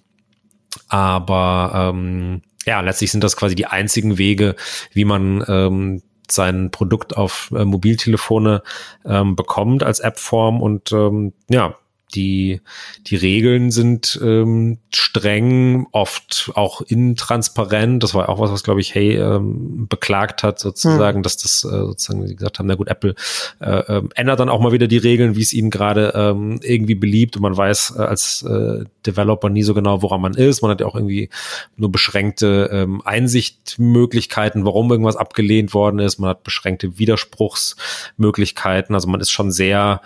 aber 0.89 1.93
ähm, 1.93 2.43
ja, 2.65 2.81
letztlich 2.81 3.13
sind 3.13 3.25
das 3.25 3.37
quasi 3.37 3.55
die 3.55 3.67
einzigen 3.67 4.19
Wege, 4.19 4.57
wie 4.93 5.05
man 5.05 5.45
ähm, 5.49 6.03
sein 6.33 6.71
Produkt 6.71 7.17
auf 7.17 7.53
äh, 7.55 7.65
Mobiltelefone 7.65 8.63
ähm, 9.05 9.37
bekommt 9.37 9.83
als 9.83 10.01
Appform 10.01 10.61
und 10.61 10.93
ähm, 10.93 11.33
ja, 11.49 11.77
die, 12.15 12.61
die 13.07 13.17
Regeln 13.17 13.71
sind 13.71 14.21
ähm, 14.23 14.79
streng, 14.93 15.87
oft 15.93 16.51
auch 16.55 16.81
intransparent. 16.81 18.03
Das 18.03 18.15
war 18.15 18.29
auch 18.29 18.39
was, 18.41 18.51
was 18.51 18.63
glaube 18.63 18.81
ich, 18.81 18.95
Hey 18.95 19.17
ähm, 19.17 19.87
beklagt 19.89 20.43
hat, 20.43 20.59
sozusagen, 20.59 21.19
hm. 21.19 21.23
dass 21.23 21.37
das 21.37 21.65
äh, 21.65 21.69
sozusagen, 21.69 22.29
wie 22.29 22.35
gesagt 22.35 22.59
haben, 22.59 22.67
na 22.67 22.75
gut, 22.75 22.89
Apple 22.89 23.15
äh, 23.61 23.71
äh, 23.71 24.03
ändert 24.15 24.41
dann 24.41 24.49
auch 24.49 24.61
mal 24.61 24.73
wieder 24.73 24.89
die 24.89 24.99
Regeln, 24.99 25.37
wie 25.37 25.43
es 25.43 25.53
ihnen 25.53 25.71
gerade 25.71 26.13
ähm, 26.15 26.61
irgendwie 26.63 26.95
beliebt 26.95 27.37
und 27.37 27.43
man 27.43 27.57
weiß 27.57 27.95
äh, 27.97 28.03
als 28.03 28.43
äh, 28.43 28.85
Developer 29.07 29.49
nie 29.49 29.63
so 29.63 29.75
genau, 29.75 30.03
woran 30.03 30.21
man 30.21 30.35
ist. 30.35 30.63
Man 30.63 30.71
hat 30.71 30.81
ja 30.81 30.87
auch 30.87 30.95
irgendwie 30.95 31.31
nur 31.77 31.91
beschränkte 31.91 32.69
ähm, 32.73 33.03
Einsichtmöglichkeiten, 33.05 34.65
warum 34.65 34.91
irgendwas 34.91 35.17
abgelehnt 35.17 35.75
worden 35.75 35.99
ist. 35.99 36.19
Man 36.19 36.31
hat 36.31 36.45
beschränkte 36.45 36.99
Widerspruchsmöglichkeiten. 36.99 38.95
Also 38.95 39.09
man 39.09 39.21
ist 39.21 39.31
schon 39.31 39.51
sehr 39.51 40.03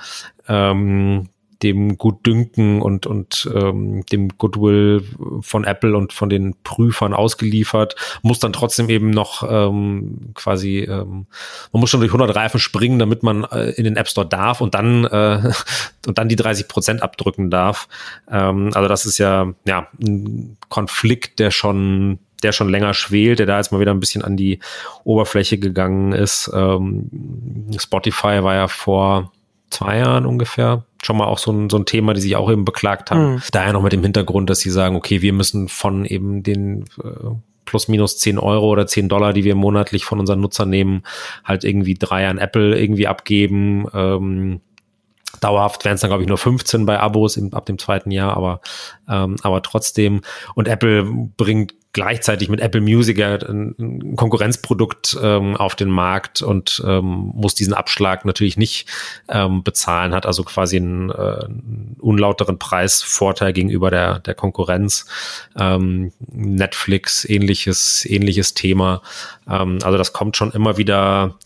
ähm, 0.48 1.28
dem 1.62 1.96
Gutdünken 1.96 2.82
und, 2.82 3.06
und 3.06 3.50
ähm, 3.54 4.04
dem 4.06 4.28
Goodwill 4.36 5.02
von 5.40 5.64
Apple 5.64 5.96
und 5.96 6.12
von 6.12 6.28
den 6.28 6.54
Prüfern 6.62 7.14
ausgeliefert, 7.14 7.96
muss 8.22 8.38
dann 8.38 8.52
trotzdem 8.52 8.88
eben 8.90 9.10
noch 9.10 9.46
ähm, 9.48 10.32
quasi, 10.34 10.80
ähm, 10.80 11.26
man 11.72 11.80
muss 11.80 11.90
schon 11.90 12.00
durch 12.00 12.12
100 12.12 12.36
Reifen 12.36 12.60
springen, 12.60 12.98
damit 12.98 13.22
man 13.22 13.44
äh, 13.44 13.70
in 13.70 13.84
den 13.84 13.96
App 13.96 14.08
Store 14.08 14.26
darf 14.26 14.60
und 14.60 14.74
dann 14.74 15.04
äh, 15.04 15.52
und 16.06 16.18
dann 16.18 16.28
die 16.28 16.36
30 16.36 16.68
Prozent 16.68 17.02
abdrücken 17.02 17.50
darf. 17.50 17.88
Ähm, 18.30 18.70
also 18.74 18.88
das 18.88 19.06
ist 19.06 19.18
ja 19.18 19.52
ja 19.66 19.88
ein 20.00 20.56
Konflikt, 20.68 21.38
der 21.38 21.50
schon 21.50 22.18
der 22.42 22.52
schon 22.52 22.68
länger 22.68 22.92
schwelt, 22.92 23.38
der 23.38 23.46
da 23.46 23.56
jetzt 23.56 23.72
mal 23.72 23.80
wieder 23.80 23.92
ein 23.92 24.00
bisschen 24.00 24.22
an 24.22 24.36
die 24.36 24.60
Oberfläche 25.04 25.58
gegangen 25.58 26.12
ist. 26.12 26.50
Ähm, 26.54 27.08
Spotify 27.78 28.42
war 28.42 28.54
ja 28.54 28.68
vor 28.68 29.32
zwei 29.70 29.98
Jahren 29.98 30.26
ungefähr 30.26 30.84
schon 31.06 31.16
mal 31.16 31.26
auch 31.26 31.38
so 31.38 31.52
ein, 31.52 31.70
so 31.70 31.78
ein 31.78 31.86
Thema, 31.86 32.12
die 32.12 32.20
sich 32.20 32.36
auch 32.36 32.50
eben 32.50 32.64
beklagt 32.64 33.10
haben. 33.10 33.34
Mhm. 33.34 33.42
Daher 33.52 33.72
noch 33.72 33.82
mit 33.82 33.92
dem 33.92 34.02
Hintergrund, 34.02 34.50
dass 34.50 34.58
sie 34.58 34.70
sagen, 34.70 34.96
okay, 34.96 35.22
wir 35.22 35.32
müssen 35.32 35.68
von 35.68 36.04
eben 36.04 36.42
den 36.42 36.84
äh, 37.02 37.30
plus 37.64 37.88
minus 37.88 38.18
10 38.18 38.38
Euro 38.38 38.68
oder 38.68 38.86
10 38.86 39.08
Dollar, 39.08 39.32
die 39.32 39.44
wir 39.44 39.54
monatlich 39.54 40.04
von 40.04 40.20
unseren 40.20 40.40
Nutzern 40.40 40.68
nehmen, 40.68 41.02
halt 41.44 41.64
irgendwie 41.64 41.94
drei 41.94 42.28
an 42.28 42.38
Apple 42.38 42.78
irgendwie 42.78 43.06
abgeben. 43.06 43.86
Ähm, 43.94 44.60
Dauerhaft 45.40 45.84
wären 45.84 45.94
es 45.94 46.00
dann, 46.00 46.10
glaube 46.10 46.22
ich, 46.22 46.28
nur 46.28 46.38
15 46.38 46.86
bei 46.86 46.98
Abos 46.98 47.36
im, 47.36 47.52
ab 47.54 47.66
dem 47.66 47.78
zweiten 47.78 48.10
Jahr, 48.10 48.36
aber, 48.36 48.60
ähm, 49.08 49.36
aber 49.42 49.62
trotzdem. 49.62 50.22
Und 50.54 50.66
Apple 50.66 51.04
bringt 51.36 51.74
gleichzeitig 51.96 52.50
mit 52.50 52.60
Apple 52.60 52.82
Music 52.82 53.18
ein 53.18 54.14
Konkurrenzprodukt 54.16 55.16
ähm, 55.22 55.56
auf 55.56 55.74
den 55.74 55.88
Markt 55.88 56.42
und 56.42 56.82
ähm, 56.86 57.32
muss 57.34 57.54
diesen 57.54 57.72
Abschlag 57.72 58.26
natürlich 58.26 58.58
nicht 58.58 58.86
ähm, 59.30 59.62
bezahlen, 59.62 60.14
hat 60.14 60.26
also 60.26 60.44
quasi 60.44 60.76
einen, 60.76 61.08
äh, 61.08 61.46
unlauteren 61.98 62.58
Preisvorteil 62.58 63.54
gegenüber 63.54 63.90
der, 63.90 64.18
der 64.18 64.34
Konkurrenz. 64.34 65.06
Ähm, 65.58 66.12
Netflix, 66.30 67.24
ähnliches, 67.24 68.04
ähnliches 68.04 68.52
Thema. 68.52 69.00
Ähm, 69.48 69.78
also 69.82 69.96
das 69.96 70.12
kommt 70.12 70.36
schon 70.36 70.52
immer 70.52 70.76
wieder 70.76 71.38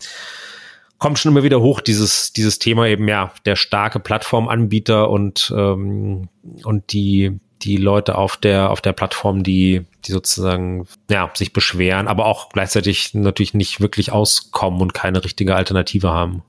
kommt 0.97 1.17
schon 1.17 1.31
immer 1.31 1.43
wieder 1.43 1.61
hoch, 1.61 1.79
dieses, 1.79 2.33
dieses 2.33 2.59
Thema 2.59 2.87
eben, 2.87 3.07
ja, 3.07 3.31
der 3.45 3.55
starke 3.55 3.99
Plattformanbieter 3.99 5.09
und, 5.09 5.51
ähm, 5.55 6.27
und 6.63 6.91
die, 6.91 7.39
die 7.63 7.77
Leute 7.77 8.17
auf 8.17 8.37
der, 8.37 8.71
auf 8.71 8.81
der 8.81 8.93
Plattform, 8.93 9.43
die, 9.43 9.85
die 10.05 10.11
sozusagen, 10.11 10.87
ja, 11.09 11.29
sich 11.33 11.53
beschweren, 11.53 12.07
aber 12.07 12.25
auch 12.25 12.49
gleichzeitig 12.49 13.13
natürlich 13.13 13.53
nicht 13.53 13.81
wirklich 13.81 14.11
auskommen 14.11 14.81
und 14.81 14.93
keine 14.93 15.23
richtige 15.23 15.55
Alternative 15.55 16.09
haben. 16.09 16.43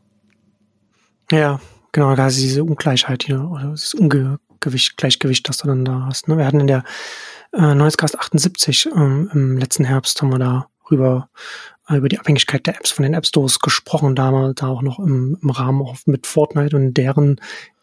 Ja, 1.30 1.60
genau, 1.92 2.14
da 2.14 2.26
ist 2.26 2.40
diese 2.40 2.64
Ungleichheit 2.64 3.24
hier, 3.24 3.48
oder 3.50 3.70
das 3.70 3.94
Ungewicht, 3.94 4.96
Gleichgewicht, 4.96 5.48
das 5.48 5.58
du 5.58 5.68
dann 5.68 5.84
da 5.84 6.06
hast. 6.06 6.28
Ne? 6.28 6.36
Wir 6.36 6.46
hatten 6.46 6.60
in 6.60 6.66
der 6.66 6.84
äh, 7.52 7.74
Neuescast 7.74 8.18
78 8.18 8.88
ähm, 8.94 9.30
im 9.32 9.58
letzten 9.58 9.84
Herbst 9.84 10.20
haben 10.20 10.30
wir 10.30 10.38
da 10.38 10.68
rüber 10.90 11.28
äh, 11.88 11.96
über 11.96 12.08
die 12.08 12.18
Abhängigkeit 12.18 12.66
der 12.66 12.76
Apps 12.76 12.90
von 12.90 13.02
den 13.02 13.14
App 13.14 13.26
Stores 13.26 13.58
gesprochen, 13.60 14.14
da 14.14 14.52
da 14.54 14.68
auch 14.68 14.82
noch 14.82 14.98
im, 14.98 15.38
im 15.42 15.50
Rahmen 15.50 15.82
auch 15.82 15.96
mit 16.06 16.26
Fortnite 16.26 16.76
und 16.76 16.94
deren 16.94 17.40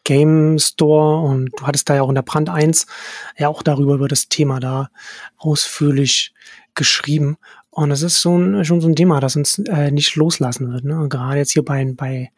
Game 0.09 0.57
Store 0.57 1.21
und 1.21 1.51
du 1.55 1.67
hattest 1.67 1.87
da 1.87 1.93
ja 1.93 2.01
auch 2.01 2.09
in 2.09 2.15
der 2.15 2.23
Brand 2.23 2.49
1 2.49 2.87
ja 3.37 3.47
auch 3.47 3.61
darüber 3.61 3.93
über 3.93 4.07
das 4.07 4.27
Thema 4.27 4.59
da 4.59 4.89
ausführlich 5.37 6.33
geschrieben. 6.73 7.37
Und 7.69 7.91
es 7.91 8.01
ist 8.01 8.19
so 8.19 8.35
ein, 8.35 8.65
schon 8.65 8.81
so 8.81 8.87
ein 8.87 8.95
Thema, 8.95 9.19
das 9.19 9.35
uns 9.35 9.59
äh, 9.59 9.91
nicht 9.91 10.15
loslassen 10.15 10.73
wird. 10.73 10.83
Ne? 10.83 11.07
Gerade 11.09 11.37
jetzt 11.37 11.51
hier 11.51 11.63
bei, 11.63 11.85
bei, 11.95 12.31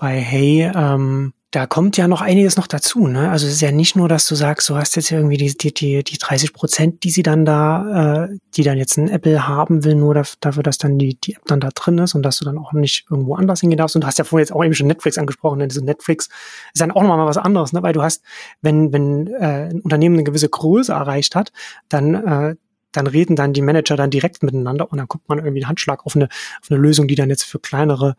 bei 0.00 0.18
Hey, 0.18 0.72
ähm, 0.74 1.34
da 1.50 1.66
kommt 1.66 1.96
ja 1.96 2.08
noch 2.08 2.20
einiges 2.20 2.58
noch 2.58 2.66
dazu. 2.66 3.06
Ne? 3.06 3.30
Also 3.30 3.46
es 3.46 3.54
ist 3.54 3.60
ja 3.62 3.72
nicht 3.72 3.96
nur, 3.96 4.06
dass 4.06 4.28
du 4.28 4.34
sagst, 4.34 4.68
du 4.68 4.76
hast 4.76 4.96
jetzt 4.96 5.10
irgendwie 5.10 5.38
die, 5.38 5.56
die, 5.56 5.72
die, 5.72 6.04
die 6.04 6.18
30 6.18 6.52
Prozent, 6.52 7.04
die 7.04 7.10
sie 7.10 7.22
dann 7.22 7.46
da, 7.46 8.26
äh, 8.26 8.38
die 8.54 8.62
dann 8.64 8.76
jetzt 8.76 8.98
ein 8.98 9.08
Apple 9.08 9.48
haben 9.48 9.82
will, 9.82 9.94
nur 9.94 10.22
dafür, 10.40 10.62
dass 10.62 10.76
dann 10.76 10.98
die, 10.98 11.14
die 11.14 11.34
App 11.34 11.46
dann 11.46 11.60
da 11.60 11.70
drin 11.74 11.96
ist 11.98 12.14
und 12.14 12.22
dass 12.22 12.38
du 12.38 12.44
dann 12.44 12.58
auch 12.58 12.74
nicht 12.74 13.06
irgendwo 13.10 13.34
anders 13.34 13.60
hingehen 13.60 13.78
darfst. 13.78 13.96
Und 13.96 14.02
du 14.02 14.06
hast 14.06 14.18
ja 14.18 14.24
vorhin 14.24 14.44
jetzt 14.44 14.52
auch 14.52 14.62
eben 14.62 14.74
schon 14.74 14.88
Netflix 14.88 15.16
angesprochen. 15.16 15.60
Denn 15.60 15.84
Netflix 15.84 16.28
ist 16.74 16.80
dann 16.82 16.90
auch 16.90 17.02
nochmal 17.02 17.26
was 17.26 17.38
anderes, 17.38 17.72
ne? 17.72 17.82
weil 17.82 17.94
du 17.94 18.02
hast, 18.02 18.22
wenn, 18.60 18.92
wenn 18.92 19.28
äh, 19.28 19.70
ein 19.70 19.80
Unternehmen 19.80 20.16
eine 20.16 20.24
gewisse 20.24 20.50
Größe 20.50 20.92
erreicht 20.92 21.34
hat, 21.34 21.52
dann 21.88 22.14
äh, 22.14 22.56
dann 22.92 23.06
reden 23.06 23.36
dann 23.36 23.52
die 23.52 23.62
Manager 23.62 23.96
dann 23.96 24.10
direkt 24.10 24.42
miteinander 24.42 24.90
und 24.90 24.98
dann 24.98 25.08
kommt 25.08 25.28
man 25.28 25.38
irgendwie 25.38 25.62
einen 25.62 25.68
Handschlag 25.68 26.06
auf 26.06 26.16
eine, 26.16 26.26
auf 26.26 26.70
eine 26.70 26.80
Lösung, 26.80 27.08
die 27.08 27.14
dann 27.14 27.30
jetzt 27.30 27.44
für 27.44 27.58
kleinere 27.58 28.16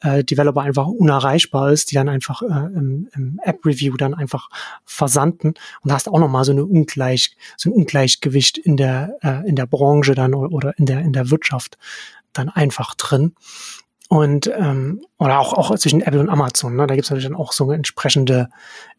äh, 0.00 0.24
Developer 0.24 0.62
einfach 0.62 0.86
unerreichbar 0.86 1.72
ist, 1.72 1.90
die 1.90 1.94
dann 1.94 2.08
einfach 2.08 2.42
äh, 2.42 2.46
im, 2.46 3.08
im 3.14 3.40
App-Review 3.42 3.96
dann 3.96 4.14
einfach 4.14 4.48
versanden 4.84 5.48
und 5.48 5.90
da 5.90 5.94
hast 5.94 6.08
auch 6.08 6.18
nochmal 6.18 6.44
so 6.44 6.52
eine 6.52 6.64
Ungleich, 6.64 7.36
so 7.56 7.70
ein 7.70 7.72
Ungleichgewicht 7.72 8.58
in 8.58 8.76
der, 8.76 9.16
äh, 9.22 9.48
in 9.48 9.56
der 9.56 9.66
Branche 9.66 10.14
dann 10.14 10.34
oder 10.34 10.78
in 10.78 10.86
der, 10.86 11.00
in 11.00 11.12
der 11.12 11.30
Wirtschaft 11.30 11.78
dann 12.32 12.48
einfach 12.48 12.94
drin. 12.94 13.34
Und 14.08 14.50
ähm, 14.54 15.04
oder 15.22 15.38
auch, 15.38 15.52
auch 15.52 15.74
zwischen 15.76 16.00
Apple 16.00 16.20
und 16.20 16.28
Amazon, 16.28 16.76
ne? 16.76 16.86
da 16.86 16.94
gibt 16.94 17.04
es 17.04 17.10
natürlich 17.10 17.28
dann 17.28 17.36
auch 17.36 17.52
so 17.52 17.70
entsprechende 17.70 18.48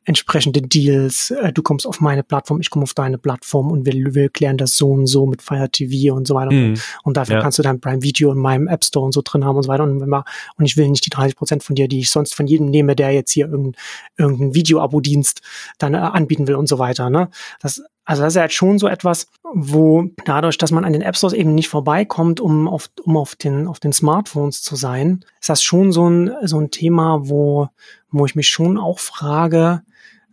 entsprechende 0.05 0.61
Deals. 0.61 1.31
Äh, 1.31 1.53
du 1.53 1.61
kommst 1.61 1.87
auf 1.87 2.01
meine 2.01 2.23
Plattform, 2.23 2.59
ich 2.59 2.69
komme 2.69 2.83
auf 2.83 2.93
deine 2.93 3.17
Plattform 3.17 3.71
und 3.71 3.85
wir, 3.85 3.93
wir 4.13 4.29
klären 4.29 4.57
das 4.57 4.75
so 4.75 4.91
und 4.91 5.07
so 5.07 5.25
mit 5.25 5.41
Fire 5.41 5.69
TV 5.69 6.13
und 6.13 6.27
so 6.27 6.35
weiter. 6.35 6.51
Mhm. 6.51 6.75
Und 7.03 7.17
dafür 7.17 7.35
ja. 7.35 7.41
kannst 7.41 7.59
du 7.59 7.63
dein 7.63 7.79
Prime 7.79 8.03
Video 8.03 8.31
in 8.31 8.37
meinem 8.37 8.67
App 8.67 8.83
Store 8.83 9.05
und 9.05 9.13
so 9.13 9.21
drin 9.23 9.45
haben 9.45 9.55
und 9.55 9.63
so 9.63 9.69
weiter. 9.69 9.83
Und, 9.83 10.01
wenn 10.01 10.09
wir, 10.09 10.25
und 10.57 10.65
ich 10.65 10.77
will 10.77 10.89
nicht 10.89 11.05
die 11.05 11.09
30 11.09 11.35
Prozent 11.35 11.63
von 11.63 11.75
dir, 11.75 11.87
die 11.87 11.99
ich 11.99 12.09
sonst 12.09 12.35
von 12.35 12.47
jedem 12.47 12.67
nehme, 12.67 12.95
der 12.95 13.11
jetzt 13.11 13.31
hier 13.31 13.45
irgendeinen 13.45 13.75
irgendein 14.17 14.55
Video-Abo-Dienst 14.55 15.41
dann 15.77 15.93
äh, 15.93 15.97
anbieten 15.97 16.47
will 16.47 16.55
und 16.55 16.67
so 16.67 16.79
weiter. 16.79 17.09
Ne? 17.09 17.29
Das, 17.61 17.81
also 18.05 18.23
das 18.23 18.33
ist 18.33 18.35
ja 18.35 18.43
jetzt 18.43 18.55
schon 18.55 18.79
so 18.79 18.87
etwas, 18.87 19.27
wo 19.43 20.09
dadurch, 20.25 20.57
dass 20.57 20.71
man 20.71 20.83
an 20.83 20.93
den 20.93 21.01
App 21.01 21.15
Stores 21.15 21.33
eben 21.33 21.55
nicht 21.55 21.69
vorbeikommt, 21.69 22.41
um 22.41 22.67
auf, 22.67 22.89
um 23.03 23.15
auf 23.15 23.35
den, 23.35 23.67
auf 23.67 23.79
den 23.79 23.93
Smartphones 23.93 24.61
zu 24.61 24.75
sein, 24.75 25.23
ist 25.39 25.49
das 25.49 25.63
schon 25.63 25.91
so 25.93 26.09
ein, 26.09 26.12
so 26.43 26.59
ein 26.59 26.71
Thema, 26.71 27.29
wo, 27.29 27.69
wo 28.11 28.25
ich 28.25 28.35
mich 28.35 28.49
schon 28.49 28.77
auch 28.77 28.99
frage, 28.99 29.81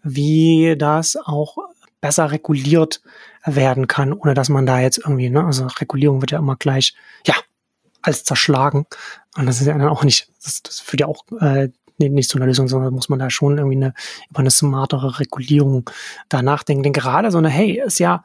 wie 0.03 0.77
das 0.79 1.17
auch 1.17 1.59
besser 2.01 2.31
reguliert 2.31 3.03
werden 3.45 3.87
kann, 3.87 4.13
ohne 4.13 4.35
dass 4.35 4.49
man 4.49 4.67
da 4.67 4.81
jetzt 4.81 4.99
irgendwie, 4.99 5.31
ne, 5.31 5.45
also 5.45 5.67
Regulierung 5.67 6.21
wird 6.21 6.31
ja 6.31 6.39
immer 6.39 6.57
gleich, 6.57 6.95
ja, 7.27 7.35
als 8.03 8.25
zerschlagen. 8.25 8.87
Und 9.37 9.47
das 9.47 9.61
ist 9.61 9.67
ja 9.67 9.77
dann 9.77 9.89
auch 9.89 10.05
nicht, 10.05 10.31
das, 10.43 10.63
das 10.63 10.81
führt 10.81 11.01
ja 11.01 11.07
auch 11.07 11.25
äh, 11.41 11.69
nicht 12.09 12.31
zu 12.31 12.39
einer 12.39 12.47
Lösung, 12.47 12.69
sondern 12.69 12.95
muss 12.95 13.09
man 13.09 13.19
da 13.19 13.31
schon 13.31 13.59
irgendwie 13.59 13.77
eine, 13.77 13.95
über 14.31 14.41
eine 14.41 14.51
smartere 14.51 15.21
Regulierung 15.21 15.91
da 16.29 16.43
nachdenken. 16.43 16.83
Denn 16.83 16.93
gerade 16.93 17.31
so 17.31 17.39
eine, 17.39 17.49
hey, 17.49 17.83
ist 17.85 18.01
ja, 18.01 18.25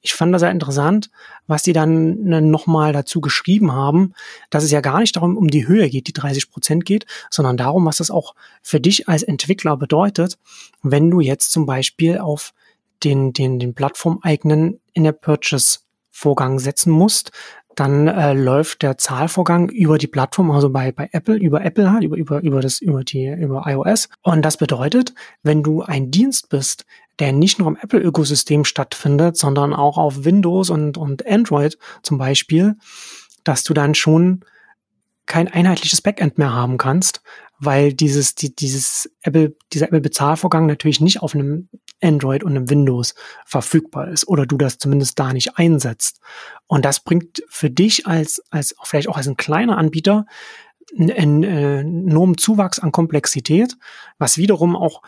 ich 0.00 0.14
fand 0.14 0.32
das 0.32 0.42
ja 0.42 0.50
interessant, 0.50 1.10
was 1.46 1.62
die 1.62 1.72
dann 1.72 2.22
ne, 2.22 2.40
nochmal 2.40 2.92
dazu 2.92 3.20
geschrieben 3.20 3.72
haben, 3.72 4.14
dass 4.50 4.62
es 4.62 4.70
ja 4.70 4.80
gar 4.80 5.00
nicht 5.00 5.16
darum 5.16 5.36
um 5.36 5.48
die 5.48 5.66
Höhe 5.66 5.90
geht, 5.90 6.06
die 6.06 6.12
30 6.12 6.50
Prozent 6.50 6.84
geht, 6.84 7.06
sondern 7.30 7.56
darum, 7.56 7.84
was 7.84 7.96
das 7.96 8.10
auch 8.10 8.34
für 8.62 8.80
dich 8.80 9.08
als 9.08 9.22
Entwickler 9.22 9.76
bedeutet, 9.76 10.38
wenn 10.82 11.10
du 11.10 11.20
jetzt 11.20 11.50
zum 11.50 11.66
Beispiel 11.66 12.18
auf 12.18 12.54
den, 13.02 13.32
den, 13.32 13.58
den 13.58 13.74
plattformeigenen 13.74 14.80
in 14.92 15.04
der 15.04 15.12
Purchase 15.12 15.80
Vorgang 16.10 16.58
setzen 16.58 16.90
musst, 16.90 17.30
dann 17.78 18.08
äh, 18.08 18.32
läuft 18.32 18.82
der 18.82 18.98
Zahlvorgang 18.98 19.68
über 19.68 19.98
die 19.98 20.06
Plattform, 20.06 20.50
also 20.50 20.70
bei, 20.70 20.90
bei 20.90 21.08
Apple, 21.12 21.36
über 21.36 21.64
Apple 21.64 21.92
halt, 21.92 22.02
über, 22.02 22.16
über, 22.16 22.40
über 22.42 22.60
das, 22.60 22.80
über 22.80 23.04
die, 23.04 23.26
über 23.26 23.64
iOS. 23.66 24.08
Und 24.22 24.42
das 24.42 24.56
bedeutet, 24.56 25.14
wenn 25.42 25.62
du 25.62 25.82
ein 25.82 26.10
Dienst 26.10 26.48
bist, 26.48 26.86
der 27.18 27.32
nicht 27.32 27.58
nur 27.58 27.68
im 27.68 27.76
Apple-Ökosystem 27.80 28.64
stattfindet, 28.64 29.36
sondern 29.36 29.74
auch 29.74 29.98
auf 29.98 30.24
Windows 30.24 30.70
und, 30.70 30.96
und 30.98 31.26
Android 31.26 31.78
zum 32.02 32.18
Beispiel, 32.18 32.76
dass 33.44 33.64
du 33.64 33.74
dann 33.74 33.94
schon 33.94 34.44
kein 35.26 35.48
einheitliches 35.48 36.00
Backend 36.00 36.38
mehr 36.38 36.52
haben 36.52 36.78
kannst, 36.78 37.22
weil 37.58 37.92
dieses, 37.92 38.34
die, 38.34 38.54
dieses 38.54 39.10
Apple, 39.22 39.56
dieser 39.72 39.86
Apple-Bezahlvorgang 39.86 40.66
natürlich 40.66 41.00
nicht 41.00 41.22
auf 41.22 41.34
einem 41.34 41.68
Android 42.00 42.44
und 42.44 42.50
einem 42.50 42.70
Windows 42.70 43.14
verfügbar 43.44 44.08
ist 44.08 44.28
oder 44.28 44.46
du 44.46 44.56
das 44.56 44.78
zumindest 44.78 45.18
da 45.18 45.32
nicht 45.32 45.58
einsetzt. 45.58 46.20
Und 46.66 46.84
das 46.84 47.00
bringt 47.00 47.42
für 47.48 47.70
dich 47.70 48.06
als, 48.06 48.42
als 48.50 48.74
vielleicht 48.84 49.08
auch 49.08 49.16
als 49.16 49.26
ein 49.26 49.36
kleiner 49.36 49.78
Anbieter 49.78 50.26
einen 50.98 51.42
äh, 51.42 51.80
enormen 51.80 52.38
Zuwachs 52.38 52.78
an 52.78 52.92
Komplexität, 52.92 53.76
was 54.18 54.38
wiederum 54.38 54.76
auch 54.76 55.02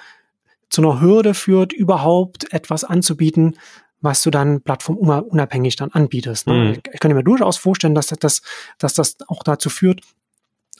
zu 0.69 0.83
einer 0.83 1.01
Hürde 1.01 1.35
führt, 1.35 1.73
überhaupt 1.73 2.53
etwas 2.53 2.85
anzubieten, 2.85 3.57
was 4.01 4.23
du 4.23 4.31
dann 4.31 4.63
plattformunabhängig 4.63 5.77
dann 5.77 5.91
anbietest. 5.91 6.47
Ne? 6.47 6.55
Mhm. 6.55 6.81
Ich 6.93 7.01
kann 7.01 7.13
mir 7.13 7.25
durchaus 7.25 7.57
vorstellen, 7.57 7.95
dass 7.95 8.09
das, 8.09 8.43
dass 8.79 8.95
das 8.95 9.17
auch 9.29 9.43
dazu 9.43 9.69
führt, 9.69 10.01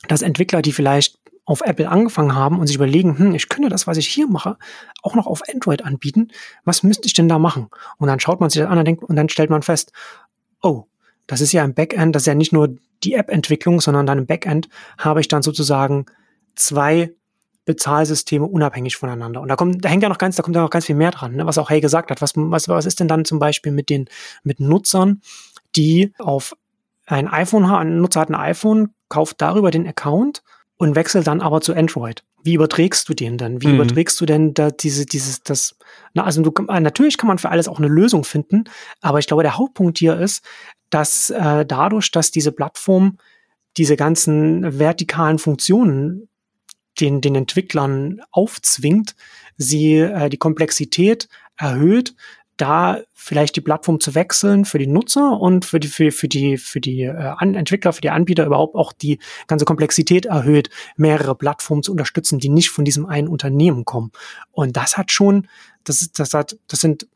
dass 0.09 0.23
Entwickler, 0.23 0.63
die 0.63 0.73
vielleicht 0.73 1.19
auf 1.45 1.63
Apple 1.63 1.89
angefangen 1.89 2.35
haben 2.35 2.61
und 2.61 2.67
sich 2.67 2.77
überlegen, 2.77 3.19
hm, 3.19 3.35
ich 3.35 3.49
könnte 3.49 3.69
das, 3.69 3.87
was 3.87 3.97
ich 3.97 4.09
hier 4.09 4.29
mache, 4.29 4.57
auch 5.03 5.15
noch 5.15 5.27
auf 5.27 5.43
Android 5.53 5.85
anbieten. 5.85 6.29
Was 6.65 6.83
müsste 6.83 7.07
ich 7.07 7.15
denn 7.15 7.29
da 7.29 7.39
machen? 7.39 7.69
Und 7.99 8.09
dann 8.09 8.21
schaut 8.21 8.41
man 8.41 8.51
sich 8.51 8.63
das 8.63 8.71
an 8.71 8.79
und, 8.79 8.85
denkt, 8.85 9.03
und 9.03 9.17
dann 9.17 9.29
stellt 9.29 9.51
man 9.51 9.63
fest, 9.63 9.93
oh, 10.63 10.85
das 11.27 11.41
ist 11.41 11.53
ja 11.53 11.65
im 11.65 11.75
Backend, 11.75 12.15
das 12.15 12.23
ist 12.23 12.27
ja 12.27 12.35
nicht 12.35 12.53
nur 12.53 12.77
die 13.03 13.15
App-Entwicklung, 13.15 13.81
sondern 13.81 14.07
dann 14.07 14.19
im 14.19 14.27
Backend 14.27 14.69
habe 14.99 15.21
ich 15.21 15.29
dann 15.29 15.43
sozusagen 15.43 16.07
zwei 16.55 17.15
Bezahlsysteme 17.65 18.47
unabhängig 18.47 18.97
voneinander. 18.97 19.41
Und 19.41 19.49
da 19.49 19.57
kommt, 19.57 19.85
da 19.85 19.89
hängt 19.89 20.03
ja 20.03 20.09
noch 20.09 20.19
ganz, 20.19 20.37
da 20.37 20.43
kommt 20.43 20.57
ja 20.57 20.63
noch 20.63 20.71
ganz 20.71 20.87
viel 20.87 20.97
mehr 20.97 21.11
dran, 21.11 21.37
ne? 21.37 21.47
was 21.47 21.59
auch 21.59 21.71
Hey 21.71 21.81
gesagt 21.81 22.11
hat. 22.11 22.21
Was, 22.21 22.33
was, 22.35 22.69
was 22.69 22.87
ist 22.87 23.01
denn 23.01 23.09
dann 23.09 23.25
zum 23.25 23.39
Beispiel 23.39 23.73
mit 23.73 23.91
den, 23.91 24.07
mit 24.43 24.61
Nutzern, 24.61 25.21
die 25.77 26.13
auf 26.19 26.57
ein 27.07 27.29
iPhone 27.29 27.69
haben, 27.69 27.89
ein 27.89 28.01
Nutzer 28.01 28.21
hat 28.21 28.29
ein 28.29 28.35
iPhone, 28.35 28.95
kauft 29.09 29.41
darüber 29.41 29.71
den 29.71 29.87
Account 29.87 30.43
und 30.81 30.95
wechselt 30.95 31.27
dann 31.27 31.43
aber 31.43 31.61
zu 31.61 31.75
Android. 31.75 32.25
Wie 32.43 32.55
überträgst 32.55 33.07
du 33.07 33.13
den 33.13 33.37
denn? 33.37 33.61
Wie 33.61 33.67
mhm. 33.67 33.75
überträgst 33.75 34.19
du 34.19 34.25
denn 34.25 34.55
da 34.55 34.71
diese, 34.71 35.05
dieses, 35.05 35.43
das, 35.43 35.77
na, 36.15 36.25
also 36.25 36.41
du, 36.41 36.51
äh, 36.69 36.81
natürlich 36.81 37.19
kann 37.19 37.29
man 37.29 37.37
für 37.37 37.51
alles 37.51 37.69
auch 37.69 37.79
eine 37.79 37.87
Lösung 37.87 38.25
finden, 38.25 38.65
aber 39.03 39.19
ich 39.19 39.27
glaube, 39.27 39.43
der 39.43 39.59
Hauptpunkt 39.59 39.99
hier 39.99 40.19
ist, 40.19 40.43
dass 40.89 41.29
äh, 41.29 41.67
dadurch, 41.67 42.11
dass 42.11 42.31
diese 42.31 42.51
Plattform 42.51 43.19
diese 43.77 43.97
ganzen 43.97 44.79
vertikalen 44.79 45.39
Funktionen 45.39 46.31
den, 46.99 47.21
den 47.21 47.35
Entwicklern 47.35 48.23
aufzwingt, 48.31 49.17
sie 49.59 49.99
äh, 49.99 50.31
die 50.31 50.39
Komplexität 50.39 51.29
erhöht, 51.59 52.15
da 52.61 53.01
vielleicht 53.13 53.57
die 53.57 53.61
Plattform 53.61 54.01
zu 54.01 54.15
wechseln 54.15 54.65
für 54.65 54.79
die 54.79 54.87
Nutzer 54.87 55.41
und 55.41 55.65
für 55.65 55.81
die, 55.81 55.89
für, 55.89 56.11
für 56.13 56.29
die, 56.29 56.59
für 56.59 56.81
die 56.81 57.03
äh, 57.03 57.35
Entwickler, 57.41 57.93
für 57.93 58.01
die 58.01 58.11
Anbieter 58.11 58.45
überhaupt 58.45 58.75
auch 58.75 58.93
die 58.93 59.19
ganze 59.47 59.65
Komplexität 59.65 60.27
erhöht, 60.27 60.69
mehrere 60.97 61.35
Plattformen 61.35 61.83
zu 61.83 61.93
unterstützen, 61.93 62.39
die 62.39 62.49
nicht 62.49 62.71
von 62.71 62.85
diesem 62.85 63.07
einen 63.07 63.29
Unternehmen 63.29 63.85
kommen. 63.85 64.13
Und 64.53 64.77
das 64.77 64.99
hat 64.99 65.11
schon, 65.11 65.49
das 65.85 66.03
ist, 66.03 66.19
das 66.19 66.35
hat, 66.35 66.59
das 66.69 66.81
sind 66.81 67.07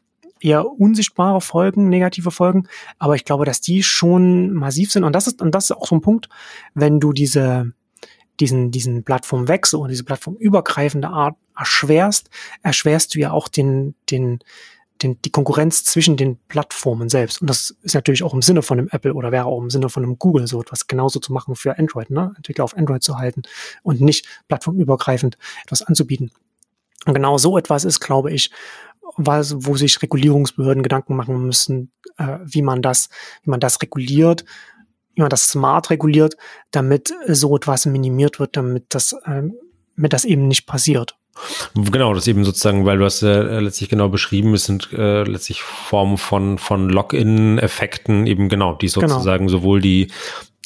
eher 0.40 0.66
unsichtbare 0.66 1.40
Folgen, 1.40 1.88
negative 1.88 2.30
Folgen, 2.30 2.68
aber 2.98 3.14
ich 3.14 3.24
glaube, 3.24 3.44
dass 3.44 3.60
die 3.60 3.82
schon 3.82 4.52
massiv 4.52 4.92
sind. 4.92 5.04
Und 5.04 5.14
das 5.14 5.26
ist, 5.26 5.42
und 5.42 5.54
das 5.54 5.64
ist 5.64 5.76
auch 5.76 5.86
so 5.86 5.96
ein 5.96 6.00
Punkt, 6.00 6.28
wenn 6.74 7.00
du 7.00 7.12
diese, 7.12 7.72
diesen, 8.40 8.70
diesen 8.70 9.04
Plattformwechsel 9.04 9.78
und 9.78 9.90
diese 9.90 10.04
plattformübergreifende 10.04 11.08
Art 11.08 11.36
erschwerst, 11.56 12.30
erschwerst 12.62 13.14
du 13.14 13.20
ja 13.20 13.30
auch 13.30 13.48
den, 13.48 13.94
den, 14.10 14.40
den, 15.04 15.20
die 15.22 15.30
Konkurrenz 15.30 15.84
zwischen 15.84 16.16
den 16.16 16.38
Plattformen 16.48 17.08
selbst. 17.08 17.40
Und 17.40 17.48
das 17.48 17.70
ist 17.82 17.94
natürlich 17.94 18.22
auch 18.22 18.34
im 18.34 18.42
Sinne 18.42 18.62
von 18.62 18.78
einem 18.78 18.88
Apple 18.90 19.14
oder 19.14 19.30
wäre 19.30 19.46
auch 19.46 19.60
im 19.60 19.70
Sinne 19.70 19.88
von 19.88 20.02
einem 20.02 20.18
Google 20.18 20.46
so 20.46 20.60
etwas 20.60 20.86
genauso 20.86 21.20
zu 21.20 21.32
machen 21.32 21.54
für 21.54 21.78
Android, 21.78 22.10
ne? 22.10 22.32
Entwickler 22.36 22.64
auf 22.64 22.76
Android 22.76 23.02
zu 23.02 23.18
halten 23.18 23.42
und 23.82 24.00
nicht 24.00 24.26
plattformübergreifend 24.48 25.38
etwas 25.64 25.82
anzubieten. 25.82 26.32
Und 27.06 27.14
genau 27.14 27.38
so 27.38 27.58
etwas 27.58 27.84
ist, 27.84 28.00
glaube 28.00 28.32
ich, 28.32 28.50
was, 29.16 29.54
wo 29.66 29.76
sich 29.76 30.02
Regulierungsbehörden 30.02 30.82
Gedanken 30.82 31.14
machen 31.14 31.44
müssen, 31.44 31.92
äh, 32.16 32.38
wie 32.42 32.62
man 32.62 32.82
das, 32.82 33.10
wie 33.42 33.50
man 33.50 33.60
das 33.60 33.80
reguliert, 33.82 34.44
wie 35.14 35.20
man 35.20 35.30
das 35.30 35.48
smart 35.48 35.90
reguliert, 35.90 36.36
damit 36.70 37.14
so 37.28 37.54
etwas 37.56 37.86
minimiert 37.86 38.40
wird, 38.40 38.56
damit 38.56 38.86
das, 38.88 39.12
äh, 39.12 39.42
damit 39.96 40.12
das 40.12 40.24
eben 40.24 40.48
nicht 40.48 40.66
passiert. 40.66 41.16
Genau, 41.74 42.14
das 42.14 42.26
eben 42.26 42.44
sozusagen, 42.44 42.86
weil 42.86 42.98
du 42.98 43.04
hast 43.04 43.22
ja 43.22 43.42
äh, 43.42 43.60
letztlich 43.60 43.88
genau 43.88 44.08
beschrieben, 44.08 44.54
es 44.54 44.64
sind 44.64 44.92
äh, 44.92 45.24
letztlich 45.24 45.62
Formen 45.62 46.18
von, 46.18 46.58
von 46.58 46.88
Login-Effekten, 46.88 48.26
eben 48.26 48.48
genau, 48.48 48.74
die 48.74 48.86
genau. 48.86 49.08
sozusagen 49.08 49.46
genau. 49.46 49.58
sowohl 49.58 49.80
die 49.80 50.08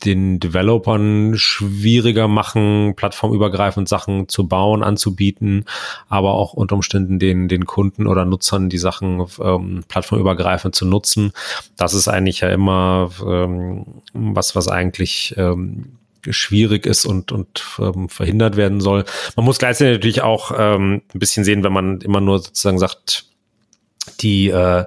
den 0.04 0.38
Developern 0.38 1.34
schwieriger 1.36 2.28
machen, 2.28 2.94
plattformübergreifend 2.94 3.88
Sachen 3.88 4.28
zu 4.28 4.46
bauen, 4.46 4.82
anzubieten, 4.82 5.64
aber 6.08 6.34
auch 6.34 6.52
unter 6.52 6.76
Umständen 6.76 7.18
den, 7.18 7.48
den 7.48 7.66
Kunden 7.66 8.06
oder 8.06 8.24
Nutzern 8.24 8.68
die 8.68 8.78
Sachen 8.78 9.26
ähm, 9.40 9.82
plattformübergreifend 9.88 10.74
zu 10.74 10.86
nutzen. 10.86 11.32
Das 11.76 11.94
ist 11.94 12.08
eigentlich 12.08 12.40
ja 12.40 12.48
immer 12.50 13.10
ähm, 13.26 13.86
was, 14.12 14.54
was 14.54 14.68
eigentlich 14.68 15.34
ähm, 15.36 15.97
schwierig 16.32 16.86
ist 16.86 17.04
und, 17.04 17.32
und 17.32 17.64
ähm, 17.78 18.08
verhindert 18.08 18.56
werden 18.56 18.80
soll. 18.80 19.04
Man 19.36 19.44
muss 19.44 19.58
gleichzeitig 19.58 19.94
natürlich 19.94 20.22
auch 20.22 20.52
ähm, 20.56 21.02
ein 21.14 21.18
bisschen 21.18 21.44
sehen, 21.44 21.64
wenn 21.64 21.72
man 21.72 22.00
immer 22.00 22.20
nur 22.20 22.38
sozusagen 22.38 22.78
sagt, 22.78 23.24
die 24.20 24.48
äh, 24.48 24.84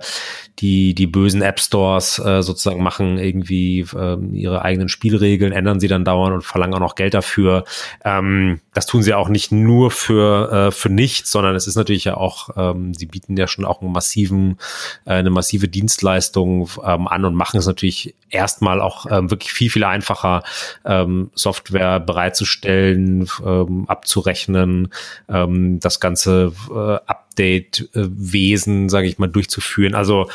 die, 0.60 0.93
die 0.93 1.08
bösen 1.08 1.41
App 1.41 1.60
Stores 1.60 2.20
äh, 2.20 2.41
sozusagen 2.43 2.84
machen 2.84 3.18
irgendwie 3.18 3.86
äh, 3.95 4.18
ihre 4.34 4.62
eigenen 4.62 4.89
Spielregeln, 4.89 5.54
ändern 5.54 5.80
sie 5.80 5.88
dann 5.88 6.06
dauernd 6.06 6.34
und 6.34 6.43
verlangen 6.43 6.76
auch 6.76 6.80
noch 6.80 6.95
Geld 6.95 7.14
dafür. 7.14 7.64
Ähm, 8.04 8.60
das 8.74 8.86
tun 8.86 9.02
sie 9.02 9.14
auch 9.14 9.30
nicht 9.30 9.52
nur 9.52 9.91
für, 9.91 10.52
äh, 10.52 10.72
für 10.72 10.89
nichts, 10.89 11.32
sondern 11.32 11.56
es 11.56 11.68
ist 11.68 11.76
natürlich 11.76 12.04
ja 12.04 12.16
auch, 12.16 12.49
ähm, 12.56 12.93
sie 12.93 13.06
bieten 13.06 13.36
ja 13.38 13.47
schon 13.47 13.66
auch 13.66 13.82
einen 13.82 13.91
massiven, 13.91 14.58
äh, 15.06 15.14
eine 15.14 15.32
massive 15.32 15.68
Dienstleistung 15.68 16.70
ähm, 16.84 17.08
an 17.08 17.26
und 17.26 17.36
machen 17.36 17.58
es 17.58 17.66
natürlich 17.66 18.16
erstmal 18.30 18.82
auch 18.82 19.06
ähm, 19.10 19.32
wirklich 19.32 19.52
viel, 19.52 19.70
viel 19.70 19.84
einfacher, 19.84 20.43
ähm, 20.86 21.32
Software 21.34 21.99
bereitzustellen, 21.99 23.28
ähm, 23.45 23.86
abzurechnen, 23.88 24.93
ähm, 25.28 25.80
das 25.80 25.99
ganze 25.99 26.54
äh, 26.74 26.97
Update-Wesen, 27.32 28.90
sage 28.90 29.08
ich 29.08 29.18
mal, 29.18 29.28
durchzuführen. 29.28 29.96
Also 29.96 30.30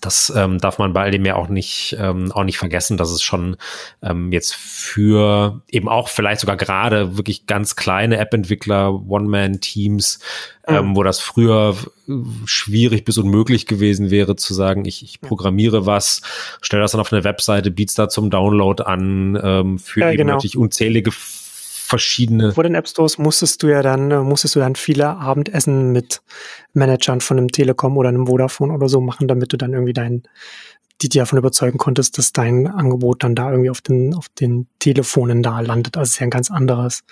das 0.00 0.32
ähm, 0.36 0.58
darf 0.58 0.78
man 0.78 0.92
bei 0.92 1.02
all 1.02 1.10
dem 1.10 1.24
ja 1.24 1.34
auch 1.34 1.48
nicht, 1.48 1.96
ähm, 1.98 2.30
auch 2.30 2.44
nicht 2.44 2.58
vergessen, 2.58 2.96
dass 2.96 3.10
es 3.10 3.22
schon 3.22 3.56
ähm, 4.02 4.30
jetzt 4.30 4.54
für 4.54 5.62
eben 5.68 5.88
auch 5.88 6.08
vielleicht 6.08 6.40
sogar 6.40 6.56
gerade 6.56 7.16
wirklich 7.16 7.46
ganz 7.46 7.74
kleine 7.74 8.18
App-Entwickler, 8.18 8.92
One-Man-Teams, 9.08 10.20
ähm, 10.68 10.90
mhm. 10.90 10.96
wo 10.96 11.02
das 11.02 11.18
früher 11.18 11.76
schwierig 12.44 13.04
bis 13.04 13.18
unmöglich 13.18 13.66
gewesen 13.66 14.10
wäre, 14.10 14.36
zu 14.36 14.54
sagen, 14.54 14.84
ich, 14.84 15.02
ich 15.02 15.20
programmiere 15.20 15.86
was, 15.86 16.22
stelle 16.62 16.82
das 16.82 16.92
dann 16.92 17.00
auf 17.00 17.12
eine 17.12 17.24
Webseite, 17.24 17.72
biete 17.72 17.90
es 17.90 17.94
da 17.96 18.08
zum 18.08 18.30
Download 18.30 18.84
an, 18.84 19.40
ähm, 19.42 19.78
für 19.80 20.00
ja, 20.00 20.10
eben 20.10 20.18
genau. 20.18 20.34
natürlich 20.34 20.56
unzählige 20.56 21.10
verschiedene. 21.90 22.52
Vor 22.52 22.64
den 22.64 22.74
App 22.74 22.88
Stores 22.88 23.18
musstest 23.18 23.62
du 23.62 23.68
ja 23.68 23.82
dann, 23.82 24.10
äh, 24.10 24.20
musstest 24.20 24.54
du 24.56 24.60
dann 24.60 24.76
viele 24.76 25.08
Abendessen 25.08 25.92
mit 25.92 26.22
Managern 26.72 27.20
von 27.20 27.38
einem 27.38 27.48
Telekom 27.48 27.96
oder 27.96 28.08
einem 28.08 28.26
Vodafone 28.26 28.72
oder 28.72 28.88
so 28.88 29.00
machen, 29.00 29.28
damit 29.28 29.52
du 29.52 29.56
dann 29.56 29.72
irgendwie 29.72 29.92
dein, 29.92 30.22
die 31.02 31.08
dir 31.08 31.22
davon 31.22 31.38
überzeugen 31.38 31.78
konntest, 31.78 32.18
dass 32.18 32.32
dein 32.32 32.66
Angebot 32.66 33.22
dann 33.24 33.34
da 33.34 33.50
irgendwie 33.50 33.70
auf 33.70 33.80
den, 33.80 34.14
auf 34.14 34.28
den 34.28 34.66
Telefonen 34.78 35.42
da 35.42 35.60
landet. 35.60 35.96
Also 35.96 36.08
es 36.08 36.14
ist 36.14 36.20
ja 36.20 36.26
ein 36.26 36.30
ganz 36.30 36.50
anderes, 36.50 37.02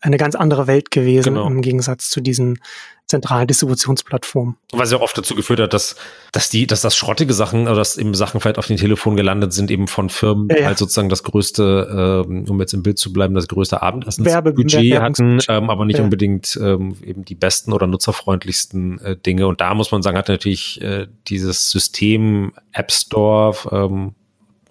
eine 0.00 0.16
ganz 0.16 0.34
andere 0.34 0.66
Welt 0.66 0.90
gewesen 0.90 1.34
genau. 1.34 1.46
im 1.46 1.62
Gegensatz 1.62 2.10
zu 2.10 2.20
diesen 2.20 2.58
zentralen 3.06 3.46
Distributionsplattformen. 3.46 4.56
Was 4.72 4.90
ja 4.90 5.00
oft 5.00 5.16
dazu 5.16 5.36
geführt 5.36 5.60
hat, 5.60 5.72
dass, 5.72 5.94
dass 6.32 6.48
die, 6.48 6.66
dass 6.66 6.80
das 6.80 6.96
schrottige 6.96 7.34
Sachen 7.34 7.62
oder 7.62 7.76
dass 7.76 7.96
eben 7.96 8.14
Sachen 8.14 8.40
vielleicht 8.40 8.58
auf 8.58 8.66
den 8.66 8.78
Telefon 8.78 9.16
gelandet 9.16 9.52
sind, 9.52 9.70
eben 9.70 9.86
von 9.86 10.10
Firmen 10.10 10.48
ja, 10.50 10.58
ja. 10.58 10.66
halt 10.66 10.78
sozusagen 10.78 11.08
das 11.08 11.22
größte, 11.22 12.24
ähm, 12.28 12.46
um 12.48 12.58
jetzt 12.60 12.74
im 12.74 12.82
Bild 12.82 12.98
zu 12.98 13.12
bleiben, 13.12 13.34
das 13.34 13.46
größte 13.46 13.80
Abendessensbudget 13.80 15.00
hatten, 15.00 15.38
ähm, 15.48 15.70
aber 15.70 15.84
nicht 15.84 15.98
ja. 15.98 16.04
unbedingt 16.04 16.58
ähm, 16.60 16.96
eben 17.04 17.24
die 17.24 17.36
besten 17.36 17.72
oder 17.72 17.86
nutzerfreundlichsten 17.86 18.98
äh, 19.00 19.16
Dinge. 19.16 19.46
Und 19.46 19.60
da 19.60 19.72
muss 19.74 19.92
man 19.92 20.02
sagen, 20.02 20.18
hat 20.18 20.28
natürlich 20.28 20.80
äh, 20.82 21.06
dieses 21.28 21.70
System 21.70 22.52
App 22.72 22.90
Store, 22.90 23.54
ähm, 23.70 24.14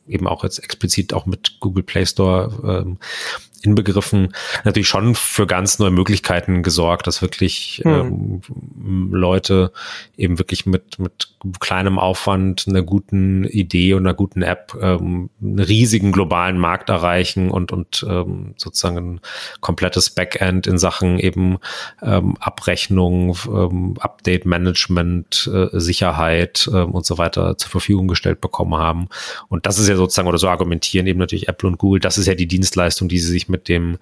eben 0.07 0.27
auch 0.27 0.43
jetzt 0.43 0.59
explizit 0.59 1.13
auch 1.13 1.25
mit 1.25 1.59
Google 1.61 1.83
Play 1.83 2.05
Store 2.05 2.83
ähm, 2.83 2.97
inbegriffen, 3.65 4.33
natürlich 4.63 4.87
schon 4.87 5.15
für 5.15 5.47
ganz 5.47 5.79
neue 5.79 5.91
Möglichkeiten 5.91 6.63
gesorgt, 6.63 7.07
dass 7.07 7.21
wirklich 7.21 7.81
mhm. 7.83 8.41
ähm, 8.83 9.09
Leute 9.11 9.71
eben 10.17 10.39
wirklich 10.39 10.65
mit, 10.65 10.99
mit 10.99 11.29
kleinem 11.59 11.99
Aufwand, 11.99 12.65
einer 12.67 12.81
guten 12.81 13.43
Idee 13.43 13.93
und 13.93 14.05
einer 14.05 14.13
guten 14.13 14.41
App 14.41 14.75
ähm, 14.81 15.29
einen 15.41 15.59
riesigen 15.59 16.11
globalen 16.11 16.57
Markt 16.57 16.89
erreichen 16.89 17.51
und, 17.51 17.71
und 17.71 18.05
ähm, 18.07 18.53
sozusagen 18.57 18.97
ein 18.97 19.21
komplettes 19.61 20.09
Backend 20.09 20.67
in 20.67 20.77
Sachen 20.77 21.19
eben 21.19 21.57
ähm, 22.01 22.37
Abrechnung, 22.39 23.37
ähm, 23.47 23.95
Update-Management, 23.99 25.49
äh, 25.53 25.79
Sicherheit 25.79 26.69
äh, 26.71 26.77
und 26.77 27.05
so 27.05 27.17
weiter 27.17 27.57
zur 27.57 27.69
Verfügung 27.69 28.07
gestellt 28.07 28.41
bekommen 28.41 28.75
haben. 28.75 29.07
Und 29.49 29.65
das 29.65 29.79
ist 29.79 29.87
ja 29.87 29.95
sozusagen, 29.95 30.27
oder 30.27 30.37
so 30.37 30.49
argumentieren 30.49 31.07
eben 31.07 31.19
natürlich 31.19 31.47
Apple 31.47 31.69
und 31.69 31.77
Google, 31.77 31.99
das 31.99 32.17
ist 32.17 32.27
ja 32.27 32.35
die 32.35 32.47
Dienstleistung, 32.47 33.07
die 33.07 33.19
sie 33.19 33.31
sich 33.31 33.49
mit 33.49 33.54
dem, 33.57 33.97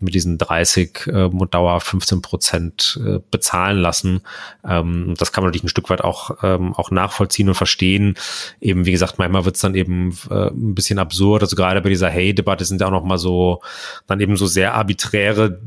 mit 0.00 0.14
diesen 0.14 0.38
30 0.38 1.06
äh, 1.06 1.30
Dauer 1.50 1.80
15 1.80 2.22
Prozent 2.22 3.00
äh, 3.04 3.20
bezahlen 3.30 3.78
lassen. 3.78 4.20
Ähm, 4.66 5.14
das 5.18 5.32
kann 5.32 5.42
man 5.42 5.48
natürlich 5.48 5.64
ein 5.64 5.68
Stück 5.68 5.90
weit 5.90 6.02
auch, 6.02 6.38
ähm, 6.42 6.74
auch 6.74 6.90
nachvollziehen 6.90 7.48
und 7.48 7.54
verstehen. 7.54 8.14
Eben, 8.60 8.86
wie 8.86 8.92
gesagt, 8.92 9.18
manchmal 9.18 9.44
wird 9.44 9.56
es 9.56 9.62
dann 9.62 9.74
eben 9.74 10.16
äh, 10.30 10.48
ein 10.48 10.74
bisschen 10.74 10.98
absurd. 10.98 11.42
Also 11.42 11.56
gerade 11.56 11.80
bei 11.80 11.88
dieser 11.88 12.10
Hey-Debatte 12.10 12.64
sind 12.64 12.80
ja 12.80 12.86
auch 12.86 12.92
noch 12.92 13.04
mal 13.04 13.18
so, 13.18 13.60
dann 14.06 14.20
eben 14.20 14.36
so 14.36 14.46
sehr 14.46 14.74
arbiträre 14.74 15.60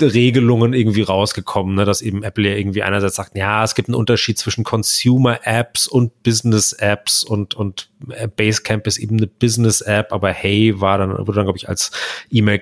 Regelungen 0.00 0.72
irgendwie 0.72 1.02
rausgekommen, 1.02 1.74
ne? 1.74 1.84
dass 1.84 2.02
eben 2.02 2.22
Apple 2.22 2.48
ja 2.48 2.56
irgendwie 2.56 2.82
einerseits 2.82 3.16
sagt, 3.16 3.36
ja, 3.36 3.64
es 3.64 3.74
gibt 3.74 3.88
einen 3.88 3.94
Unterschied 3.94 4.38
zwischen 4.38 4.64
Consumer-Apps 4.64 5.86
und 5.86 6.22
Business-Apps 6.22 7.24
und, 7.24 7.54
und 7.54 7.88
Basecamp 8.36 8.86
ist 8.86 8.98
eben 8.98 9.16
eine 9.16 9.26
Business-App, 9.26 10.12
aber 10.12 10.30
Hey 10.30 10.80
war 10.80 10.98
dann, 10.98 11.10
wurde 11.10 11.34
dann, 11.34 11.44
glaube 11.44 11.58
ich, 11.58 11.68
als 11.68 11.90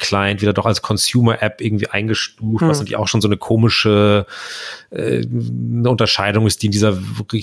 E-Mail-Client 0.04 0.42
wieder 0.42 0.52
doch 0.52 0.66
als 0.66 0.82
Consumer-App 0.82 1.60
irgendwie 1.60 1.88
eingestuft, 1.88 2.62
hm. 2.62 2.68
was 2.68 2.78
natürlich 2.78 2.96
auch 2.96 3.08
schon 3.08 3.20
so 3.20 3.28
eine 3.28 3.36
komische 3.36 4.26
äh, 4.90 5.22
eine 5.24 5.90
Unterscheidung 5.90 6.46
ist, 6.46 6.62
die 6.62 6.66
in 6.66 6.72
dieser, 6.72 6.98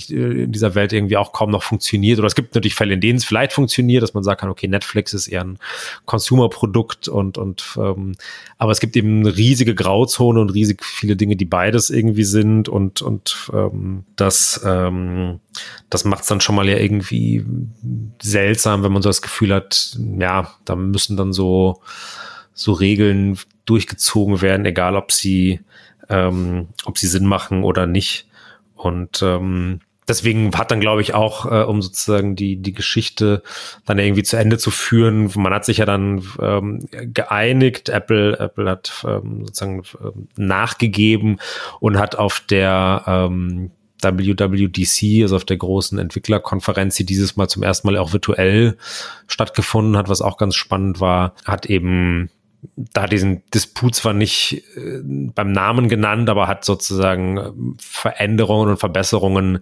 in 0.08 0.52
dieser 0.52 0.74
Welt 0.74 0.92
irgendwie 0.92 1.16
auch 1.16 1.32
kaum 1.32 1.50
noch 1.50 1.62
funktioniert. 1.62 2.18
Oder 2.18 2.26
es 2.26 2.34
gibt 2.34 2.54
natürlich 2.54 2.74
Fälle, 2.74 2.94
in 2.94 3.00
denen 3.00 3.18
es 3.18 3.24
vielleicht 3.24 3.52
funktioniert, 3.52 4.02
dass 4.02 4.14
man 4.14 4.22
sagen 4.22 4.40
kann, 4.40 4.50
okay, 4.50 4.68
Netflix 4.68 5.12
ist 5.12 5.28
eher 5.28 5.44
ein 5.44 5.58
Consumer-Produkt 6.06 7.08
und, 7.08 7.38
und 7.38 7.64
ähm, 7.76 8.14
aber 8.58 8.72
es 8.72 8.80
gibt 8.80 8.96
eben 8.96 9.20
eine 9.20 9.36
riesige 9.36 9.74
Grauzone 9.74 10.40
und 10.40 10.50
riesig 10.50 10.84
viele 10.84 11.16
Dinge, 11.16 11.36
die 11.36 11.44
beides 11.44 11.90
irgendwie 11.90 12.24
sind 12.24 12.68
und, 12.68 13.02
und 13.02 13.50
ähm, 13.52 14.04
das, 14.16 14.60
ähm, 14.64 15.40
das 15.90 16.04
macht 16.04 16.22
es 16.22 16.28
dann 16.28 16.40
schon 16.40 16.54
mal 16.54 16.68
ja 16.68 16.76
irgendwie 16.76 17.44
seltsam, 18.20 18.82
wenn 18.82 18.92
man 18.92 19.02
so 19.02 19.08
das 19.08 19.22
Gefühl 19.22 19.52
hat, 19.54 19.96
ja, 20.18 20.52
da 20.64 20.76
müssen 20.76 21.16
dann 21.16 21.32
so, 21.32 21.80
so 22.62 22.72
Regeln 22.72 23.38
durchgezogen 23.64 24.40
werden, 24.40 24.66
egal 24.66 24.96
ob 24.96 25.12
sie, 25.12 25.60
ähm, 26.08 26.68
ob 26.84 26.98
sie 26.98 27.06
Sinn 27.06 27.26
machen 27.26 27.64
oder 27.64 27.86
nicht. 27.86 28.26
Und 28.74 29.22
ähm, 29.22 29.80
deswegen 30.08 30.56
hat 30.56 30.70
dann, 30.70 30.80
glaube 30.80 31.00
ich, 31.00 31.14
auch, 31.14 31.46
äh, 31.46 31.62
um 31.64 31.82
sozusagen 31.82 32.36
die, 32.36 32.56
die 32.56 32.72
Geschichte 32.72 33.42
dann 33.86 33.98
irgendwie 33.98 34.22
zu 34.22 34.36
Ende 34.36 34.58
zu 34.58 34.70
führen, 34.70 35.30
man 35.36 35.54
hat 35.54 35.64
sich 35.64 35.78
ja 35.78 35.86
dann 35.86 36.22
ähm, 36.40 36.86
geeinigt, 36.90 37.88
Apple, 37.88 38.38
Apple 38.38 38.68
hat 38.68 39.04
ähm, 39.06 39.46
sozusagen 39.46 39.82
ähm, 40.02 40.28
nachgegeben 40.36 41.38
und 41.80 41.98
hat 41.98 42.16
auf 42.16 42.42
der 42.48 43.04
ähm, 43.06 43.70
WWDC, 44.02 45.22
also 45.22 45.36
auf 45.36 45.44
der 45.44 45.56
großen 45.56 45.98
Entwicklerkonferenz, 45.98 46.96
die 46.96 47.06
dieses 47.06 47.36
Mal 47.36 47.48
zum 47.48 47.62
ersten 47.62 47.86
Mal 47.86 47.96
auch 47.98 48.12
virtuell 48.12 48.76
stattgefunden 49.28 49.96
hat, 49.96 50.08
was 50.08 50.22
auch 50.22 50.36
ganz 50.36 50.56
spannend 50.56 51.00
war, 51.00 51.34
hat 51.44 51.66
eben 51.66 52.28
da 52.76 53.06
diesen 53.06 53.42
Disput 53.50 53.94
zwar 53.94 54.12
nicht 54.12 54.64
äh, 54.76 55.00
beim 55.02 55.52
Namen 55.52 55.88
genannt, 55.88 56.30
aber 56.30 56.46
hat 56.46 56.64
sozusagen 56.64 57.36
äh, 57.36 57.50
Veränderungen 57.78 58.70
und 58.70 58.76
Verbesserungen 58.78 59.60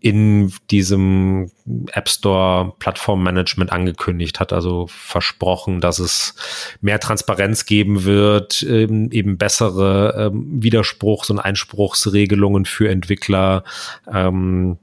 in 0.00 0.50
diesem 0.70 1.50
App 1.92 2.08
Store 2.08 2.72
Plattformmanagement 2.78 3.70
angekündigt, 3.70 4.40
hat 4.40 4.52
also 4.52 4.86
versprochen, 4.88 5.80
dass 5.80 5.98
es 5.98 6.34
mehr 6.80 6.98
Transparenz 7.00 7.66
geben 7.66 8.04
wird, 8.04 8.62
ähm, 8.62 9.10
eben 9.12 9.36
bessere 9.36 10.30
ähm, 10.32 10.60
Widerspruchs- 10.62 11.30
und 11.30 11.38
Einspruchsregelungen 11.38 12.64
für 12.64 12.88
Entwickler, 12.88 13.64
ähm, 14.10 14.78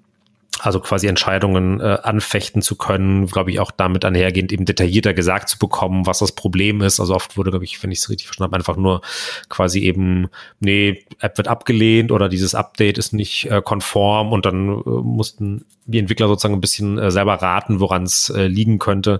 also 0.60 0.80
quasi 0.80 1.08
Entscheidungen 1.08 1.80
äh, 1.80 1.98
anfechten 2.04 2.62
zu 2.62 2.76
können, 2.76 3.28
glaube 3.28 3.52
ich, 3.52 3.60
auch 3.60 3.72
damit 3.72 4.06
einhergehend 4.06 4.52
eben 4.52 4.66
detaillierter 4.66 5.14
gesagt 5.14 5.50
zu 5.50 5.60
bekommen, 5.60 6.06
was 6.06 6.20
das 6.20 6.32
Problem 6.32 6.82
ist. 6.82 7.00
Also 7.00 7.16
oft 7.16 7.38
wurde, 7.38 7.52
glaube 7.52 7.66
ich, 7.66 7.82
wenn 7.84 7.92
ich 7.92 8.00
es 8.00 8.10
richtig 8.10 8.28
verstanden 8.28 8.52
habe, 8.52 8.58
einfach 8.58 8.78
nur 8.78 9.02
quasi 9.50 9.82
eben, 9.82 10.30
nee, 10.60 11.06
App 11.20 11.38
wird 11.38 11.48
abgelehnt 11.48 12.12
oder 12.12 12.30
dieses 12.30 12.56
Update 12.56 12.98
ist 12.98 13.14
nicht 13.14 13.50
äh, 13.50 13.62
konform 13.62 14.32
und 14.32 14.46
dann 14.46 14.70
äh, 14.70 14.90
mussten 14.90 15.66
die 15.86 16.00
Entwickler 16.00 16.28
sozusagen 16.28 16.56
ein 16.56 16.62
bisschen 16.62 16.98
äh, 16.98 17.12
selber 17.12 17.36
raten, 17.36 17.80
woran 17.80 18.04
es 18.04 18.30
äh, 18.30 18.48
liegen 18.48 18.80
könnte. 18.80 19.20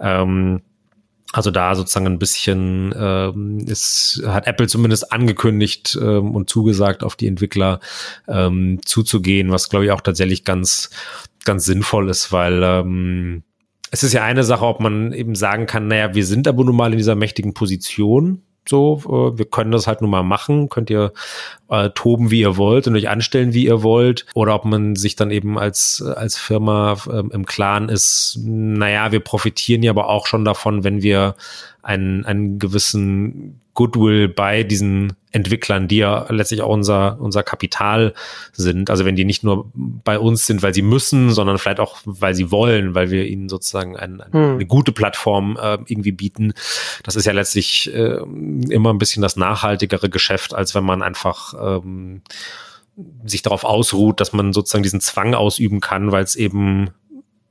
Ähm, 0.00 0.62
also 1.36 1.50
da 1.50 1.74
sozusagen 1.74 2.06
ein 2.06 2.18
bisschen 2.18 2.94
ähm, 2.98 3.58
ist, 3.66 4.22
hat 4.26 4.46
Apple 4.46 4.68
zumindest 4.68 5.12
angekündigt 5.12 5.98
ähm, 6.00 6.34
und 6.34 6.48
zugesagt, 6.48 7.04
auf 7.04 7.14
die 7.14 7.26
Entwickler 7.26 7.80
ähm, 8.26 8.80
zuzugehen, 8.84 9.52
was 9.52 9.68
glaube 9.68 9.84
ich 9.84 9.90
auch 9.90 10.00
tatsächlich 10.00 10.44
ganz, 10.44 10.88
ganz 11.44 11.66
sinnvoll 11.66 12.08
ist, 12.08 12.32
weil 12.32 12.62
ähm, 12.62 13.42
es 13.90 14.02
ist 14.02 14.14
ja 14.14 14.24
eine 14.24 14.44
Sache, 14.44 14.64
ob 14.64 14.80
man 14.80 15.12
eben 15.12 15.34
sagen 15.34 15.66
kann, 15.66 15.88
naja, 15.88 16.14
wir 16.14 16.24
sind 16.24 16.48
aber 16.48 16.64
nun 16.64 16.74
mal 16.74 16.92
in 16.92 16.98
dieser 16.98 17.16
mächtigen 17.16 17.52
Position 17.52 18.42
so, 18.68 19.02
äh, 19.06 19.38
wir 19.38 19.44
können 19.46 19.70
das 19.70 19.86
halt 19.86 20.00
nun 20.00 20.10
mal 20.10 20.22
machen, 20.22 20.68
könnt 20.68 20.90
ihr 20.90 21.12
äh, 21.68 21.90
toben, 21.90 22.30
wie 22.30 22.40
ihr 22.40 22.56
wollt 22.56 22.86
und 22.86 22.96
euch 22.96 23.08
anstellen, 23.08 23.54
wie 23.54 23.66
ihr 23.66 23.82
wollt. 23.82 24.26
Oder 24.34 24.54
ob 24.54 24.64
man 24.64 24.96
sich 24.96 25.16
dann 25.16 25.30
eben 25.30 25.58
als, 25.58 26.02
als 26.02 26.36
Firma 26.36 26.96
ähm, 27.10 27.30
im 27.32 27.46
Klaren 27.46 27.88
ist, 27.88 28.38
naja, 28.42 29.12
wir 29.12 29.20
profitieren 29.20 29.82
ja 29.82 29.90
aber 29.90 30.08
auch 30.08 30.26
schon 30.26 30.44
davon, 30.44 30.84
wenn 30.84 31.02
wir 31.02 31.34
einen, 31.82 32.24
einen 32.24 32.58
gewissen 32.58 33.60
Goodwill 33.76 34.26
bei 34.26 34.64
diesen 34.64 35.12
Entwicklern, 35.30 35.86
die 35.86 35.98
ja 35.98 36.26
letztlich 36.30 36.62
auch 36.62 36.72
unser, 36.72 37.20
unser 37.20 37.44
Kapital 37.44 38.14
sind. 38.52 38.90
Also 38.90 39.04
wenn 39.04 39.14
die 39.14 39.24
nicht 39.24 39.44
nur 39.44 39.70
bei 39.74 40.18
uns 40.18 40.46
sind, 40.46 40.62
weil 40.62 40.74
sie 40.74 40.82
müssen, 40.82 41.30
sondern 41.30 41.58
vielleicht 41.58 41.78
auch, 41.78 41.98
weil 42.04 42.34
sie 42.34 42.50
wollen, 42.50 42.94
weil 42.94 43.10
wir 43.10 43.26
ihnen 43.26 43.48
sozusagen 43.48 43.96
ein, 43.96 44.20
ein, 44.20 44.32
hm. 44.32 44.54
eine 44.54 44.66
gute 44.66 44.92
Plattform 44.92 45.56
äh, 45.60 45.78
irgendwie 45.86 46.12
bieten. 46.12 46.54
Das 47.04 47.14
ist 47.14 47.26
ja 47.26 47.32
letztlich 47.32 47.92
äh, 47.94 48.16
immer 48.70 48.92
ein 48.92 48.98
bisschen 48.98 49.22
das 49.22 49.36
nachhaltigere 49.36 50.08
Geschäft, 50.08 50.54
als 50.54 50.74
wenn 50.74 50.84
man 50.84 51.02
einfach 51.02 51.54
ähm, 51.60 52.22
sich 53.24 53.42
darauf 53.42 53.64
ausruht, 53.64 54.20
dass 54.20 54.32
man 54.32 54.54
sozusagen 54.54 54.82
diesen 54.82 55.02
Zwang 55.02 55.34
ausüben 55.34 55.80
kann, 55.80 56.12
weil 56.12 56.24
es 56.24 56.34
eben 56.34 56.90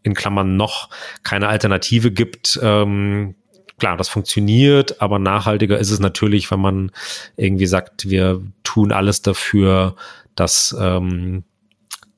in 0.01 0.15
Klammern 0.15 0.57
noch 0.57 0.89
keine 1.23 1.47
Alternative 1.47 2.11
gibt, 2.11 2.59
ähm, 2.61 3.36
klar, 3.78 3.97
das 3.97 4.09
funktioniert, 4.09 5.01
aber 5.01 5.19
nachhaltiger 5.19 5.78
ist 5.78 5.91
es 5.91 5.99
natürlich, 5.99 6.49
wenn 6.51 6.59
man 6.59 6.91
irgendwie 7.36 7.65
sagt, 7.65 8.09
wir 8.09 8.41
tun 8.63 8.91
alles 8.91 9.21
dafür, 9.21 9.95
dass, 10.36 10.76
ähm, 10.80 11.43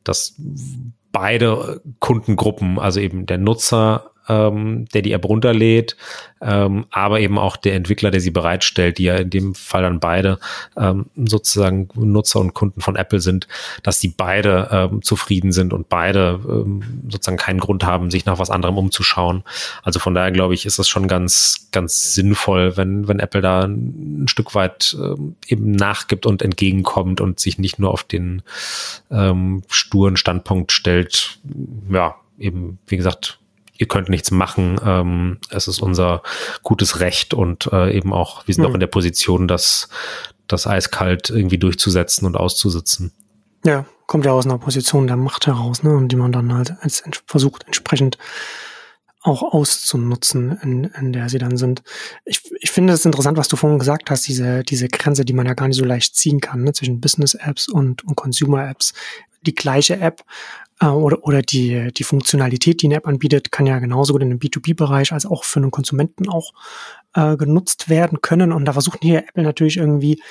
dass 0.04 0.36
beide 1.12 1.82
Kundengruppen, 2.00 2.80
also 2.80 3.00
eben 3.00 3.26
der 3.26 3.38
Nutzer 3.38 4.12
ähm, 4.30 4.86
der 4.94 5.02
die 5.02 5.14
App 5.14 5.26
runterlädt, 5.26 5.96
ähm, 6.42 6.86
aber 6.92 7.20
eben 7.20 7.38
auch 7.38 7.58
der 7.58 7.76
Entwickler, 7.76 8.12
der 8.12 8.22
sie 8.22 8.32
bereitstellt, 8.32 8.98
die 8.98 9.06
ja 9.06 9.16
in 9.16 9.30
dem 9.30 9.56
Fall 9.56 9.82
dann 9.82 10.00
beide 10.00 10.40
ähm, 10.76 11.08
sozusagen 11.16 11.90
Nutzer 11.96 12.40
und 12.40 12.54
Kunden 12.54 12.82
von 12.82 12.96
Apple 12.96 13.20
sind, 13.20 13.48
dass 13.84 14.00
die 14.00 14.10
beide 14.10 14.70
ähm, 14.72 15.02
zufrieden 15.02 15.52
sind 15.52 15.74
und 15.74 15.90
beide 15.90 16.40
ähm, 16.48 16.84
sozusagen 17.10 17.38
keinen 17.38 17.60
Grund 17.60 17.86
haben, 17.86 18.12
sich 18.12 18.26
nach 18.26 18.40
was 18.40 18.50
anderem 18.50 18.78
umzuschauen. 18.78 19.44
Also 19.84 20.00
von 20.00 20.14
daher 20.14 20.32
glaube 20.32 20.54
ich, 20.54 20.66
ist 20.66 20.80
das 20.80 20.88
schon 20.88 21.08
ganz, 21.08 21.70
ganz 21.72 22.14
sinnvoll, 22.14 22.78
wenn, 22.78 23.08
wenn 23.08 23.20
Apple 23.20 23.42
da 23.42 23.64
ein 23.64 24.28
Stück 24.28 24.54
weit 24.54 24.96
ähm, 25.00 25.36
eben 25.48 25.72
nachgibt 25.72 26.26
und 26.26 26.42
entgegenkommt 26.42 27.22
und 27.22 27.40
sich 27.40 27.58
nicht 27.58 27.80
nur 27.80 27.92
auf 27.92 28.04
den 28.04 28.44
ähm, 29.10 29.64
sturen 29.70 30.18
Standpunkt 30.18 30.72
stellt, 30.72 31.40
ja, 31.90 32.16
eben, 32.38 32.78
wie 32.88 32.98
gesagt, 32.98 33.40
ihr 33.78 33.88
könnt 33.88 34.10
nichts 34.10 34.32
machen, 34.32 34.80
ähm, 34.84 35.38
es 35.50 35.68
ist 35.68 35.82
unser 35.82 36.22
gutes 36.64 37.00
Recht 37.00 37.34
und 37.34 37.70
äh, 37.72 37.96
eben 37.96 38.14
auch, 38.14 38.48
wir 38.48 38.54
sind 38.54 38.64
mhm. 38.64 38.70
auch 38.70 38.74
in 38.74 38.80
der 38.80 38.88
Position, 38.88 39.48
das, 39.48 39.90
das 40.48 40.68
eiskalt 40.68 41.30
irgendwie 41.30 41.58
durchzusetzen 41.58 42.26
und 42.26 42.38
auszusitzen. 42.38 43.12
Ja, 43.66 43.86
kommt 44.06 44.26
ja 44.26 44.32
aus 44.32 44.46
einer 44.46 44.58
Position 44.58 45.08
der 45.08 45.18
Macht 45.18 45.48
heraus, 45.48 45.84
ne, 45.84 45.96
und 45.96 46.10
die 46.10 46.16
man 46.16 46.32
dann 46.32 46.54
halt 46.54 46.74
als, 46.82 47.04
versucht 47.26 47.64
entsprechend 47.66 48.18
auch 49.24 49.42
auszunutzen, 49.42 50.58
in, 50.62 50.86
in 50.86 51.12
der 51.12 51.28
sie 51.28 51.38
dann 51.38 51.58
sind. 51.58 51.84
Ich, 52.24 52.42
ich 52.62 52.72
finde 52.72 52.94
es 52.94 53.04
interessant, 53.04 53.38
was 53.38 53.50
du 53.50 53.58
vorhin 53.58 53.80
gesagt 53.80 54.10
hast, 54.10 54.28
diese, 54.28 54.64
diese 54.64 54.88
Grenze, 54.88 55.26
die 55.26 55.34
man 55.34 55.46
ja 55.46 55.54
gar 55.54 55.68
nicht 55.68 55.78
so 55.78 55.84
leicht 55.84 56.16
ziehen 56.16 56.40
kann, 56.40 56.64
ne, 56.64 56.72
zwischen 56.72 57.02
Business-Apps 57.02 57.68
und, 57.68 58.06
und 58.06 58.16
Consumer-Apps. 58.16 58.94
Die 59.42 59.56
gleiche 59.56 60.00
App 60.00 60.24
äh, 60.80 60.88
oder, 60.88 61.24
oder 61.24 61.42
die, 61.42 61.92
die 61.94 62.04
Funktionalität, 62.04 62.82
die 62.82 62.88
eine 62.88 62.96
App 62.96 63.08
anbietet, 63.08 63.52
kann 63.52 63.66
ja 63.66 63.80
genauso 63.80 64.14
gut 64.14 64.22
in 64.22 64.30
dem 64.30 64.40
B2B-Bereich 64.40 65.14
als 65.14 65.26
auch 65.26 65.44
für 65.44 65.60
einen 65.60 65.72
Konsumenten 65.72 66.30
auch 66.30 66.54
äh, 67.14 67.38
genutzt 67.38 67.90
werden 67.90 68.22
können. 68.22 68.52
Und 68.52 68.66
da 68.66 68.74
versuchen 68.74 69.00
hier 69.02 69.20
Apple 69.20 69.44
natürlich 69.44 69.78
irgendwie 69.78 70.22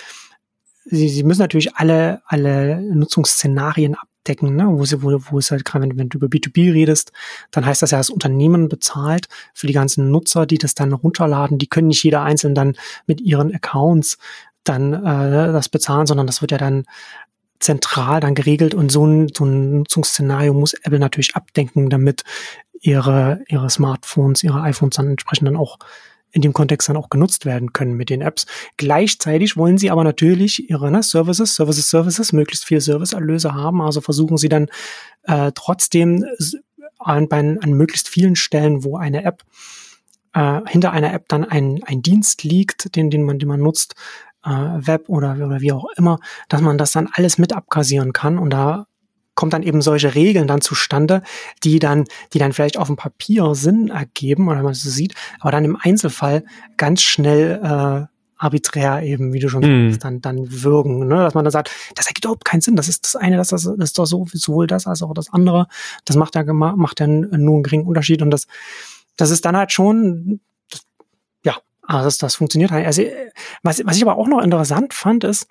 sie, 0.86 1.08
sie 1.08 1.22
müssen 1.24 1.40
natürlich 1.40 1.74
alle, 1.74 2.22
alle 2.26 2.80
Nutzungsszenarien 2.80 3.94
abdecken, 3.94 4.56
ne? 4.56 4.66
wo, 4.68 4.84
sie, 4.84 5.02
wo, 5.02 5.20
wo 5.30 5.38
es 5.38 5.50
halt 5.50 5.64
gerade, 5.64 5.84
wenn, 5.84 5.98
wenn 5.98 6.08
du 6.08 6.18
über 6.18 6.28
B2B 6.28 6.72
redest, 6.72 7.12
dann 7.50 7.66
heißt 7.66 7.82
das 7.82 7.90
ja, 7.90 7.98
das 7.98 8.10
Unternehmen 8.10 8.68
bezahlt 8.68 9.26
für 9.52 9.66
die 9.66 9.72
ganzen 9.72 10.10
Nutzer, 10.10 10.46
die 10.46 10.58
das 10.58 10.74
dann 10.74 10.92
runterladen. 10.92 11.58
Die 11.58 11.68
können 11.68 11.88
nicht 11.88 12.02
jeder 12.02 12.22
einzeln 12.22 12.54
dann 12.54 12.76
mit 13.06 13.20
ihren 13.20 13.54
Accounts 13.54 14.18
dann 14.64 14.92
äh, 14.92 15.52
das 15.52 15.68
bezahlen, 15.68 16.06
sondern 16.06 16.26
das 16.26 16.40
wird 16.40 16.52
ja 16.52 16.58
dann 16.58 16.84
zentral 17.60 18.20
dann 18.20 18.34
geregelt 18.34 18.74
und 18.74 18.90
so 18.90 19.06
ein, 19.06 19.28
so 19.34 19.44
ein 19.44 19.78
Nutzungsszenario 19.78 20.52
muss 20.54 20.74
Apple 20.74 20.98
natürlich 20.98 21.36
abdenken, 21.36 21.90
damit 21.90 22.22
ihre, 22.80 23.40
ihre 23.48 23.70
Smartphones, 23.70 24.42
ihre 24.42 24.62
iPhones 24.62 24.96
dann 24.96 25.10
entsprechend 25.10 25.48
dann 25.48 25.56
auch 25.56 25.78
in 26.32 26.42
dem 26.42 26.52
Kontext 26.52 26.88
dann 26.88 26.96
auch 26.96 27.08
genutzt 27.08 27.46
werden 27.46 27.72
können 27.72 27.94
mit 27.94 28.10
den 28.10 28.20
Apps. 28.20 28.46
Gleichzeitig 28.76 29.56
wollen 29.56 29.78
sie 29.78 29.90
aber 29.90 30.04
natürlich 30.04 30.68
ihre 30.68 30.90
ne, 30.90 31.02
Services, 31.02 31.54
Services, 31.54 31.88
Services, 31.88 32.32
möglichst 32.32 32.66
viele 32.66 32.82
Serviceerlöse 32.82 33.54
haben. 33.54 33.80
Also 33.80 34.02
versuchen 34.02 34.36
sie 34.36 34.50
dann 34.50 34.68
äh, 35.22 35.52
trotzdem 35.54 36.26
an, 36.98 37.28
an, 37.30 37.58
an 37.58 37.72
möglichst 37.72 38.08
vielen 38.08 38.36
Stellen, 38.36 38.84
wo 38.84 38.98
eine 38.98 39.24
App 39.24 39.44
äh, 40.34 40.60
hinter 40.66 40.92
einer 40.92 41.14
App 41.14 41.26
dann 41.28 41.44
ein, 41.44 41.80
ein 41.86 42.02
Dienst 42.02 42.44
liegt, 42.44 42.94
den, 42.96 43.10
den 43.10 43.22
man, 43.22 43.38
den 43.38 43.48
man 43.48 43.60
nutzt, 43.60 43.94
äh, 44.46 44.86
Web 44.86 45.08
oder, 45.08 45.32
oder 45.32 45.60
wie 45.60 45.72
auch 45.72 45.86
immer, 45.96 46.18
dass 46.48 46.60
man 46.60 46.78
das 46.78 46.92
dann 46.92 47.08
alles 47.12 47.38
mit 47.38 47.52
abkassieren 47.52 48.12
kann 48.12 48.38
und 48.38 48.50
da 48.50 48.86
kommt 49.34 49.52
dann 49.52 49.62
eben 49.62 49.82
solche 49.82 50.14
Regeln 50.14 50.48
dann 50.48 50.62
zustande, 50.62 51.22
die 51.62 51.78
dann, 51.78 52.04
die 52.32 52.38
dann 52.38 52.52
vielleicht 52.52 52.78
auf 52.78 52.86
dem 52.86 52.96
Papier 52.96 53.54
Sinn 53.54 53.88
ergeben 53.88 54.48
oder 54.48 54.62
man 54.62 54.74
so 54.74 54.88
sieht, 54.88 55.14
aber 55.40 55.52
dann 55.52 55.64
im 55.64 55.76
Einzelfall 55.76 56.44
ganz 56.78 57.02
schnell 57.02 57.60
äh, 57.62 58.06
arbiträr 58.38 59.02
eben, 59.02 59.32
wie 59.32 59.38
du 59.38 59.48
schon 59.48 59.62
mm. 59.62 59.90
sagst, 59.90 60.04
dann, 60.04 60.20
dann 60.20 60.62
wirken, 60.62 61.06
ne? 61.06 61.16
dass 61.16 61.34
man 61.34 61.44
dann 61.44 61.52
sagt, 61.52 61.70
das 61.94 62.06
ergibt 62.06 62.24
überhaupt 62.24 62.44
keinen 62.44 62.60
Sinn, 62.60 62.76
das 62.76 62.88
ist 62.88 63.04
das 63.04 63.16
eine, 63.16 63.36
das, 63.36 63.48
das 63.48 63.66
ist 63.66 63.98
doch 63.98 64.06
so, 64.06 64.26
sowohl 64.32 64.66
das 64.66 64.86
als 64.86 65.02
auch 65.02 65.14
das 65.14 65.32
andere, 65.32 65.66
das 66.04 66.16
macht 66.16 66.34
ja, 66.34 66.42
macht 66.52 67.00
ja 67.00 67.06
nur 67.06 67.32
einen 67.32 67.62
geringen 67.62 67.86
Unterschied 67.86 68.22
und 68.22 68.30
das, 68.30 68.46
das 69.16 69.30
ist 69.30 69.44
dann 69.44 69.56
halt 69.56 69.72
schon, 69.72 70.40
also 71.86 72.04
das, 72.04 72.18
das 72.18 72.34
funktioniert 72.36 72.70
halt. 72.70 72.86
Also, 72.86 73.02
was, 73.62 73.84
was 73.84 73.96
ich 73.96 74.02
aber 74.02 74.16
auch 74.16 74.28
noch 74.28 74.42
interessant 74.42 74.94
fand, 74.94 75.24
ist, 75.24 75.46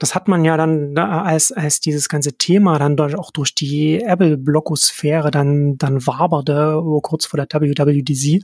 das 0.00 0.14
hat 0.14 0.26
man 0.26 0.44
ja 0.44 0.56
dann 0.56 0.98
als, 0.98 1.52
als 1.52 1.80
dieses 1.80 2.08
ganze 2.08 2.32
Thema 2.32 2.78
dann 2.78 2.96
durch, 2.96 3.16
auch 3.16 3.30
durch 3.30 3.54
die 3.54 4.00
Apple-Blogosphäre 4.02 5.30
dann, 5.30 5.78
dann 5.78 6.04
waberte, 6.06 6.82
kurz 7.02 7.26
vor 7.26 7.38
der 7.38 7.46
WWDC. 7.46 8.42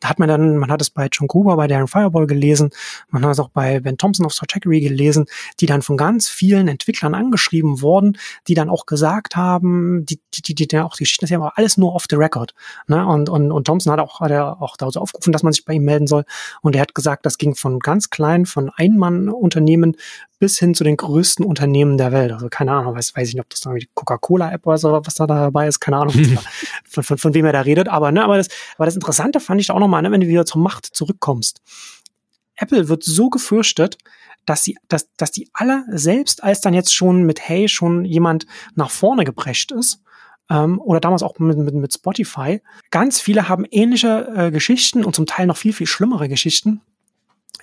Da 0.00 0.08
hat 0.08 0.18
man 0.18 0.28
dann, 0.28 0.58
man 0.58 0.72
hat 0.72 0.82
es 0.82 0.90
bei 0.90 1.08
John 1.10 1.28
Gruber, 1.28 1.56
bei 1.56 1.68
Darren 1.68 1.86
Fireball 1.86 2.26
gelesen, 2.26 2.70
man 3.10 3.24
hat 3.24 3.32
es 3.32 3.38
auch 3.38 3.50
bei 3.50 3.78
Ben 3.80 3.96
Thompson 3.96 4.26
of 4.26 4.32
Strategy 4.32 4.80
gelesen, 4.80 5.26
die 5.60 5.66
dann 5.66 5.82
von 5.82 5.96
ganz 5.96 6.28
vielen 6.28 6.66
Entwicklern 6.66 7.14
angeschrieben 7.14 7.80
wurden, 7.80 8.18
die 8.48 8.54
dann 8.54 8.68
auch 8.68 8.86
gesagt 8.86 9.36
haben, 9.36 10.04
die, 10.04 10.20
die, 10.34 10.42
die, 10.42 10.66
die 10.66 10.78
auch 10.78 10.96
die 10.96 11.04
Geschichten, 11.04 11.24
das 11.24 11.30
ist 11.30 11.32
ja 11.32 11.38
aber 11.38 11.56
alles 11.56 11.76
nur 11.76 11.94
off 11.94 12.06
the 12.10 12.16
record. 12.16 12.54
Ne? 12.88 13.06
Und, 13.06 13.28
und, 13.28 13.52
und 13.52 13.64
Thompson 13.66 13.92
hat 13.92 14.00
auch, 14.00 14.20
hat 14.20 14.32
er 14.32 14.60
auch 14.60 14.76
dazu 14.76 15.00
aufgerufen, 15.00 15.32
dass 15.32 15.44
man 15.44 15.52
sich 15.52 15.64
bei 15.64 15.74
ihm 15.74 15.84
melden 15.84 16.08
soll. 16.08 16.24
Und 16.60 16.74
er 16.74 16.82
hat 16.82 16.94
gesagt, 16.94 17.24
das 17.24 17.38
ging 17.38 17.54
von 17.54 17.78
ganz 17.78 18.10
klein, 18.10 18.46
von 18.46 18.70
Einmann-Unternehmen 18.74 19.96
bis 20.38 20.58
hin 20.58 20.74
zu 20.74 20.84
den 20.84 20.96
größten 20.96 21.44
Unternehmen 21.44 21.98
der 21.98 22.12
Welt. 22.12 22.32
Also 22.32 22.48
keine 22.48 22.72
Ahnung, 22.72 22.94
weiß, 22.94 23.16
weiß 23.16 23.28
ich 23.28 23.34
nicht, 23.34 23.42
ob 23.42 23.50
das 23.50 23.60
dann 23.60 23.74
die 23.74 23.88
Coca-Cola-App 23.94 24.66
oder 24.66 24.78
so, 24.78 25.00
was 25.04 25.14
da 25.14 25.26
dabei 25.26 25.66
ist, 25.66 25.80
keine 25.80 25.98
Ahnung, 25.98 26.14
da, 26.16 26.40
von, 26.84 27.02
von, 27.02 27.18
von 27.18 27.34
wem 27.34 27.44
er 27.44 27.52
da 27.52 27.62
redet. 27.62 27.88
Aber, 27.88 28.12
ne, 28.12 28.24
aber, 28.24 28.36
das, 28.36 28.48
aber 28.76 28.86
das 28.86 28.94
Interessante 28.94 29.40
fand 29.40 29.60
ich 29.60 29.68
da 29.68 29.74
auch 29.74 29.80
nochmal, 29.80 30.02
ne, 30.02 30.10
wenn 30.12 30.20
du 30.20 30.28
wieder 30.28 30.46
zur 30.46 30.62
Macht 30.62 30.86
zurückkommst. 30.86 31.60
Apple 32.56 32.88
wird 32.88 33.04
so 33.04 33.30
gefürchtet, 33.30 33.98
dass 34.46 34.64
sie, 34.64 34.76
dass, 34.88 35.08
dass 35.16 35.30
die 35.30 35.48
alle, 35.52 35.84
selbst 35.90 36.42
als 36.42 36.60
dann 36.60 36.74
jetzt 36.74 36.94
schon 36.94 37.24
mit 37.24 37.40
Hey 37.48 37.68
schon 37.68 38.04
jemand 38.04 38.46
nach 38.74 38.90
vorne 38.90 39.24
geprescht 39.24 39.72
ist, 39.72 40.02
ähm, 40.50 40.80
oder 40.80 41.00
damals 41.00 41.22
auch 41.22 41.38
mit, 41.38 41.58
mit, 41.58 41.74
mit 41.74 41.92
Spotify, 41.92 42.62
ganz 42.90 43.20
viele 43.20 43.48
haben 43.48 43.64
ähnliche 43.70 44.32
äh, 44.34 44.50
Geschichten 44.50 45.04
und 45.04 45.14
zum 45.14 45.26
Teil 45.26 45.46
noch 45.46 45.56
viel, 45.56 45.72
viel 45.72 45.86
schlimmere 45.86 46.28
Geschichten, 46.28 46.80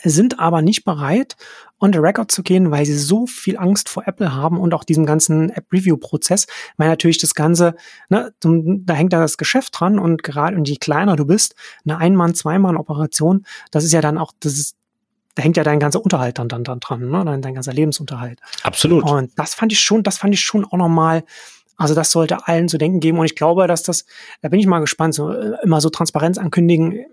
sind 0.04 0.40
aber 0.40 0.62
nicht 0.62 0.84
bereit, 0.84 1.36
on 1.80 1.92
the 1.92 2.00
record 2.00 2.32
zu 2.32 2.42
gehen, 2.42 2.72
weil 2.72 2.86
sie 2.86 2.98
so 2.98 3.28
viel 3.28 3.58
Angst 3.58 3.90
vor 3.90 4.08
Apple 4.08 4.34
haben 4.34 4.60
und 4.60 4.74
auch 4.74 4.84
diesem 4.84 5.06
ganzen 5.06 5.50
App-Review-Prozess, 5.50 6.48
weil 6.78 6.88
natürlich 6.88 7.18
das 7.18 7.36
Ganze, 7.36 7.76
ne, 8.10 8.34
da 8.42 8.94
hängt 8.94 9.14
da 9.14 9.20
das 9.20 9.38
Geschäft 9.38 9.80
dran 9.80 10.00
und 10.00 10.24
gerade, 10.24 10.56
und 10.56 10.68
je 10.70 10.78
kleiner 10.78 11.16
du 11.16 11.26
bist, 11.26 11.56
eine 11.86 11.98
Ein-Mann-, 11.98 12.36
Zwei-Mann-Operation, 12.36 13.46
das 13.72 13.84
ist 13.84 13.92
ja 13.92 14.02
dann 14.02 14.18
auch, 14.18 14.32
das 14.40 14.54
ist, 14.54 14.76
da 15.36 15.44
hängt 15.44 15.58
ja 15.58 15.64
dein 15.64 15.82
ganzer 15.82 16.02
Unterhalt 16.02 16.40
dann, 16.40 16.48
dann, 16.48 16.64
dann 16.64 16.80
dran, 16.80 17.10
ne? 17.10 17.24
dein, 17.26 17.42
dein 17.42 17.54
ganzer 17.54 17.74
Lebensunterhalt. 17.74 18.40
Absolut. 18.64 19.04
Und 19.04 19.32
das 19.36 19.54
fand 19.54 19.74
ich 19.74 19.82
schon, 19.82 20.02
das 20.02 20.18
fand 20.18 20.34
ich 20.34 20.42
schon 20.42 20.64
auch 20.64 20.78
nochmal 20.78 21.24
also 21.78 21.94
das 21.94 22.12
sollte 22.12 22.48
allen 22.48 22.68
zu 22.68 22.78
denken 22.78 23.00
geben 23.00 23.20
und 23.20 23.26
ich 23.26 23.36
glaube, 23.36 23.68
dass 23.68 23.84
das, 23.84 24.06
da 24.42 24.50
bin 24.50 24.60
ich 24.60 24.68
mal 24.68 24.80
gespannt, 24.80 25.14
so 25.14 25.32
äh, 25.32 25.58
immer 25.64 25.82
so 25.82 25.90
Transparenz 25.90 26.38
ankündigen, 26.38 27.06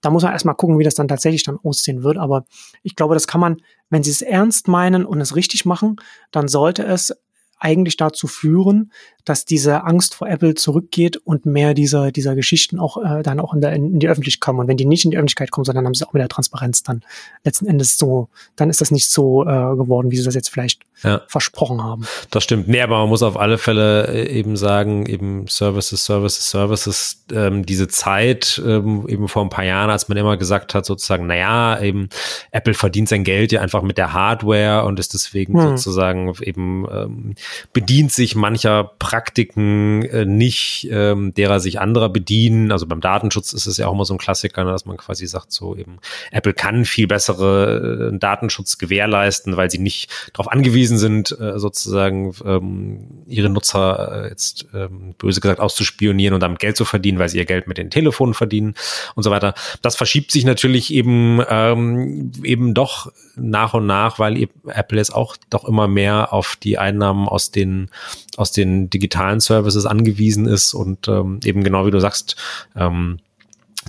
da 0.00 0.10
muss 0.10 0.22
man 0.22 0.32
erstmal 0.32 0.54
gucken, 0.54 0.78
wie 0.78 0.84
das 0.84 0.94
dann 0.94 1.08
tatsächlich 1.08 1.44
dann 1.44 1.58
aussehen 1.62 2.02
wird. 2.02 2.18
Aber 2.18 2.44
ich 2.82 2.96
glaube, 2.96 3.14
das 3.14 3.26
kann 3.26 3.40
man, 3.40 3.62
wenn 3.90 4.02
sie 4.02 4.10
es 4.10 4.22
ernst 4.22 4.68
meinen 4.68 5.04
und 5.04 5.20
es 5.20 5.36
richtig 5.36 5.64
machen, 5.64 5.96
dann 6.30 6.48
sollte 6.48 6.84
es 6.84 7.14
eigentlich 7.62 7.96
dazu 7.96 8.26
führen, 8.26 8.90
dass 9.24 9.44
diese 9.44 9.84
Angst 9.84 10.14
vor 10.14 10.28
Apple 10.28 10.54
zurückgeht 10.54 11.16
und 11.16 11.46
mehr 11.46 11.74
dieser, 11.74 12.10
dieser 12.10 12.34
Geschichten 12.34 12.80
auch 12.80 12.96
äh, 12.96 13.22
dann 13.22 13.38
auch 13.38 13.54
in, 13.54 13.60
der, 13.60 13.72
in 13.72 14.00
die 14.00 14.08
Öffentlichkeit 14.08 14.40
kommen. 14.40 14.60
Und 14.60 14.68
wenn 14.68 14.76
die 14.76 14.84
nicht 14.84 15.04
in 15.04 15.12
die 15.12 15.16
Öffentlichkeit 15.16 15.52
kommen, 15.52 15.64
sondern 15.64 15.86
haben 15.86 15.94
sie 15.94 16.04
auch 16.06 16.12
mit 16.12 16.20
der 16.20 16.28
Transparenz 16.28 16.82
dann 16.82 17.02
letzten 17.44 17.66
Endes 17.66 17.96
so, 17.98 18.28
dann 18.56 18.68
ist 18.68 18.80
das 18.80 18.90
nicht 18.90 19.08
so 19.08 19.44
äh, 19.44 19.76
geworden, 19.76 20.10
wie 20.10 20.16
sie 20.16 20.24
das 20.24 20.34
jetzt 20.34 20.48
vielleicht 20.48 20.82
ja. 21.02 21.22
versprochen 21.26 21.82
haben. 21.82 22.06
Das 22.30 22.44
stimmt. 22.44 22.68
Nee, 22.68 22.80
aber 22.80 22.98
man 22.98 23.08
muss 23.08 23.22
auf 23.22 23.36
alle 23.36 23.58
Fälle 23.58 24.08
äh, 24.08 24.28
eben 24.28 24.56
sagen, 24.56 25.06
eben 25.06 25.46
Services, 25.48 26.04
Services, 26.04 26.50
Services, 26.50 27.24
ähm, 27.32 27.64
diese 27.66 27.88
Zeit, 27.88 28.60
ähm, 28.64 29.06
eben 29.08 29.28
vor 29.28 29.42
ein 29.42 29.50
paar 29.50 29.64
Jahren, 29.64 29.90
als 29.90 30.08
man 30.08 30.18
immer 30.18 30.36
gesagt 30.36 30.74
hat, 30.74 30.86
sozusagen, 30.86 31.26
naja, 31.26 31.80
eben 31.80 32.08
Apple 32.50 32.74
verdient 32.74 33.08
sein 33.08 33.24
Geld 33.24 33.52
ja 33.52 33.60
einfach 33.60 33.82
mit 33.82 33.98
der 33.98 34.12
Hardware 34.12 34.84
und 34.84 34.98
ist 34.98 35.14
deswegen 35.14 35.54
hm. 35.54 35.76
sozusagen 35.76 36.32
eben 36.42 36.86
ähm, 36.90 37.34
bedient 37.72 38.12
sich 38.12 38.34
mancher 38.34 38.92
Praktiken 38.98 40.02
äh, 40.04 40.24
nicht, 40.24 40.88
ähm, 40.90 41.34
derer 41.34 41.60
sich 41.60 41.80
anderer 41.80 42.08
bedienen. 42.08 42.72
Also 42.72 42.86
beim 42.86 43.00
Datenschutz 43.00 43.52
ist 43.52 43.66
es 43.66 43.76
ja 43.76 43.88
auch 43.88 43.92
immer 43.92 44.04
so 44.04 44.14
ein 44.14 44.18
Klassiker, 44.18 44.64
ne, 44.64 44.70
dass 44.70 44.86
man 44.86 44.96
quasi 44.96 45.26
sagt, 45.26 45.52
so 45.52 45.76
eben 45.76 45.98
Apple 46.30 46.54
kann 46.54 46.84
viel 46.84 47.06
bessere 47.06 48.10
äh, 48.12 48.18
Datenschutz 48.18 48.78
gewährleisten, 48.78 49.56
weil 49.56 49.70
sie 49.70 49.78
nicht 49.78 50.10
darauf 50.32 50.50
angewiesen 50.50 50.91
sind, 50.98 51.36
äh, 51.40 51.58
sozusagen 51.58 52.34
ähm, 52.44 53.24
ihre 53.26 53.48
Nutzer 53.48 54.24
äh, 54.24 54.28
jetzt 54.28 54.66
ähm, 54.74 55.14
böse 55.18 55.40
gesagt 55.40 55.60
auszuspionieren 55.60 56.34
und 56.34 56.40
damit 56.40 56.58
Geld 56.58 56.76
zu 56.76 56.84
verdienen, 56.84 57.18
weil 57.18 57.28
sie 57.28 57.38
ihr 57.38 57.44
Geld 57.44 57.68
mit 57.68 57.78
den 57.78 57.90
Telefonen 57.90 58.34
verdienen 58.34 58.74
und 59.14 59.22
so 59.22 59.30
weiter. 59.30 59.54
Das 59.82 59.96
verschiebt 59.96 60.30
sich 60.30 60.44
natürlich 60.44 60.92
eben 60.92 61.40
ähm, 61.48 62.32
eben 62.42 62.74
doch 62.74 63.12
nach 63.36 63.74
und 63.74 63.86
nach, 63.86 64.18
weil 64.18 64.48
Apple 64.66 64.98
jetzt 64.98 65.14
auch 65.14 65.36
doch 65.50 65.64
immer 65.64 65.88
mehr 65.88 66.32
auf 66.32 66.56
die 66.56 66.78
Einnahmen 66.78 67.28
aus 67.28 67.50
den 67.50 67.90
aus 68.36 68.52
den 68.52 68.90
digitalen 68.90 69.40
Services 69.40 69.86
angewiesen 69.86 70.46
ist 70.46 70.72
und 70.74 71.08
eben 71.08 71.64
genau 71.64 71.86
wie 71.86 71.90
du 71.90 72.00
sagst, 72.00 72.36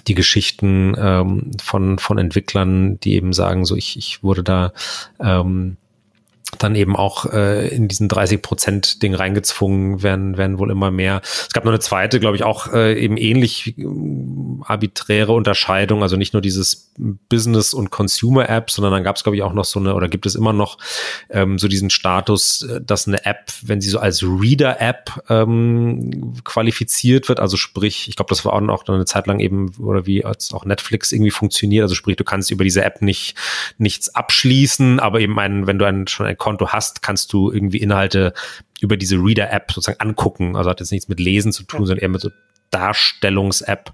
die 0.08 0.16
Geschichten 0.16 0.96
ähm, 0.98 1.52
von, 1.62 2.00
von 2.00 2.18
Entwicklern, 2.18 3.00
die 3.00 3.14
eben 3.14 3.34
sagen, 3.34 3.66
so 3.66 3.76
ich, 3.76 3.98
ich 3.98 4.24
wurde 4.24 4.44
da 4.44 4.74
ähm, 5.20 5.78
dann 6.56 6.76
eben 6.76 6.96
auch 6.96 7.26
äh, 7.26 7.68
in 7.68 7.88
diesen 7.88 8.08
30 8.08 8.42
Prozent 8.42 9.04
Ding 9.04 9.14
reingezwungen 9.14 10.04
werden, 10.04 10.38
werden 10.38 10.60
wohl 10.60 10.72
immer 10.72 10.92
mehr. 10.92 11.22
Es 11.24 11.50
gab 11.54 11.66
noch 11.66 11.72
eine 11.72 11.80
zweite, 11.80 12.20
glaube 12.20 12.36
ich, 12.36 12.44
auch 12.44 12.74
äh, 12.74 13.00
eben 13.00 13.18
ähnlich 13.18 13.78
äh, 13.78 13.86
arbiträre 14.64 15.34
Unterscheidung, 15.34 16.04
also 16.04 16.16
nicht 16.16 16.34
nur 16.34 16.42
dieses 16.42 16.94
Business- 16.98 17.74
und 17.74 17.90
Consumer-App, 17.90 18.70
sondern 18.70 18.94
dann 18.94 19.04
gab 19.04 19.16
es, 19.16 19.24
glaube 19.24 19.36
ich, 19.36 19.42
auch 19.42 19.54
noch 19.54 19.66
so 19.66 19.80
eine, 19.80 19.96
oder 19.96 20.08
gibt 20.08 20.26
es 20.26 20.36
immer 20.36 20.54
noch 20.54 20.78
ähm, 21.30 21.58
so 21.58 21.68
diesen 21.68 21.90
Status, 21.90 22.64
äh, 22.64 22.82
dass 22.82 23.08
eine 23.08 23.26
App, 23.26 23.52
wenn 23.64 23.82
sie 23.82 23.90
so 23.90 24.00
als 24.00 24.24
Reader-App 24.24 25.24
ähm, 25.30 26.36
qualifiziert 26.44 27.30
wird, 27.30 27.40
also 27.40 27.58
sprich, 27.58 28.08
ich 28.08 28.16
glaube, 28.16 28.30
das 28.30 28.46
war 28.46 28.54
auch 28.54 28.62
noch 28.62 28.88
eine 28.88 29.06
Zeit 29.06 29.28
lang 29.28 29.40
eben, 29.40 29.74
oder 29.78 30.06
wie 30.06 30.24
als 30.24 30.54
auch 30.54 30.66
Netflix 30.66 31.12
irgendwie 31.12 31.32
funktioniert, 31.32 31.84
also 31.84 31.96
sprich, 31.96 32.16
du 32.16 32.24
kannst 32.24 32.52
über 32.52 32.64
diese 32.64 32.84
App 32.84 33.02
nicht 33.02 33.36
nichts 33.78 34.14
abschließen, 34.14 35.00
aber 35.00 35.20
eben 35.20 35.38
ein, 35.40 35.68
wenn 35.68 35.80
du 35.80 35.86
ein, 35.86 36.08
schon 36.08 36.26
ein 36.26 36.38
Konto 36.44 36.68
hast, 36.70 37.02
kannst 37.02 37.32
du 37.32 37.52
irgendwie 37.52 37.78
Inhalte 37.78 38.34
über 38.82 38.98
diese 38.98 39.16
Reader-App 39.16 39.72
sozusagen 39.72 40.02
angucken. 40.02 40.58
Also 40.58 40.70
hat 40.70 40.82
jetzt 40.82 40.92
nichts 40.92 41.08
mit 41.08 41.22
Lesen 41.22 41.54
zu 41.54 41.64
tun, 41.64 41.86
sondern 41.86 42.04
eher 42.04 42.10
mit 42.10 42.20
so 42.20 42.30
Darstellungs-App. 42.70 43.94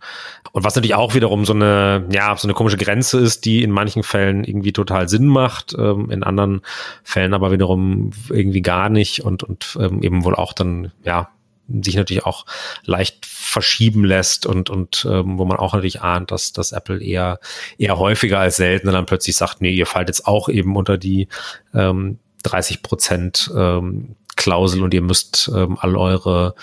Und 0.51 0.63
was 0.63 0.75
natürlich 0.75 0.95
auch 0.95 1.13
wiederum 1.13 1.45
so 1.45 1.53
eine, 1.53 2.07
ja, 2.11 2.35
so 2.35 2.47
eine 2.47 2.55
komische 2.55 2.77
Grenze 2.77 3.19
ist, 3.19 3.45
die 3.45 3.61
in 3.61 3.71
manchen 3.71 4.01
Fällen 4.01 4.43
irgendwie 4.43 4.73
total 4.73 5.07
Sinn 5.07 5.27
macht, 5.27 5.75
ähm, 5.77 6.09
in 6.09 6.23
anderen 6.23 6.61
Fällen 7.03 7.35
aber 7.35 7.51
wiederum 7.51 8.11
irgendwie 8.29 8.61
gar 8.61 8.89
nicht 8.89 9.23
und, 9.23 9.43
und 9.43 9.77
ähm, 9.79 10.01
eben 10.01 10.23
wohl 10.23 10.33
auch 10.33 10.53
dann, 10.53 10.91
ja, 11.03 11.29
sich 11.67 11.95
natürlich 11.95 12.25
auch 12.25 12.47
leicht 12.83 13.27
verschieben 13.27 14.03
lässt 14.03 14.47
und, 14.47 14.71
und 14.71 15.07
ähm, 15.07 15.37
wo 15.37 15.45
man 15.45 15.57
auch 15.57 15.73
natürlich 15.73 16.01
ahnt, 16.01 16.31
dass, 16.31 16.51
dass 16.51 16.71
Apple 16.71 16.99
eher, 16.99 17.39
eher 17.77 17.99
häufiger 17.99 18.39
als 18.39 18.57
selten 18.57 18.87
dann 18.91 19.05
plötzlich 19.05 19.35
sagt, 19.35 19.61
nee, 19.61 19.71
ihr 19.71 19.85
fallt 19.85 20.07
jetzt 20.07 20.25
auch 20.25 20.49
eben 20.49 20.75
unter 20.75 20.97
die 20.97 21.27
ähm, 21.73 22.17
30 22.43 22.83
Prozent 22.83 23.51
ähm, 23.55 24.15
Klausel 24.35 24.83
und 24.83 24.93
ihr 24.93 25.01
müsst 25.01 25.51
ähm, 25.53 25.77
all 25.79 25.95
eure 25.95 26.55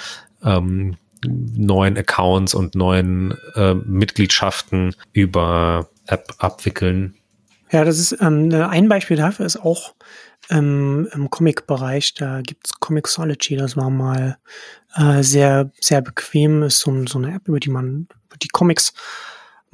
ähm, 0.42 0.96
neuen 1.24 1.96
Accounts 1.96 2.54
und 2.54 2.74
neuen 2.74 3.36
äh, 3.54 3.74
Mitgliedschaften 3.74 4.94
über 5.12 5.88
App 6.06 6.34
abwickeln. 6.38 7.14
Ja, 7.70 7.84
das 7.84 7.98
ist 7.98 8.16
ähm, 8.20 8.52
ein 8.52 8.88
Beispiel 8.88 9.16
dafür 9.16 9.44
ist 9.44 9.56
auch 9.56 9.94
ähm, 10.50 11.08
im 11.12 11.30
Comic-Bereich, 11.30 12.14
da 12.14 12.40
gibt's 12.40 12.78
Comixology, 12.78 13.56
das 13.56 13.76
war 13.76 13.90
mal 13.90 14.38
äh, 14.94 15.22
sehr, 15.22 15.70
sehr 15.80 16.00
bequem, 16.00 16.62
ist 16.62 16.78
so, 16.78 17.06
so 17.06 17.18
eine 17.18 17.34
App, 17.34 17.48
über 17.48 17.58
die 17.58 17.70
man 17.70 18.06
die 18.42 18.48
Comics 18.48 18.92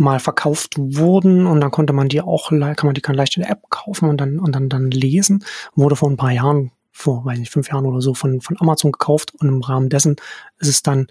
mal 0.03 0.21
verkauft 0.21 0.75
wurden 0.77 1.47
und 1.47 1.61
dann 1.61 1.71
konnte 1.71 1.93
man 1.93 2.09
die 2.09 2.21
auch, 2.21 2.51
kann 2.51 2.75
man 2.83 2.95
die 2.95 3.01
kann 3.01 3.15
leicht 3.15 3.37
in 3.37 3.43
der 3.43 3.53
App 3.53 3.71
kaufen 3.71 4.09
und 4.09 4.21
dann, 4.21 4.39
und 4.39 4.55
dann, 4.55 4.69
dann 4.69 4.91
lesen. 4.91 5.45
Wurde 5.75 5.97
vor 5.97 6.11
ein 6.11 6.17
paar 6.17 6.33
Jahren, 6.33 6.73
vor, 6.91 7.25
weiß 7.25 7.39
nicht, 7.39 7.53
fünf 7.53 7.71
Jahren 7.71 7.87
oder 7.87 8.01
so 8.01 8.13
von, 8.15 8.41
von 8.41 8.57
Amazon 8.61 8.93
gekauft 8.93 9.33
und 9.39 9.49
im 9.49 9.63
Rahmen 9.63 9.89
dessen 9.89 10.17
ist 10.59 10.69
es 10.69 10.83
dann 10.83 11.07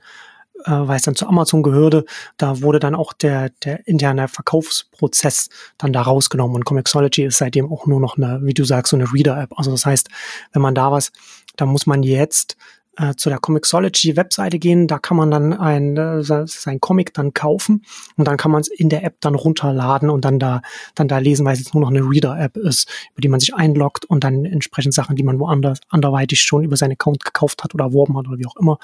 äh, 0.66 0.72
weil 0.72 0.98
es 0.98 1.04
dann 1.04 1.16
zu 1.16 1.28
Amazon 1.28 1.64
gehörte, 1.64 2.06
da 2.38 2.62
wurde 2.62 2.80
dann 2.80 2.94
auch 2.94 3.14
der, 3.14 3.50
der 3.64 3.88
interne 3.88 4.28
Verkaufsprozess 4.28 5.50
dann 5.78 5.94
da 5.94 6.04
rausgenommen 6.04 6.56
und 6.56 6.66
Comixology 6.66 7.24
ist 7.24 7.40
seitdem 7.40 7.72
auch 7.72 7.88
nur 7.88 8.00
noch 8.00 8.18
eine, 8.18 8.42
wie 8.44 8.54
du 8.54 8.64
sagst, 8.64 8.92
so 8.92 8.98
eine 8.98 9.12
Reader-App. 9.12 9.58
Also 9.58 9.72
das 9.72 9.86
heißt, 9.86 10.10
wenn 10.54 10.62
man 10.62 10.76
da 10.76 10.92
was, 10.92 11.12
da 11.56 11.66
muss 11.66 11.88
man 11.88 12.04
jetzt 12.04 12.58
äh, 13.02 13.16
zu 13.16 13.30
der 13.30 13.40
Comixology-Webseite 13.40 14.60
gehen. 14.60 14.88
Da 14.88 15.00
kann 15.00 15.18
man 15.18 15.32
dann 15.32 15.54
ein, 15.54 15.98
äh, 15.98 16.22
sein 16.24 16.80
Comic 16.80 17.14
dann 17.14 17.34
kaufen 17.34 17.84
und 18.16 18.28
dann 18.28 18.38
kann 18.38 18.52
man 18.52 18.62
es 18.62 18.68
in 18.68 18.90
der 18.90 19.04
App 19.04 19.16
dann 19.22 19.36
runterladen 19.36 20.10
und 20.10 20.24
dann 20.24 20.38
da, 20.40 20.62
dann 20.96 21.08
da 21.08 21.18
lesen, 21.18 21.46
weil 21.46 21.54
es 21.54 21.60
jetzt 21.60 21.74
nur 21.74 21.82
noch 21.82 21.90
eine 21.90 22.02
Reader-App 22.02 22.58
ist, 22.58 22.90
über 23.14 23.22
die 23.22 23.30
man 23.30 23.40
sich 23.40 23.56
einloggt 23.56 24.06
und 24.06 24.24
dann 24.24 24.46
entsprechend 24.46 24.94
Sachen, 24.94 25.16
die 25.16 25.24
man 25.24 25.40
woanders 25.40 25.80
anderweitig 25.90 26.42
schon 26.42 26.64
über 26.64 26.78
seinen 26.78 26.94
Account 26.94 27.24
gekauft 27.24 27.64
hat 27.64 27.74
oder 27.74 27.86
erworben 27.86 28.18
hat 28.18 28.28
oder 28.28 28.38
wie 28.38 28.46
auch 28.46 28.58
immer, 28.58 28.78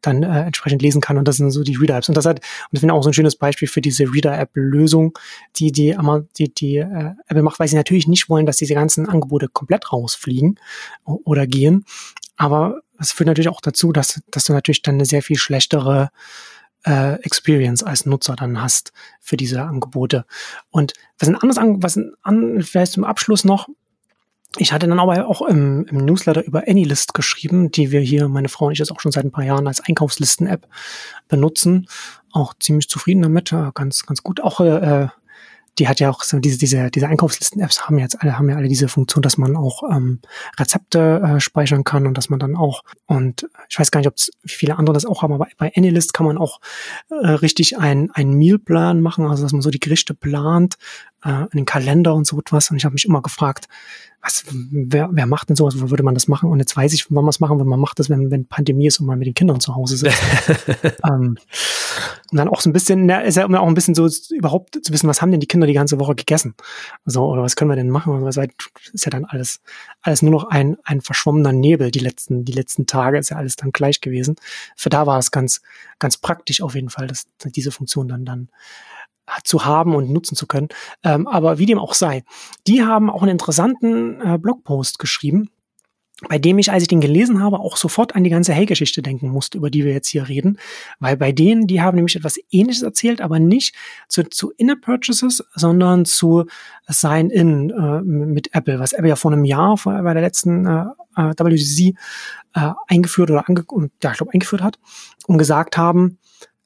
dann 0.00 0.22
äh, 0.22 0.44
entsprechend 0.44 0.82
lesen 0.82 1.00
kann. 1.00 1.18
Und 1.18 1.28
das 1.28 1.36
sind 1.36 1.50
so 1.50 1.62
die 1.62 1.76
Reader-Apps. 1.76 2.08
Und 2.08 2.16
das 2.16 2.26
hat, 2.26 2.38
und 2.38 2.44
das 2.72 2.80
finde 2.80 2.94
ich 2.94 2.98
auch 2.98 3.02
so 3.02 3.10
ein 3.10 3.14
schönes 3.14 3.36
Beispiel 3.36 3.68
für 3.68 3.80
diese 3.80 4.04
Reader-App-Lösung, 4.04 5.16
die 5.56 5.72
die, 5.72 5.96
die, 6.38 6.54
die 6.54 6.76
äh, 6.76 7.12
Apple 7.28 7.42
macht, 7.42 7.60
weil 7.60 7.68
sie 7.68 7.76
natürlich 7.76 8.08
nicht 8.08 8.28
wollen, 8.28 8.46
dass 8.46 8.56
diese 8.56 8.74
ganzen 8.74 9.08
Angebote 9.08 9.48
komplett 9.48 9.92
rausfliegen 9.92 10.58
oder 11.04 11.46
gehen. 11.46 11.84
Aber 12.40 12.80
das 12.96 13.12
führt 13.12 13.26
natürlich 13.26 13.50
auch 13.50 13.60
dazu, 13.60 13.92
dass, 13.92 14.22
dass 14.30 14.44
du 14.44 14.54
natürlich 14.54 14.80
dann 14.80 14.94
eine 14.94 15.04
sehr 15.04 15.20
viel 15.20 15.36
schlechtere 15.36 16.08
äh, 16.86 17.16
Experience 17.16 17.82
als 17.82 18.06
Nutzer 18.06 18.34
dann 18.34 18.62
hast 18.62 18.94
für 19.20 19.36
diese 19.36 19.60
Angebote. 19.60 20.24
Und 20.70 20.94
was 21.18 21.28
ein 21.28 21.36
anderes, 21.36 21.62
was 21.82 21.96
ein, 21.96 22.14
an, 22.22 22.62
vielleicht 22.62 22.92
zum 22.92 23.04
Abschluss 23.04 23.44
noch, 23.44 23.68
ich 24.56 24.72
hatte 24.72 24.88
dann 24.88 24.98
aber 24.98 25.28
auch 25.28 25.42
im, 25.42 25.84
im 25.90 25.98
Newsletter 25.98 26.42
über 26.42 26.66
AnyList 26.66 27.12
geschrieben, 27.12 27.70
die 27.70 27.90
wir 27.90 28.00
hier, 28.00 28.26
meine 28.26 28.48
Frau 28.48 28.68
und 28.68 28.72
ich, 28.72 28.78
jetzt 28.78 28.90
auch 28.90 29.00
schon 29.00 29.12
seit 29.12 29.26
ein 29.26 29.32
paar 29.32 29.44
Jahren 29.44 29.68
als 29.68 29.80
Einkaufslisten-App 29.80 30.66
benutzen. 31.28 31.88
Auch 32.32 32.54
ziemlich 32.58 32.88
zufrieden 32.88 33.20
damit, 33.20 33.54
ganz, 33.74 34.06
ganz 34.06 34.22
gut. 34.22 34.40
Auch 34.40 34.60
äh, 34.60 35.08
die 35.78 35.88
hat 35.88 36.00
ja 36.00 36.10
auch 36.10 36.22
so 36.22 36.38
diese, 36.38 36.58
diese, 36.58 36.90
diese 36.90 37.08
Einkaufslisten-Apps 37.08 37.86
haben 37.86 37.98
jetzt 37.98 38.20
alle, 38.20 38.38
haben 38.38 38.48
ja 38.50 38.56
alle 38.56 38.68
diese 38.68 38.88
Funktion, 38.88 39.22
dass 39.22 39.38
man 39.38 39.56
auch 39.56 39.82
ähm, 39.90 40.20
Rezepte 40.58 41.20
äh, 41.22 41.40
speichern 41.40 41.84
kann 41.84 42.06
und 42.06 42.16
dass 42.16 42.28
man 42.28 42.38
dann 42.38 42.56
auch, 42.56 42.82
und 43.06 43.48
ich 43.68 43.78
weiß 43.78 43.90
gar 43.90 44.00
nicht, 44.00 44.08
ob 44.08 44.14
viele 44.44 44.76
andere 44.76 44.94
das 44.94 45.06
auch 45.06 45.22
haben, 45.22 45.32
aber 45.32 45.46
bei 45.56 45.72
AnyList 45.74 46.12
kann 46.12 46.26
man 46.26 46.38
auch 46.38 46.60
äh, 47.10 47.14
richtig 47.14 47.78
ein, 47.78 48.10
ein 48.12 48.34
Mealplan 48.34 49.00
machen, 49.00 49.26
also 49.26 49.42
dass 49.42 49.52
man 49.52 49.62
so 49.62 49.70
die 49.70 49.80
Gerichte 49.80 50.14
plant, 50.14 50.76
äh, 51.24 51.42
in 51.42 51.58
den 51.58 51.64
Kalender 51.64 52.14
und 52.14 52.26
so 52.26 52.38
etwas. 52.38 52.70
Und 52.70 52.76
ich 52.76 52.84
habe 52.84 52.94
mich 52.94 53.04
immer 53.04 53.22
gefragt, 53.22 53.68
was, 54.22 54.44
wer, 54.50 55.08
wer 55.12 55.26
macht 55.26 55.48
denn 55.48 55.56
sowas? 55.56 55.80
Wo 55.80 55.88
würde 55.88 56.02
man 56.02 56.14
das 56.14 56.28
machen? 56.28 56.50
Und 56.50 56.58
jetzt 56.58 56.76
weiß 56.76 56.92
ich, 56.92 57.10
wann 57.10 57.24
man 57.24 57.30
es 57.30 57.40
machen, 57.40 57.58
wenn 57.58 57.66
man 57.66 57.80
macht 57.80 57.98
das, 57.98 58.10
wenn, 58.10 58.30
wenn 58.30 58.46
Pandemie 58.46 58.86
ist 58.86 59.00
und 59.00 59.06
man 59.06 59.18
mit 59.18 59.26
den 59.26 59.34
Kindern 59.34 59.60
zu 59.60 59.74
Hause 59.74 59.96
sitzt. 59.96 60.22
ähm, 61.04 61.38
und 62.30 62.36
dann 62.36 62.48
auch 62.48 62.60
so 62.60 62.68
ein 62.68 62.74
bisschen, 62.74 63.06
na, 63.06 63.20
ist 63.20 63.36
ja 63.36 63.44
immer 63.44 63.60
auch 63.60 63.66
ein 63.66 63.74
bisschen 63.74 63.94
so, 63.94 64.06
überhaupt 64.34 64.78
zu 64.84 64.92
wissen, 64.92 65.08
was 65.08 65.22
haben 65.22 65.30
denn 65.30 65.40
die 65.40 65.46
Kinder 65.46 65.66
die 65.66 65.72
ganze 65.72 65.98
Woche 65.98 66.14
gegessen? 66.14 66.54
So, 67.06 67.24
oder 67.24 67.42
was 67.42 67.56
können 67.56 67.70
wir 67.70 67.76
denn 67.76 67.88
machen? 67.88 68.24
Also, 68.24 68.42
ist 68.92 69.06
ja 69.06 69.10
dann 69.10 69.24
alles, 69.24 69.60
alles 70.02 70.20
nur 70.20 70.32
noch 70.32 70.44
ein, 70.44 70.76
ein 70.84 71.00
verschwommener 71.00 71.52
Nebel, 71.52 71.90
die 71.90 71.98
letzten, 71.98 72.44
die 72.44 72.52
letzten 72.52 72.86
Tage 72.86 73.18
ist 73.18 73.30
ja 73.30 73.38
alles 73.38 73.56
dann 73.56 73.72
gleich 73.72 74.02
gewesen. 74.02 74.36
Für 74.76 74.90
da 74.90 75.06
war 75.06 75.18
es 75.18 75.30
ganz, 75.30 75.62
ganz 75.98 76.18
praktisch 76.18 76.60
auf 76.60 76.74
jeden 76.74 76.90
Fall, 76.90 77.06
dass 77.06 77.26
diese 77.42 77.72
Funktion 77.72 78.06
dann, 78.08 78.26
dann 78.26 78.50
zu 79.44 79.64
haben 79.64 79.94
und 79.94 80.10
nutzen 80.10 80.36
zu 80.36 80.46
können. 80.46 80.68
Ähm, 81.04 81.26
aber 81.26 81.58
wie 81.58 81.66
dem 81.66 81.78
auch 81.78 81.94
sei, 81.94 82.24
die 82.66 82.82
haben 82.82 83.10
auch 83.10 83.22
einen 83.22 83.32
interessanten 83.32 84.20
äh, 84.20 84.38
Blogpost 84.38 84.98
geschrieben, 84.98 85.50
bei 86.28 86.38
dem 86.38 86.58
ich, 86.58 86.70
als 86.70 86.82
ich 86.82 86.88
den 86.88 87.00
gelesen 87.00 87.42
habe, 87.42 87.60
auch 87.60 87.76
sofort 87.76 88.14
an 88.14 88.24
die 88.24 88.30
ganze 88.30 88.52
Hey-Geschichte 88.52 89.00
denken 89.00 89.28
musste, 89.28 89.56
über 89.56 89.70
die 89.70 89.84
wir 89.84 89.92
jetzt 89.92 90.08
hier 90.08 90.28
reden. 90.28 90.58
Weil 90.98 91.16
bei 91.16 91.32
denen, 91.32 91.66
die 91.66 91.80
haben 91.80 91.94
nämlich 91.96 92.16
etwas 92.16 92.38
Ähnliches 92.50 92.82
erzählt, 92.82 93.20
aber 93.20 93.38
nicht 93.38 93.74
zu, 94.08 94.24
zu 94.24 94.50
Inner-Purchases, 94.56 95.44
sondern 95.54 96.04
zu 96.04 96.44
Sign-In 96.86 97.70
äh, 97.70 98.02
mit 98.02 98.54
Apple, 98.54 98.78
was 98.78 98.92
Apple 98.92 99.08
ja 99.08 99.16
vor 99.16 99.32
einem 99.32 99.44
Jahr, 99.44 99.78
vor, 99.78 100.02
bei 100.02 100.12
der 100.12 100.22
letzten 100.22 100.66
äh, 100.66 100.84
äh 101.16 101.34
WCC 101.38 101.94
äh, 102.54 102.72
eingeführt 102.86 103.30
oder 103.30 103.48
ange 103.48 103.64
ja, 104.02 104.10
ich 104.10 104.16
glaube, 104.18 104.32
eingeführt 104.34 104.62
hat 104.62 104.78
und 105.26 105.38
gesagt 105.38 105.78
haben, 105.78 106.18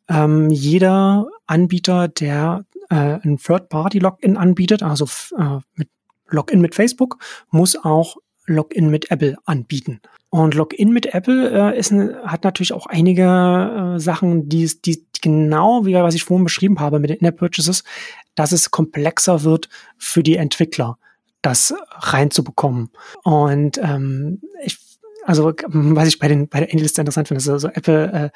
ähm, 0.09 0.51
jeder 0.51 1.27
Anbieter, 1.47 2.09
der 2.09 2.65
äh, 2.91 3.19
ein 3.23 3.39
Third-Party-Login 3.39 4.37
anbietet, 4.37 4.83
also 4.83 5.07
äh, 5.39 5.61
mit 5.75 5.89
Login 6.29 6.61
mit 6.61 6.75
Facebook, 6.75 7.19
muss 7.51 7.77
auch 7.77 8.17
Login 8.47 8.91
mit 8.91 9.11
Apple 9.11 9.37
anbieten. 9.45 10.01
Und 10.31 10.55
Login 10.55 10.93
mit 10.93 11.15
Apple 11.15 11.73
äh, 11.75 11.79
ist, 11.79 11.93
hat 11.93 12.45
natürlich 12.45 12.73
auch 12.73 12.87
einige 12.87 13.95
äh, 13.97 14.01
Sachen, 14.01 14.49
die, 14.49 14.71
die 14.85 15.05
genau, 15.23 15.87
wie 15.87 15.95
was 15.95 16.15
ich 16.15 16.25
vorhin 16.25 16.45
beschrieben 16.45 16.81
habe 16.81 16.99
mit 16.99 17.11
den 17.11 17.19
In-App-Purchases, 17.19 17.85
dass 18.35 18.53
es 18.53 18.71
komplexer 18.71 19.45
wird 19.45 19.69
für 19.97 20.23
die 20.23 20.37
Entwickler, 20.37 20.99
das 21.41 21.75
reinzubekommen. 21.91 22.91
Und 23.23 23.79
ähm, 23.79 24.41
ich 24.63 24.79
also 25.27 25.55
was 25.69 26.09
ich 26.09 26.19
bei 26.19 26.29
den 26.29 26.49
bei 26.49 26.61
der 26.61 26.71
Endliste 26.71 27.01
interessant 27.01 27.29
finde, 27.29 27.39
ist 27.39 27.49
also 27.49 27.69
Apple 27.69 28.13
äh, 28.13 28.31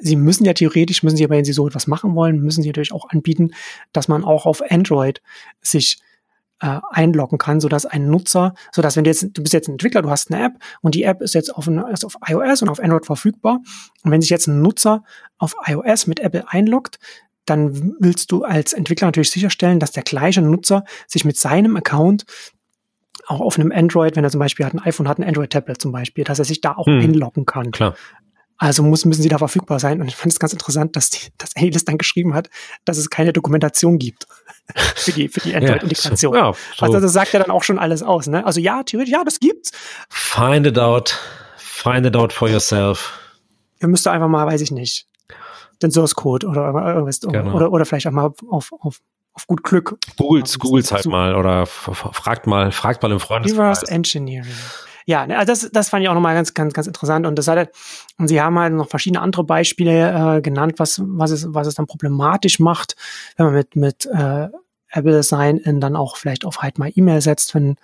Sie 0.00 0.16
müssen 0.16 0.44
ja 0.44 0.52
theoretisch, 0.52 1.02
müssen 1.02 1.16
Sie 1.16 1.24
aber, 1.24 1.36
wenn 1.36 1.44
Sie 1.44 1.52
so 1.52 1.66
etwas 1.66 1.86
machen 1.86 2.14
wollen, 2.14 2.40
müssen 2.40 2.62
Sie 2.62 2.68
natürlich 2.68 2.92
auch 2.92 3.08
anbieten, 3.10 3.52
dass 3.92 4.08
man 4.08 4.24
auch 4.24 4.46
auf 4.46 4.62
Android 4.70 5.22
sich 5.60 5.98
äh, 6.60 6.80
einloggen 6.90 7.38
kann, 7.38 7.60
so 7.60 7.68
dass 7.68 7.86
ein 7.86 8.08
Nutzer, 8.08 8.54
so 8.72 8.82
dass 8.82 8.96
wenn 8.96 9.04
du 9.04 9.10
jetzt, 9.10 9.28
du 9.32 9.42
bist 9.42 9.52
jetzt 9.52 9.68
ein 9.68 9.72
Entwickler, 9.72 10.02
du 10.02 10.10
hast 10.10 10.30
eine 10.30 10.44
App 10.44 10.52
und 10.80 10.94
die 10.94 11.02
App 11.02 11.20
ist 11.20 11.34
jetzt 11.34 11.54
auf, 11.54 11.68
ist 11.92 12.04
auf 12.04 12.16
iOS 12.26 12.62
und 12.62 12.68
auf 12.68 12.80
Android 12.80 13.04
verfügbar 13.04 13.60
und 14.02 14.10
wenn 14.10 14.20
sich 14.20 14.30
jetzt 14.30 14.46
ein 14.46 14.62
Nutzer 14.62 15.04
auf 15.38 15.54
iOS 15.66 16.06
mit 16.06 16.20
Apple 16.20 16.44
einloggt, 16.48 16.98
dann 17.44 17.94
willst 18.00 18.32
du 18.32 18.42
als 18.42 18.72
Entwickler 18.72 19.08
natürlich 19.08 19.30
sicherstellen, 19.30 19.80
dass 19.80 19.92
der 19.92 20.02
gleiche 20.02 20.42
Nutzer 20.42 20.84
sich 21.06 21.24
mit 21.24 21.36
seinem 21.36 21.76
Account 21.76 22.24
auch 23.26 23.40
auf 23.40 23.58
einem 23.58 23.72
Android, 23.72 24.16
wenn 24.16 24.24
er 24.24 24.30
zum 24.30 24.40
Beispiel 24.40 24.66
hat 24.66 24.74
ein 24.74 24.80
iPhone 24.80 25.08
hat, 25.08 25.18
ein 25.18 25.24
Android-Tablet 25.24 25.80
zum 25.80 25.92
Beispiel, 25.92 26.24
dass 26.24 26.38
er 26.38 26.44
sich 26.44 26.60
da 26.60 26.72
auch 26.72 26.86
hm. 26.86 27.00
einloggen 27.00 27.44
kann. 27.44 27.70
Klar 27.70 27.96
Also 28.58 28.82
muss, 28.82 29.04
müssen 29.04 29.22
sie 29.22 29.28
da 29.28 29.38
verfügbar 29.38 29.78
sein. 29.78 30.00
Und 30.00 30.08
ich 30.08 30.16
fand 30.16 30.32
es 30.32 30.38
ganz 30.38 30.52
interessant, 30.52 30.96
dass, 30.96 31.10
die, 31.10 31.18
dass 31.38 31.54
Alice 31.56 31.84
dann 31.84 31.98
geschrieben 31.98 32.34
hat, 32.34 32.48
dass 32.84 32.96
es 32.96 33.10
keine 33.10 33.32
Dokumentation 33.32 33.98
gibt 33.98 34.26
für 34.96 35.12
die, 35.12 35.28
für 35.28 35.40
die 35.40 35.54
Android-Integration. 35.54 36.34
Ja, 36.34 36.40
so, 36.40 36.52
ja, 36.52 36.52
so. 36.76 36.86
Also 36.86 37.00
das 37.00 37.12
sagt 37.12 37.32
ja 37.32 37.40
dann 37.40 37.50
auch 37.50 37.62
schon 37.62 37.78
alles 37.78 38.02
aus. 38.02 38.26
Ne? 38.26 38.44
Also 38.46 38.60
ja, 38.60 38.82
theoretisch, 38.82 39.12
ja, 39.12 39.24
das 39.24 39.40
gibt's. 39.40 39.72
Find 40.08 40.66
it 40.66 40.78
out. 40.78 41.18
Find 41.56 42.06
it 42.06 42.16
out 42.16 42.32
for 42.32 42.48
yourself. 42.48 43.18
Ihr 43.80 43.88
müsst 43.88 44.06
einfach 44.08 44.28
mal, 44.28 44.46
weiß 44.46 44.62
ich 44.62 44.70
nicht, 44.70 45.06
den 45.82 45.90
Source 45.90 46.14
Code 46.14 46.46
oder 46.46 46.72
irgendwas 46.94 47.20
genau. 47.20 47.54
oder, 47.54 47.70
oder 47.70 47.84
vielleicht 47.84 48.06
auch 48.06 48.12
mal 48.12 48.32
auf, 48.48 48.72
auf, 48.80 49.00
auf 49.34 49.46
gut 49.46 49.62
Glück. 49.62 49.98
Googles, 50.16 50.58
Googles 50.58 50.90
halt 50.92 51.04
mal 51.04 51.34
oder 51.34 51.66
fragt 51.66 52.46
mal, 52.46 52.72
fragt 52.72 53.02
mal 53.02 53.12
im 53.12 53.20
Freundeskreis. 53.20 53.82
Reverse 53.82 53.88
Engineering. 53.88 54.54
Ja, 55.08 55.24
ne, 55.24 55.38
also 55.38 55.52
das, 55.52 55.70
das 55.72 55.88
fand 55.88 56.02
ich 56.02 56.08
auch 56.08 56.14
nochmal 56.14 56.34
ganz, 56.34 56.52
ganz, 56.52 56.74
ganz 56.74 56.88
interessant. 56.88 57.26
Und 57.26 57.36
das 57.38 57.46
hat, 57.46 57.70
und 58.18 58.26
sie 58.26 58.40
haben 58.40 58.58
halt 58.58 58.74
noch 58.74 58.88
verschiedene 58.88 59.22
andere 59.22 59.44
Beispiele 59.44 60.38
äh, 60.38 60.42
genannt, 60.42 60.74
was, 60.78 61.00
was 61.04 61.30
es, 61.30 61.46
was 61.54 61.68
es 61.68 61.76
dann 61.76 61.86
problematisch 61.86 62.58
macht, 62.58 62.96
wenn 63.36 63.46
man 63.46 63.54
mit, 63.54 63.76
mit 63.76 64.06
äh, 64.06 64.48
Apple 64.90 65.22
Sign-In 65.22 65.80
dann 65.80 65.94
auch 65.94 66.16
vielleicht 66.16 66.44
auf 66.44 66.58
halt 66.62 66.78
mal 66.78 66.90
E-Mail 66.92 67.20
setzt, 67.20 67.54
wenn, 67.54 67.76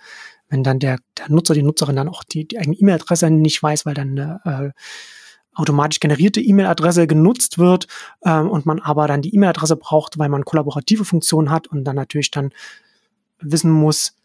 wenn 0.49 0.63
dann 0.63 0.79
der, 0.79 0.97
der 1.17 1.29
Nutzer, 1.29 1.53
die 1.53 1.63
Nutzerin 1.63 1.95
dann 1.95 2.09
auch 2.09 2.25
die, 2.25 2.45
die 2.45 2.59
eigene 2.59 2.75
E-Mail-Adresse 2.75 3.29
nicht 3.29 3.63
weiß, 3.63 3.85
weil 3.85 3.93
dann 3.93 4.17
äh, 4.17 4.71
automatisch 5.53 6.01
generierte 6.01 6.41
E-Mail-Adresse 6.41 7.07
genutzt 7.07 7.57
wird 7.57 7.87
ähm, 8.25 8.49
und 8.49 8.65
man 8.65 8.79
aber 8.79 9.07
dann 9.07 9.21
die 9.21 9.33
E-Mail-Adresse 9.33 9.77
braucht, 9.77 10.19
weil 10.19 10.27
man 10.27 10.43
kollaborative 10.43 11.05
Funktionen 11.05 11.51
hat 11.51 11.67
und 11.67 11.85
dann 11.85 11.95
natürlich 11.95 12.31
dann 12.31 12.51
wissen 13.39 13.71
muss, 13.71 14.15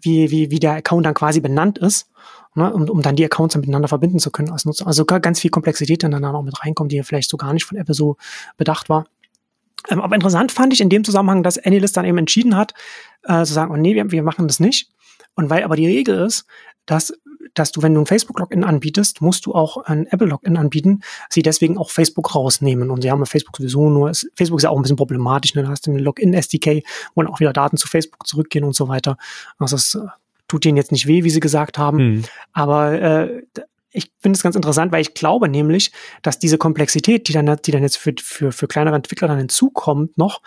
wie, 0.00 0.30
wie, 0.30 0.50
wie 0.50 0.58
der 0.58 0.72
Account 0.72 1.06
dann 1.06 1.14
quasi 1.14 1.40
benannt 1.40 1.78
ist, 1.78 2.10
ne, 2.54 2.72
um, 2.72 2.88
um 2.88 3.02
dann 3.02 3.16
die 3.16 3.24
Accounts 3.24 3.56
miteinander 3.56 3.88
verbinden 3.88 4.18
zu 4.18 4.30
können 4.30 4.50
als 4.50 4.64
Nutzer. 4.64 4.86
Also 4.86 5.04
ganz 5.04 5.40
viel 5.40 5.50
Komplexität 5.50 6.02
dann 6.02 6.10
dann 6.10 6.24
auch 6.24 6.42
mit 6.42 6.64
reinkommt, 6.64 6.92
die 6.92 7.02
vielleicht 7.02 7.30
so 7.30 7.36
gar 7.36 7.52
nicht 7.52 7.64
von 7.64 7.78
Apple 7.78 7.94
so 7.94 8.16
bedacht 8.56 8.88
war. 8.88 9.06
Ähm, 9.88 10.00
aber 10.00 10.14
interessant 10.14 10.52
fand 10.52 10.72
ich 10.72 10.80
in 10.80 10.88
dem 10.88 11.04
Zusammenhang, 11.04 11.42
dass 11.42 11.58
AnyList 11.58 11.96
dann 11.96 12.04
eben 12.04 12.18
entschieden 12.18 12.56
hat, 12.56 12.74
äh, 13.24 13.44
zu 13.44 13.52
sagen, 13.52 13.72
oh 13.72 13.76
nee, 13.76 13.94
wir, 13.94 14.10
wir 14.10 14.22
machen 14.22 14.46
das 14.48 14.60
nicht. 14.60 14.90
Und 15.34 15.50
weil 15.50 15.64
aber 15.64 15.76
die 15.76 15.86
Regel 15.86 16.24
ist, 16.26 16.46
dass 16.86 17.12
dass 17.54 17.72
du, 17.72 17.82
wenn 17.82 17.94
du 17.94 18.00
ein 18.00 18.06
Facebook-Login 18.06 18.64
anbietest, 18.64 19.20
musst 19.20 19.46
du 19.46 19.54
auch 19.54 19.78
ein 19.84 20.06
Apple-Login 20.06 20.56
anbieten, 20.56 21.00
sie 21.30 21.42
deswegen 21.42 21.78
auch 21.78 21.90
Facebook 21.90 22.34
rausnehmen. 22.34 22.90
Und 22.90 23.02
sie 23.02 23.10
haben 23.10 23.20
bei 23.20 23.26
Facebook 23.26 23.56
sowieso 23.56 23.88
nur, 23.88 24.12
Facebook 24.34 24.58
ist 24.58 24.64
ja 24.64 24.70
auch 24.70 24.76
ein 24.76 24.82
bisschen 24.82 24.96
problematisch, 24.96 25.54
ne? 25.54 25.62
da 25.62 25.68
hast 25.68 25.86
du 25.86 25.92
eine 25.92 26.00
Login-SDK, 26.00 26.82
wo 27.14 27.22
dann 27.22 27.32
auch 27.32 27.40
wieder 27.40 27.52
Daten 27.52 27.76
zu 27.76 27.86
Facebook 27.86 28.26
zurückgehen 28.26 28.64
und 28.64 28.74
so 28.74 28.88
weiter. 28.88 29.16
Also 29.58 29.76
das 29.76 29.94
äh, 29.94 30.06
tut 30.48 30.64
denen 30.64 30.76
jetzt 30.76 30.92
nicht 30.92 31.06
weh, 31.06 31.24
wie 31.24 31.30
sie 31.30 31.40
gesagt 31.40 31.78
haben. 31.78 31.98
Mhm. 31.98 32.24
Aber 32.52 33.00
äh, 33.00 33.42
ich 33.92 34.10
finde 34.18 34.36
es 34.36 34.42
ganz 34.42 34.56
interessant, 34.56 34.90
weil 34.90 35.02
ich 35.02 35.14
glaube 35.14 35.48
nämlich, 35.48 35.92
dass 36.22 36.40
diese 36.40 36.58
Komplexität, 36.58 37.28
die 37.28 37.32
dann, 37.32 37.56
die 37.64 37.70
dann 37.70 37.82
jetzt 37.82 37.96
für, 37.96 38.12
für, 38.20 38.50
für 38.50 38.66
kleinere 38.66 38.96
Entwickler 38.96 39.28
dann 39.28 39.38
hinzukommt, 39.38 40.18
noch 40.18 40.42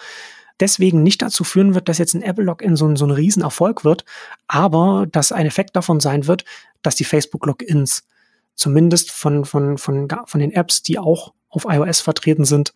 deswegen 0.60 1.04
nicht 1.04 1.22
dazu 1.22 1.44
führen 1.44 1.76
wird, 1.76 1.90
dass 1.90 1.98
jetzt 1.98 2.14
ein 2.14 2.22
Apple-Login 2.22 2.76
so, 2.76 2.88
ein 2.88 2.96
so 2.96 3.06
ein 3.06 3.12
Riesenerfolg 3.12 3.84
wird, 3.84 4.06
aber 4.48 5.06
dass 5.12 5.32
ein 5.32 5.46
Effekt 5.46 5.76
davon 5.76 6.00
sein 6.00 6.28
wird, 6.28 6.46
dass 6.82 6.96
die 6.96 7.04
Facebook-Logins 7.04 8.08
zumindest 8.56 9.12
von, 9.12 9.46
von, 9.46 9.78
von, 9.78 10.08
von 10.26 10.40
den 10.40 10.52
Apps, 10.52 10.82
die 10.82 11.00
auch 11.00 11.34
auf 11.50 11.66
iOS 11.66 12.02
vertreten 12.02 12.46
sind, 12.46 12.74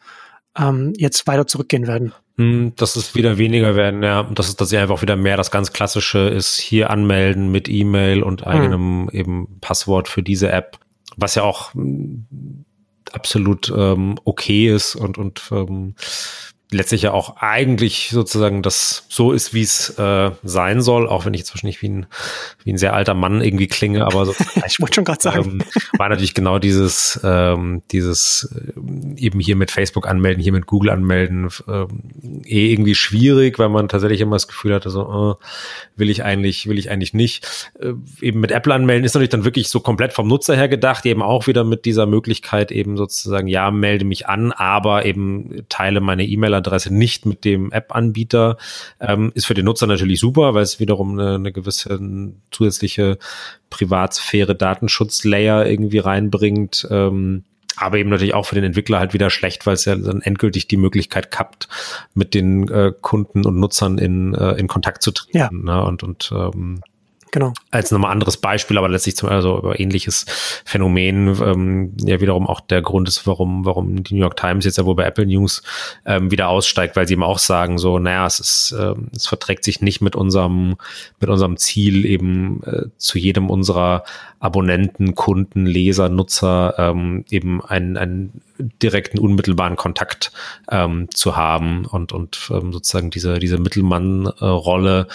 ähm, 0.57 0.93
jetzt 0.97 1.27
weiter 1.27 1.47
zurückgehen 1.47 1.87
werden. 1.87 2.13
Hm, 2.37 2.73
dass 2.75 2.95
es 2.95 3.15
wieder 3.15 3.37
weniger 3.37 3.75
werden, 3.75 4.03
ja. 4.03 4.23
Das 4.23 4.47
ist, 4.47 4.61
dass 4.61 4.69
sie 4.69 4.77
einfach 4.77 5.01
wieder 5.01 5.15
mehr 5.15 5.37
das 5.37 5.51
ganz 5.51 5.73
klassische 5.73 6.19
ist, 6.19 6.57
hier 6.57 6.89
anmelden 6.89 7.51
mit 7.51 7.69
E-Mail 7.69 8.23
und 8.23 8.45
eigenem 8.45 9.03
mhm. 9.03 9.09
eben 9.11 9.59
Passwort 9.59 10.07
für 10.07 10.23
diese 10.23 10.51
App, 10.51 10.77
was 11.17 11.35
ja 11.35 11.43
auch 11.43 11.73
hm, 11.73 12.65
absolut 13.11 13.71
ähm, 13.75 14.17
okay 14.23 14.73
ist 14.73 14.95
und, 14.95 15.17
und 15.17 15.41
ähm, 15.51 15.95
letztlich 16.73 17.01
ja 17.01 17.11
auch 17.11 17.37
eigentlich 17.37 18.09
sozusagen 18.11 18.61
das 18.61 19.05
so 19.09 19.33
ist, 19.33 19.53
wie 19.53 19.61
es 19.61 19.89
äh, 19.99 20.31
sein 20.43 20.81
soll, 20.81 21.07
auch 21.07 21.25
wenn 21.25 21.33
ich 21.33 21.41
jetzt 21.41 21.53
wahrscheinlich 21.53 21.81
wie 21.81 21.89
ein, 21.89 22.05
wie 22.63 22.71
ein 22.71 22.77
sehr 22.77 22.93
alter 22.93 23.13
Mann 23.13 23.41
irgendwie 23.41 23.67
klinge, 23.67 24.05
aber 24.05 24.25
so, 24.25 24.33
ich 24.65 24.79
wollte 24.79 24.95
schon 24.95 25.03
gerade 25.03 25.21
sagen, 25.21 25.59
ähm, 25.59 25.63
war 25.97 26.07
natürlich 26.07 26.33
genau 26.33 26.59
dieses, 26.59 27.19
ähm, 27.23 27.81
dieses 27.91 28.55
äh, 28.55 29.21
eben 29.21 29.41
hier 29.41 29.57
mit 29.57 29.69
Facebook 29.69 30.07
anmelden, 30.07 30.41
hier 30.41 30.53
mit 30.53 30.65
Google 30.65 30.91
anmelden, 30.91 31.49
ähm, 31.67 32.43
eh 32.45 32.71
irgendwie 32.71 32.95
schwierig, 32.95 33.59
weil 33.59 33.69
man 33.69 33.89
tatsächlich 33.89 34.21
immer 34.21 34.37
das 34.37 34.47
Gefühl 34.47 34.73
hatte, 34.73 34.89
so 34.89 35.37
äh, 35.41 35.45
will 35.99 36.09
ich 36.09 36.23
eigentlich, 36.23 36.67
will 36.67 36.79
ich 36.79 36.89
eigentlich 36.89 37.13
nicht. 37.13 37.71
Äh, 37.79 37.93
eben 38.21 38.39
mit 38.39 38.51
Apple 38.51 38.73
anmelden 38.73 39.03
ist 39.03 39.13
natürlich 39.13 39.29
dann 39.29 39.43
wirklich 39.43 39.67
so 39.67 39.81
komplett 39.81 40.13
vom 40.13 40.27
Nutzer 40.27 40.55
her 40.55 40.69
gedacht, 40.69 41.05
eben 41.05 41.21
auch 41.21 41.47
wieder 41.47 41.65
mit 41.65 41.83
dieser 41.83 42.05
Möglichkeit 42.05 42.71
eben 42.71 42.95
sozusagen, 42.95 43.47
ja, 43.47 43.71
melde 43.71 44.05
mich 44.05 44.27
an, 44.27 44.53
aber 44.53 45.05
eben 45.05 45.65
teile 45.67 45.99
meine 45.99 46.23
E-Mail 46.23 46.60
E-Mail-Adresse 46.61 46.93
nicht 46.93 47.25
mit 47.25 47.45
dem 47.45 47.71
App-Anbieter, 47.71 48.57
ähm, 48.99 49.31
ist 49.35 49.45
für 49.45 49.53
den 49.53 49.65
Nutzer 49.65 49.87
natürlich 49.87 50.19
super, 50.19 50.53
weil 50.53 50.63
es 50.63 50.79
wiederum 50.79 51.19
eine, 51.19 51.35
eine 51.35 51.51
gewisse 51.51 51.99
zusätzliche 52.51 53.17
Privatsphäre, 53.69 54.55
Datenschutz-Layer 54.55 55.65
irgendwie 55.65 55.99
reinbringt. 55.99 56.87
Ähm, 56.89 57.43
aber 57.77 57.97
eben 57.97 58.09
natürlich 58.09 58.33
auch 58.33 58.45
für 58.45 58.55
den 58.55 58.65
Entwickler 58.65 58.99
halt 58.99 59.13
wieder 59.13 59.29
schlecht, 59.29 59.65
weil 59.65 59.73
es 59.73 59.85
ja 59.85 59.95
dann 59.95 60.21
endgültig 60.21 60.67
die 60.67 60.77
Möglichkeit 60.77 61.31
kappt, 61.31 61.67
mit 62.13 62.33
den 62.33 62.67
äh, 62.67 62.91
Kunden 62.99 63.45
und 63.45 63.59
Nutzern 63.59 63.97
in, 63.97 64.35
äh, 64.35 64.51
in 64.53 64.67
Kontakt 64.67 65.01
zu 65.01 65.11
treten. 65.11 65.37
Ja. 65.37 65.49
Ne? 65.51 65.83
Und, 65.83 66.03
und 66.03 66.31
ähm, 66.35 66.81
Genau. 67.31 67.53
Als 67.71 67.91
nochmal 67.91 68.11
anderes 68.11 68.35
Beispiel, 68.35 68.77
aber 68.77 68.89
letztlich 68.89 69.15
zum 69.15 69.29
also 69.29 69.57
über 69.57 69.79
ähnliches 69.79 70.25
Phänomen, 70.65 71.29
ähm, 71.41 71.93
ja 72.03 72.19
wiederum 72.19 72.45
auch 72.45 72.59
der 72.59 72.81
Grund 72.81 73.07
ist, 73.07 73.25
warum, 73.25 73.63
warum 73.63 74.03
die 74.03 74.15
New 74.15 74.19
York 74.19 74.35
Times 74.35 74.65
jetzt 74.65 74.77
ja 74.77 74.85
wohl 74.85 74.95
bei 74.95 75.05
Apple 75.05 75.25
News 75.25 75.63
ähm, 76.05 76.29
wieder 76.29 76.49
aussteigt, 76.49 76.97
weil 76.97 77.07
sie 77.07 77.13
eben 77.13 77.23
auch 77.23 77.39
sagen, 77.39 77.77
so, 77.77 77.99
naja, 77.99 78.25
es 78.25 78.41
ist, 78.41 78.75
ähm, 78.77 79.07
es 79.15 79.27
verträgt 79.27 79.63
sich 79.63 79.79
nicht 79.79 80.01
mit 80.01 80.17
unserem, 80.17 80.75
mit 81.21 81.29
unserem 81.29 81.55
Ziel, 81.55 82.05
eben 82.05 82.61
äh, 82.63 82.87
zu 82.97 83.17
jedem 83.17 83.49
unserer 83.49 84.03
Abonnenten, 84.41 85.15
Kunden, 85.15 85.65
Leser, 85.65 86.09
Nutzer 86.09 86.73
ähm, 86.77 87.23
eben 87.29 87.63
einen, 87.63 87.95
einen 87.95 88.41
direkten, 88.81 89.19
unmittelbaren 89.19 89.75
Kontakt 89.75 90.31
ähm, 90.69 91.07
zu 91.13 91.35
haben 91.35 91.85
und, 91.85 92.11
und 92.11 92.49
ähm, 92.51 92.73
sozusagen 92.73 93.11
diese, 93.11 93.39
diese 93.39 93.57
Mittelmann-Rolle 93.57 95.07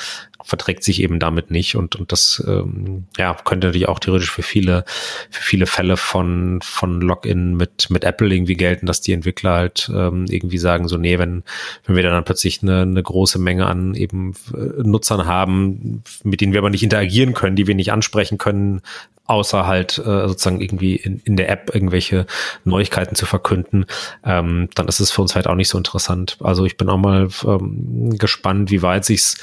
verträgt 0.44 0.84
sich 0.84 1.02
eben 1.02 1.18
damit 1.18 1.50
nicht 1.50 1.76
und, 1.76 1.96
und 1.96 2.12
das 2.12 2.42
ähm, 2.46 3.04
ja, 3.16 3.34
könnte 3.34 3.68
natürlich 3.68 3.88
auch 3.88 3.98
theoretisch 3.98 4.30
für 4.30 4.42
viele, 4.42 4.84
für 5.30 5.42
viele 5.42 5.66
Fälle 5.66 5.96
von, 5.96 6.60
von 6.62 7.00
Login 7.00 7.56
mit, 7.56 7.90
mit 7.90 8.04
Apple 8.04 8.34
irgendwie 8.34 8.54
gelten, 8.54 8.86
dass 8.86 9.00
die 9.00 9.12
Entwickler 9.12 9.52
halt 9.52 9.90
ähm, 9.92 10.26
irgendwie 10.28 10.58
sagen, 10.58 10.88
so, 10.88 10.96
nee, 10.96 11.18
wenn, 11.18 11.42
wenn 11.84 11.96
wir 11.96 12.02
dann 12.02 12.24
plötzlich 12.24 12.62
eine, 12.62 12.82
eine 12.82 13.02
große 13.02 13.38
Menge 13.38 13.66
an 13.66 13.94
eben 13.94 14.34
äh, 14.54 14.82
Nutzern 14.82 15.26
haben, 15.26 16.02
mit 16.22 16.40
denen 16.40 16.52
wir 16.52 16.60
aber 16.60 16.70
nicht 16.70 16.82
interagieren 16.82 17.34
können, 17.34 17.56
die 17.56 17.66
wir 17.66 17.74
nicht 17.74 17.92
ansprechen 17.92 18.38
können, 18.38 18.82
außer 19.26 19.66
halt 19.66 19.98
äh, 19.98 20.28
sozusagen 20.28 20.60
irgendwie 20.60 20.96
in, 20.96 21.20
in 21.24 21.36
der 21.36 21.50
App 21.50 21.74
irgendwelche 21.74 22.26
Neuigkeiten 22.64 23.16
zu 23.16 23.26
verkünden, 23.26 23.86
ähm, 24.24 24.68
dann 24.74 24.88
ist 24.88 25.00
es 25.00 25.10
für 25.10 25.22
uns 25.22 25.34
halt 25.34 25.46
auch 25.46 25.54
nicht 25.54 25.68
so 25.68 25.78
interessant. 25.78 26.36
Also 26.40 26.64
ich 26.64 26.76
bin 26.76 26.88
auch 26.88 26.96
mal 26.96 27.28
ähm, 27.44 28.16
gespannt, 28.18 28.70
wie 28.70 28.82
weit 28.82 29.04
sich's 29.04 29.36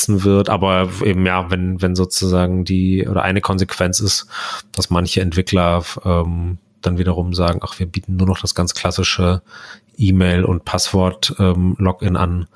durchsetzen 0.00 0.24
wird, 0.24 0.48
aber 0.48 0.88
eben 1.04 1.26
ja, 1.26 1.50
wenn, 1.50 1.80
wenn 1.82 1.94
sozusagen 1.94 2.64
die 2.64 3.06
oder 3.06 3.22
eine 3.22 3.40
Konsequenz 3.40 4.00
ist, 4.00 4.26
dass 4.72 4.90
manche 4.90 5.20
Entwickler 5.20 5.84
ähm, 6.04 6.58
dann 6.80 6.98
wiederum 6.98 7.34
sagen, 7.34 7.60
ach, 7.62 7.78
wir 7.78 7.86
bieten 7.86 8.16
nur 8.16 8.26
noch 8.26 8.40
das 8.40 8.54
ganz 8.54 8.74
klassische 8.74 9.42
E-Mail 9.96 10.44
und 10.44 10.64
Passwort-Login 10.64 12.08
ähm, 12.08 12.16
an, 12.16 12.46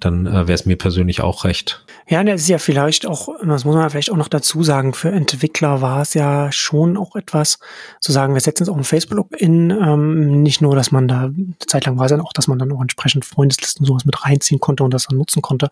dann 0.00 0.26
äh, 0.26 0.32
wäre 0.32 0.52
es 0.52 0.66
mir 0.66 0.76
persönlich 0.76 1.20
auch 1.20 1.44
recht. 1.44 1.84
Ja, 2.06 2.22
das 2.24 2.42
ist 2.42 2.48
ja 2.48 2.58
vielleicht 2.58 3.06
auch, 3.06 3.28
das 3.44 3.64
muss 3.64 3.74
man 3.74 3.90
vielleicht 3.90 4.10
auch 4.10 4.16
noch 4.16 4.28
dazu 4.28 4.62
sagen, 4.62 4.94
für 4.94 5.10
Entwickler 5.10 5.82
war 5.82 6.02
es 6.02 6.14
ja 6.14 6.50
schon 6.52 6.96
auch 6.96 7.16
etwas 7.16 7.58
zu 8.00 8.12
sagen, 8.12 8.34
wir 8.34 8.40
setzen 8.40 8.62
es 8.62 8.68
auf 8.68 8.76
ein 8.76 8.84
Facebook-In, 8.84 9.70
ähm, 9.70 10.42
nicht 10.42 10.60
nur, 10.60 10.74
dass 10.74 10.90
man 10.90 11.08
da, 11.08 11.30
zeitlang 11.66 11.98
war 11.98 12.08
dann 12.08 12.20
auch, 12.20 12.32
dass 12.32 12.48
man 12.48 12.58
dann 12.58 12.72
auch 12.72 12.80
entsprechend 12.80 13.24
Freundeslisten 13.24 13.84
sowas 13.84 14.04
mit 14.04 14.24
reinziehen 14.24 14.60
konnte 14.60 14.84
und 14.84 14.94
das 14.94 15.06
dann 15.06 15.18
nutzen 15.18 15.42
konnte, 15.42 15.68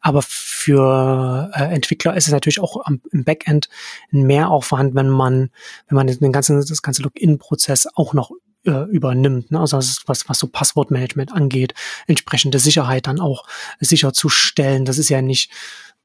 aber 0.00 0.22
für 0.22 1.50
äh, 1.54 1.74
Entwickler 1.74 2.16
ist 2.16 2.26
es 2.26 2.32
natürlich 2.32 2.60
auch 2.60 2.84
am, 2.84 3.00
im 3.12 3.24
Backend 3.24 3.68
ein 4.12 4.22
Mehraufwand, 4.22 4.94
wenn 4.94 5.08
man, 5.08 5.50
wenn 5.88 5.96
man 5.96 6.06
den 6.06 6.32
ganzen, 6.32 6.58
das 6.58 6.82
ganze 6.82 7.02
Login-Prozess 7.02 7.86
auch 7.94 8.12
noch 8.12 8.32
äh, 8.66 8.84
übernimmt. 8.90 9.50
Ne? 9.50 9.60
Also 9.60 9.78
was, 9.78 10.04
was 10.06 10.38
so 10.38 10.46
Passwortmanagement 10.46 11.32
angeht, 11.32 11.74
entsprechende 12.06 12.58
Sicherheit 12.58 13.06
dann 13.06 13.20
auch 13.20 13.46
sicherzustellen. 13.80 14.84
Das 14.84 14.98
ist 14.98 15.08
ja 15.08 15.22
nicht, 15.22 15.50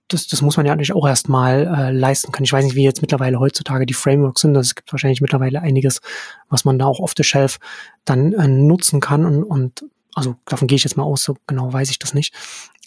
das, 0.08 0.28
das 0.28 0.42
muss 0.42 0.58
man 0.58 0.66
ja 0.66 0.74
natürlich 0.74 0.94
auch 0.94 1.08
erstmal 1.08 1.68
äh, 1.68 1.92
leisten 1.92 2.32
können. 2.32 2.46
Ich 2.46 2.54
weiß 2.54 2.66
nicht, 2.66 2.76
wie 2.76 2.84
jetzt 2.84 3.02
mittlerweile 3.02 3.40
heutzutage 3.40 3.86
die 3.86 3.94
Frameworks 3.94 4.42
sind. 4.42 4.56
Es 4.56 4.76
gibt 4.76 4.92
wahrscheinlich 4.92 5.22
mittlerweile 5.22 5.62
einiges, 5.62 6.02
was 6.50 6.66
man 6.66 6.78
da 6.78 6.86
auch 6.86 7.00
off 7.00 7.14
the 7.16 7.24
shelf 7.24 7.60
dann 8.06 8.34
äh, 8.34 8.48
nutzen 8.48 9.00
kann. 9.00 9.26
Und, 9.26 9.44
und 9.44 9.86
also 10.16 10.36
davon 10.46 10.68
gehe 10.68 10.76
ich 10.76 10.84
jetzt 10.84 10.98
mal 10.98 11.04
aus, 11.04 11.24
so 11.24 11.38
genau 11.48 11.72
weiß 11.72 11.90
ich 11.90 12.00
das 12.00 12.14
nicht. 12.14 12.34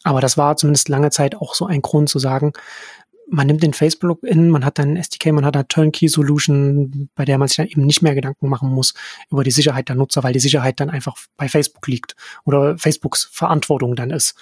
Aber 0.03 0.21
das 0.21 0.37
war 0.37 0.57
zumindest 0.57 0.89
lange 0.91 1.11
Zeit 1.11 1.35
auch 1.35 1.55
so 1.55 1.67
ein 1.67 1.81
Grund 1.81 2.11
zu 2.11 2.19
sagen, 2.19 2.53
man 3.29 3.47
nimmt 3.47 3.63
den 3.63 3.73
Facebook-Login, 3.73 4.51
man 4.51 4.65
hat 4.65 4.79
dann 4.79 4.97
SDK, 4.97 5.33
man 5.33 5.45
hat 5.45 5.57
eine 5.57 5.67
Turnkey-Solution, 5.67 7.09
bei 7.15 7.25
der 7.25 7.39
man 7.39 7.49
sich 7.49 7.57
dann 7.57 7.67
eben 7.67 7.87
nicht 7.87 8.03
mehr 8.03 8.15
Gedanken 8.15 8.49
machen 8.49 8.71
muss 8.71 8.95
über 9.31 9.45
die 9.45 9.51
Sicherheit 9.51 9.89
der 9.89 9.97
Nutzer, 9.97 10.23
weil 10.23 10.33
die 10.33 10.41
Sicherheit 10.41 10.81
dann 10.81 10.91
einfach 10.91 11.17
bei 11.37 11.49
Facebook 11.49 11.87
liegt 11.87 12.17
oder 12.45 12.77
Facebooks 12.79 13.29
Verantwortung 13.33 13.97
dann 13.97 14.11
ist. 14.11 14.35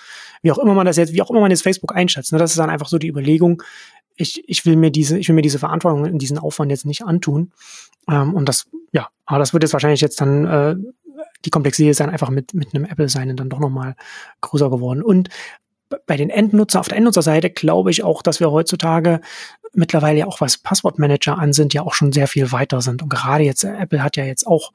Wie 0.43 0.53
auch 0.53 0.59
immer 0.59 0.75
man 0.75 0.87
das 0.87 0.97
jetzt, 0.97 1.13
wie 1.13 1.23
auch 1.23 1.31
immer 1.31 1.41
man 1.41 1.51
jetzt 1.51 1.63
Facebook 1.63 1.95
einschätzt, 1.95 2.33
ne, 2.33 2.39
das 2.39 2.51
ist 2.51 2.59
dann 2.59 2.71
einfach 2.71 2.89
so 2.89 2.99
die 2.99 3.09
Überlegung, 3.09 3.63
ich, 4.17 4.47
ich 4.49 4.67
will 4.67 4.77
mir 4.77 4.91
diese, 4.91 5.19
ich 5.19 5.29
will 5.29 5.35
mir 5.35 5.43
diese 5.43 5.59
Verantwortung 5.59 6.05
in 6.05 6.19
diesen 6.19 6.39
Aufwand 6.39 6.71
jetzt 6.71 6.85
nicht 6.85 7.03
antun. 7.03 7.53
Ähm, 8.09 8.35
und 8.35 8.49
das, 8.49 8.67
ja, 8.93 9.09
aber 9.25 9.39
das 9.39 9.53
wird 9.53 9.63
jetzt 9.63 9.73
wahrscheinlich 9.73 10.01
jetzt 10.01 10.21
dann 10.21 10.45
äh, 10.45 10.77
die 11.45 11.51
Komplexität 11.51 11.91
ist 11.91 12.01
dann 12.01 12.11
einfach 12.11 12.31
mit, 12.31 12.55
mit 12.55 12.75
einem 12.75 12.85
Apple 12.85 13.09
sein 13.09 13.37
dann 13.37 13.49
doch 13.49 13.59
nochmal 13.59 13.97
größer 14.41 14.71
geworden. 14.71 15.03
Und 15.03 15.29
bei 16.07 16.17
den 16.17 16.31
Endnutzer, 16.31 16.81
auf 16.81 16.89
der 16.89 16.97
Endnutzerseite 16.97 17.51
glaube 17.51 17.91
ich 17.91 18.03
auch, 18.03 18.23
dass 18.23 18.41
wir 18.41 18.51
heutzutage 18.51 19.21
mittlerweile 19.75 20.21
ja 20.21 20.27
auch 20.27 20.41
was 20.41 20.59
Passwortmanager 20.59 21.39
an 21.39 21.53
sind, 21.53 21.73
ja 21.73 21.83
auch 21.83 21.95
schon 21.95 22.13
sehr 22.13 22.29
viel 22.29 22.53
weiter 22.53 22.83
sind. 22.83 23.03
Und 23.03 23.09
gerade 23.09 23.45
jetzt, 23.45 23.65
äh, 23.65 23.75
Apple 23.75 24.03
hat 24.03 24.17
ja 24.17 24.25
jetzt 24.25 24.47
auch, 24.47 24.73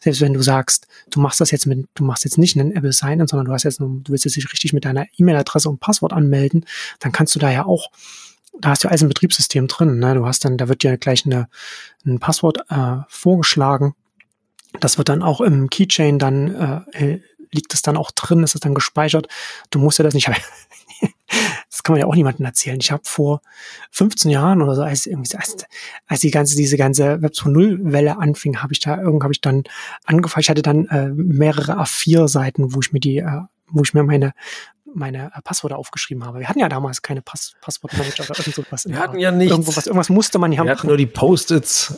selbst 0.00 0.20
wenn 0.20 0.34
du 0.34 0.42
sagst, 0.42 0.88
du 1.10 1.20
machst 1.20 1.40
das 1.40 1.50
jetzt 1.50 1.66
mit, 1.66 1.86
du 1.94 2.04
machst 2.04 2.24
jetzt 2.24 2.38
nicht 2.38 2.58
einen 2.58 2.72
Apple 2.72 2.92
Sign-In, 2.92 3.28
sondern 3.28 3.46
du 3.46 3.52
hast 3.52 3.62
jetzt, 3.62 3.80
du 3.80 4.02
willst 4.08 4.24
jetzt 4.24 4.36
dich 4.36 4.52
richtig 4.52 4.72
mit 4.72 4.84
deiner 4.84 5.06
E-Mail-Adresse 5.16 5.68
und 5.68 5.80
Passwort 5.80 6.12
anmelden, 6.12 6.66
dann 6.98 7.12
kannst 7.12 7.34
du 7.34 7.38
da 7.38 7.50
ja 7.50 7.64
auch 7.64 7.90
da 8.60 8.70
hast 8.70 8.84
du 8.84 8.88
alles 8.88 9.02
im 9.02 9.08
Betriebssystem 9.08 9.68
drin. 9.68 9.98
Ne? 9.98 10.14
Du 10.14 10.26
hast 10.26 10.44
dann, 10.44 10.58
da 10.58 10.68
wird 10.68 10.82
dir 10.82 10.98
gleich 10.98 11.24
eine, 11.24 11.48
ein 12.04 12.18
Passwort 12.18 12.58
äh, 12.68 12.96
vorgeschlagen. 13.08 13.94
Das 14.80 14.98
wird 14.98 15.08
dann 15.08 15.22
auch 15.22 15.40
im 15.40 15.70
Keychain 15.70 16.18
dann 16.18 16.84
äh, 16.92 17.20
liegt 17.52 17.74
es 17.74 17.82
dann 17.82 17.96
auch 17.96 18.10
drin, 18.10 18.42
ist 18.42 18.54
es 18.54 18.60
dann 18.60 18.74
gespeichert. 18.74 19.28
Du 19.70 19.78
musst 19.78 19.98
ja 19.98 20.02
das 20.02 20.14
nicht, 20.14 20.28
das 21.70 21.82
kann 21.82 21.94
man 21.94 22.00
ja 22.00 22.06
auch 22.06 22.14
niemandem 22.14 22.46
erzählen. 22.46 22.78
Ich 22.80 22.90
habe 22.90 23.02
vor 23.04 23.40
15 23.90 24.30
Jahren 24.30 24.62
oder 24.62 24.74
so, 24.74 24.82
als, 24.82 25.08
als, 25.08 25.66
als 26.06 26.20
die 26.20 26.30
ganze, 26.30 26.56
diese 26.56 26.76
ganze 26.76 27.22
Web 27.22 27.32
2.0 27.32 27.92
Welle 27.92 28.18
anfing, 28.18 28.62
habe 28.62 28.72
ich 28.72 28.80
da, 28.80 28.96
irgendwann 28.98 29.24
habe 29.24 29.32
ich 29.32 29.40
dann 29.40 29.64
angefangen, 30.04 30.42
ich 30.42 30.50
hatte 30.50 30.62
dann 30.62 30.86
äh, 30.86 31.08
mehrere 31.08 31.80
A4 31.80 32.28
Seiten, 32.28 32.74
wo 32.74 32.80
ich 32.80 32.92
mir 32.92 33.00
die, 33.00 33.18
äh, 33.18 33.40
wo 33.68 33.82
ich 33.82 33.94
mir 33.94 34.02
meine 34.02 34.32
meine 34.92 35.30
äh, 35.34 35.42
Passwörter 35.42 35.78
aufgeschrieben 35.78 36.24
habe. 36.24 36.40
Wir 36.40 36.48
hatten 36.48 36.58
ja 36.58 36.68
damals 36.68 37.02
keine 37.02 37.22
Pass 37.22 37.54
Passwortmanager 37.60 38.24
oder 38.24 38.38
irgend 38.38 38.54
sowas. 38.54 38.88
Wir 38.88 38.98
hatten 38.98 39.18
ja 39.18 39.30
nichts. 39.30 39.52
Irgendwo 39.52 39.76
was, 39.76 39.86
irgendwas 39.86 40.08
musste 40.08 40.38
man 40.38 40.52
ja 40.52 40.64
Wir 40.64 40.72
hatten 40.72 40.88
nur 40.88 40.96
die 40.96 41.06
Post-its. 41.06 41.94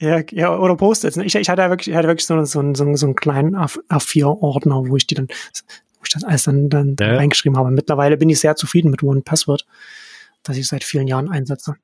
Ja, 0.00 0.20
ja, 0.30 0.56
oder 0.56 0.76
Post-its. 0.76 1.16
Ich, 1.16 1.34
ich 1.34 1.48
hatte 1.48 1.68
wirklich, 1.68 1.88
ich 1.88 1.96
hatte 1.96 2.08
wirklich 2.08 2.26
so, 2.26 2.44
so, 2.44 2.74
so, 2.74 2.94
so 2.94 3.06
einen 3.06 3.14
kleinen 3.16 3.56
A4-Ordner, 3.56 4.88
wo 4.88 4.96
ich 4.96 5.06
die 5.06 5.16
dann, 5.16 5.26
wo 5.26 6.04
ich 6.04 6.10
das 6.10 6.22
alles 6.22 6.44
dann, 6.44 6.68
dann 6.68 6.96
ja. 7.00 7.16
reingeschrieben 7.16 7.58
habe. 7.58 7.70
Mittlerweile 7.70 8.16
bin 8.16 8.30
ich 8.30 8.38
sehr 8.38 8.54
zufrieden 8.54 8.90
mit 8.90 9.02
One 9.02 9.22
Password, 9.22 9.66
das 10.44 10.56
ich 10.56 10.68
seit 10.68 10.84
vielen 10.84 11.08
Jahren 11.08 11.28
einsetze. 11.28 11.76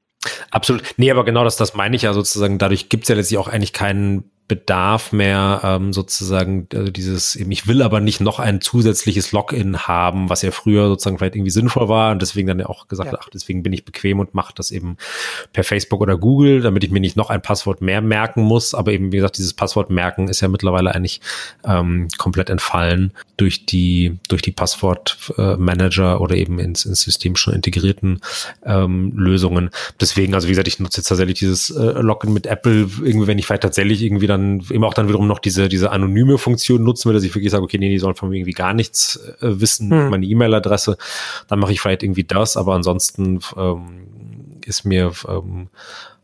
Absolut. 0.50 0.82
Nee, 0.96 1.10
aber 1.10 1.24
genau 1.24 1.44
das, 1.44 1.56
das 1.56 1.74
meine 1.74 1.96
ich 1.96 2.02
ja 2.02 2.12
sozusagen. 2.12 2.58
Dadurch 2.58 2.88
gibt 2.88 3.04
es 3.04 3.08
ja 3.08 3.16
letztlich 3.16 3.38
auch 3.38 3.48
eigentlich 3.48 3.72
keinen 3.72 4.30
Bedarf 4.46 5.12
mehr 5.12 5.60
ähm, 5.64 5.94
sozusagen 5.94 6.68
also 6.74 6.90
dieses 6.90 7.34
eben 7.34 7.50
ich 7.50 7.66
will 7.66 7.80
aber 7.80 8.00
nicht 8.00 8.20
noch 8.20 8.38
ein 8.38 8.60
zusätzliches 8.60 9.32
Login 9.32 9.78
haben, 9.78 10.28
was 10.28 10.42
ja 10.42 10.50
früher 10.50 10.86
sozusagen 10.88 11.16
vielleicht 11.16 11.36
irgendwie 11.36 11.50
sinnvoll 11.50 11.88
war 11.88 12.12
und 12.12 12.20
deswegen 12.20 12.48
dann 12.48 12.60
ja 12.60 12.66
auch 12.66 12.86
gesagt, 12.86 13.12
ja. 13.12 13.18
ach 13.22 13.30
deswegen 13.32 13.62
bin 13.62 13.72
ich 13.72 13.86
bequem 13.86 14.20
und 14.20 14.34
mache 14.34 14.52
das 14.54 14.70
eben 14.70 14.98
per 15.54 15.64
Facebook 15.64 16.02
oder 16.02 16.18
Google, 16.18 16.60
damit 16.60 16.84
ich 16.84 16.90
mir 16.90 17.00
nicht 17.00 17.16
noch 17.16 17.30
ein 17.30 17.40
Passwort 17.40 17.80
mehr 17.80 18.02
merken 18.02 18.42
muss, 18.42 18.74
aber 18.74 18.92
eben 18.92 19.12
wie 19.12 19.16
gesagt 19.16 19.38
dieses 19.38 19.54
Passwort 19.54 19.88
merken 19.88 20.28
ist 20.28 20.42
ja 20.42 20.48
mittlerweile 20.48 20.94
eigentlich 20.94 21.22
ähm, 21.64 22.08
komplett 22.18 22.50
entfallen 22.50 23.12
durch 23.38 23.64
die 23.64 24.18
durch 24.28 24.42
die 24.42 24.52
Passwortmanager 24.52 26.16
äh, 26.16 26.18
oder 26.18 26.36
eben 26.36 26.58
ins, 26.58 26.84
ins 26.84 27.00
System 27.00 27.36
schon 27.36 27.54
integrierten 27.54 28.20
ähm, 28.66 29.12
Lösungen. 29.16 29.70
Deswegen 30.02 30.34
also 30.34 30.48
wie 30.48 30.52
gesagt 30.52 30.68
ich 30.68 30.80
nutze 30.80 31.00
jetzt 31.00 31.08
tatsächlich 31.08 31.38
dieses 31.38 31.70
äh, 31.70 32.00
Login 32.02 32.34
mit 32.34 32.46
Apple 32.46 32.90
irgendwie 33.02 33.26
wenn 33.26 33.38
ich 33.38 33.46
vielleicht 33.46 33.62
tatsächlich 33.62 34.02
irgendwie 34.02 34.33
dann 34.34 34.62
eben 34.70 34.84
auch 34.84 34.94
dann 34.94 35.08
wiederum 35.08 35.26
noch 35.26 35.38
diese, 35.38 35.68
diese 35.68 35.90
anonyme 35.90 36.38
Funktion 36.38 36.82
nutzen 36.84 37.08
will, 37.08 37.14
dass 37.14 37.24
ich 37.24 37.34
wirklich 37.34 37.50
sage, 37.50 37.64
okay, 37.64 37.78
nee, 37.78 37.88
die 37.88 37.98
sollen 37.98 38.14
von 38.14 38.28
mir 38.28 38.36
irgendwie 38.36 38.52
gar 38.52 38.74
nichts 38.74 39.16
äh, 39.40 39.60
wissen, 39.60 39.90
hm. 39.90 40.10
meine 40.10 40.26
E-Mail-Adresse, 40.26 40.96
dann 41.48 41.58
mache 41.58 41.72
ich 41.72 41.80
vielleicht 41.80 42.02
irgendwie 42.02 42.24
das, 42.24 42.56
aber 42.56 42.74
ansonsten 42.74 43.40
ähm, 43.56 44.06
ist 44.64 44.84
mir 44.84 45.12
ähm, 45.28 45.68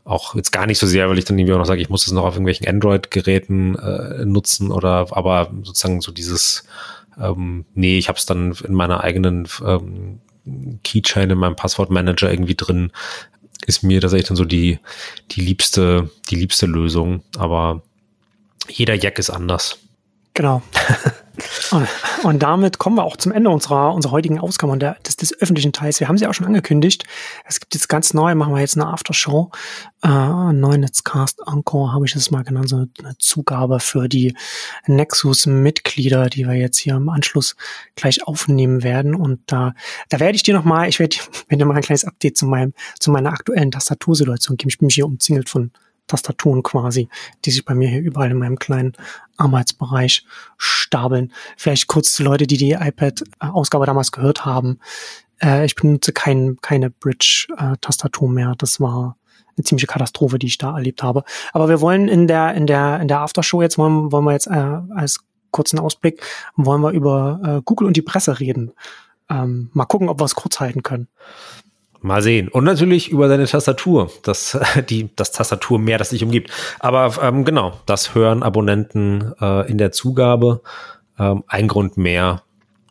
auch 0.04 0.34
jetzt 0.34 0.50
gar 0.50 0.66
nicht 0.66 0.78
so 0.78 0.86
sehr, 0.86 1.08
weil 1.08 1.18
ich 1.18 1.24
dann 1.24 1.38
irgendwie 1.38 1.54
auch 1.54 1.58
noch 1.58 1.66
sage, 1.66 1.82
ich 1.82 1.88
muss 1.88 2.04
das 2.04 2.12
noch 2.12 2.24
auf 2.24 2.34
irgendwelchen 2.34 2.66
Android-Geräten 2.66 3.76
äh, 3.76 4.24
nutzen 4.24 4.72
oder 4.72 5.06
aber 5.10 5.50
sozusagen 5.62 6.00
so 6.00 6.12
dieses, 6.12 6.64
ähm, 7.20 7.64
nee, 7.74 7.98
ich 7.98 8.08
habe 8.08 8.18
es 8.18 8.26
dann 8.26 8.54
in 8.66 8.74
meiner 8.74 9.02
eigenen 9.04 9.46
ähm, 9.64 10.20
Keychain 10.82 11.30
in 11.30 11.38
meinem 11.38 11.56
Passwortmanager 11.56 12.30
irgendwie 12.30 12.56
drin, 12.56 12.92
ist 13.66 13.82
mir 13.82 14.00
tatsächlich 14.00 14.28
dann 14.28 14.36
so 14.36 14.44
die, 14.44 14.78
die 15.30 15.42
liebste, 15.42 16.10
die 16.30 16.36
liebste 16.36 16.66
Lösung. 16.66 17.22
Aber 17.36 17.82
jeder 18.68 18.94
Jack 18.94 19.18
ist 19.18 19.30
anders. 19.30 19.78
Genau. 20.34 20.62
und, 21.72 21.88
und, 22.22 22.42
damit 22.42 22.78
kommen 22.78 22.96
wir 22.96 23.04
auch 23.04 23.16
zum 23.16 23.32
Ende 23.32 23.50
unserer, 23.50 23.92
unserer 23.92 24.12
heutigen 24.12 24.38
Ausgabe 24.38 24.72
und 24.72 24.80
der, 24.80 24.94
des, 25.06 25.16
des 25.16 25.38
öffentlichen 25.40 25.72
Teils. 25.72 25.98
Wir 25.98 26.08
haben 26.08 26.18
sie 26.18 26.26
auch 26.26 26.34
schon 26.34 26.46
angekündigt. 26.46 27.04
Es 27.44 27.58
gibt 27.58 27.74
jetzt 27.74 27.88
ganz 27.88 28.14
neu, 28.14 28.34
machen 28.36 28.54
wir 28.54 28.60
jetzt 28.60 28.76
eine 28.76 28.86
Aftershow. 28.86 29.50
Äh, 30.02 30.08
neuen 30.08 30.80
Netzcast 30.80 31.40
Encore 31.46 31.92
habe 31.92 32.06
ich 32.06 32.12
das 32.12 32.30
mal 32.30 32.44
genannt, 32.44 32.68
so 32.68 32.76
eine 32.76 33.18
Zugabe 33.18 33.80
für 33.80 34.08
die 34.08 34.34
Nexus-Mitglieder, 34.86 36.30
die 36.30 36.46
wir 36.46 36.54
jetzt 36.54 36.78
hier 36.78 36.94
im 36.94 37.08
Anschluss 37.08 37.56
gleich 37.96 38.26
aufnehmen 38.26 38.84
werden. 38.84 39.14
Und 39.16 39.40
da, 39.46 39.74
da 40.10 40.20
werde 40.20 40.36
ich 40.36 40.44
dir 40.44 40.54
nochmal, 40.54 40.88
ich 40.88 41.00
werde, 41.00 41.16
werde 41.48 41.64
dir 41.64 41.66
mal 41.66 41.74
ein 41.76 41.82
kleines 41.82 42.04
Update 42.04 42.36
zu 42.36 42.46
meinem, 42.46 42.72
zu 43.00 43.10
meiner 43.10 43.30
aktuellen 43.30 43.72
Tastatursituation 43.72 44.56
geben. 44.56 44.70
Ich 44.70 44.78
bin 44.78 44.86
mich 44.86 44.94
hier 44.94 45.06
umzingelt 45.06 45.48
von 45.48 45.72
Tastaturen 46.10 46.62
quasi, 46.62 47.08
die 47.44 47.50
sich 47.50 47.64
bei 47.64 47.74
mir 47.74 47.88
hier 47.88 48.00
überall 48.00 48.30
in 48.30 48.38
meinem 48.38 48.58
kleinen 48.58 48.92
Arbeitsbereich 49.36 50.24
stapeln. 50.58 51.32
Vielleicht 51.56 51.86
kurz 51.86 52.12
zu 52.12 52.22
Leute, 52.22 52.46
die 52.46 52.56
die 52.56 52.72
iPad-Ausgabe 52.72 53.86
damals 53.86 54.12
gehört 54.12 54.44
haben. 54.44 54.78
Äh, 55.42 55.64
ich 55.64 55.74
benutze 55.74 56.12
kein, 56.12 56.58
keine 56.60 56.90
Bridge-Tastatur 56.90 58.28
mehr. 58.28 58.54
Das 58.58 58.80
war 58.80 59.16
eine 59.56 59.64
ziemliche 59.64 59.86
Katastrophe, 59.86 60.38
die 60.38 60.46
ich 60.46 60.58
da 60.58 60.76
erlebt 60.76 61.02
habe. 61.02 61.24
Aber 61.52 61.68
wir 61.68 61.80
wollen 61.80 62.08
in 62.08 62.26
der, 62.26 62.54
in 62.54 62.66
der, 62.66 63.00
in 63.00 63.08
der 63.08 63.20
Aftershow 63.20 63.62
jetzt 63.62 63.78
wollen, 63.78 64.12
wollen 64.12 64.24
wir 64.24 64.32
jetzt 64.32 64.46
äh, 64.46 64.80
als 64.94 65.20
kurzen 65.50 65.78
Ausblick, 65.78 66.22
wollen 66.56 66.80
wir 66.80 66.90
über 66.90 67.40
äh, 67.44 67.62
Google 67.64 67.86
und 67.86 67.96
die 67.96 68.02
Presse 68.02 68.38
reden. 68.40 68.72
Ähm, 69.28 69.70
mal 69.72 69.84
gucken, 69.84 70.08
ob 70.08 70.20
wir 70.20 70.24
es 70.24 70.34
kurz 70.34 70.60
halten 70.60 70.82
können. 70.82 71.08
Mal 72.02 72.22
sehen. 72.22 72.48
Und 72.48 72.64
natürlich 72.64 73.10
über 73.10 73.28
deine 73.28 73.46
Tastatur, 73.46 74.10
das, 74.22 74.58
die, 74.88 75.10
das 75.16 75.32
Tastaturmeer, 75.32 75.98
das 75.98 76.10
dich 76.10 76.24
umgibt. 76.24 76.50
Aber 76.78 77.12
ähm, 77.22 77.44
genau, 77.44 77.78
das 77.86 78.14
hören 78.14 78.42
Abonnenten 78.42 79.34
äh, 79.40 79.70
in 79.70 79.78
der 79.78 79.92
Zugabe. 79.92 80.62
Ähm, 81.18 81.44
ein 81.46 81.68
Grund 81.68 81.96
mehr, 81.96 82.42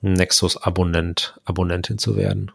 Nexus-Abonnent, 0.02 1.40
Abonnentin 1.46 1.98
zu 1.98 2.16
werden. 2.16 2.52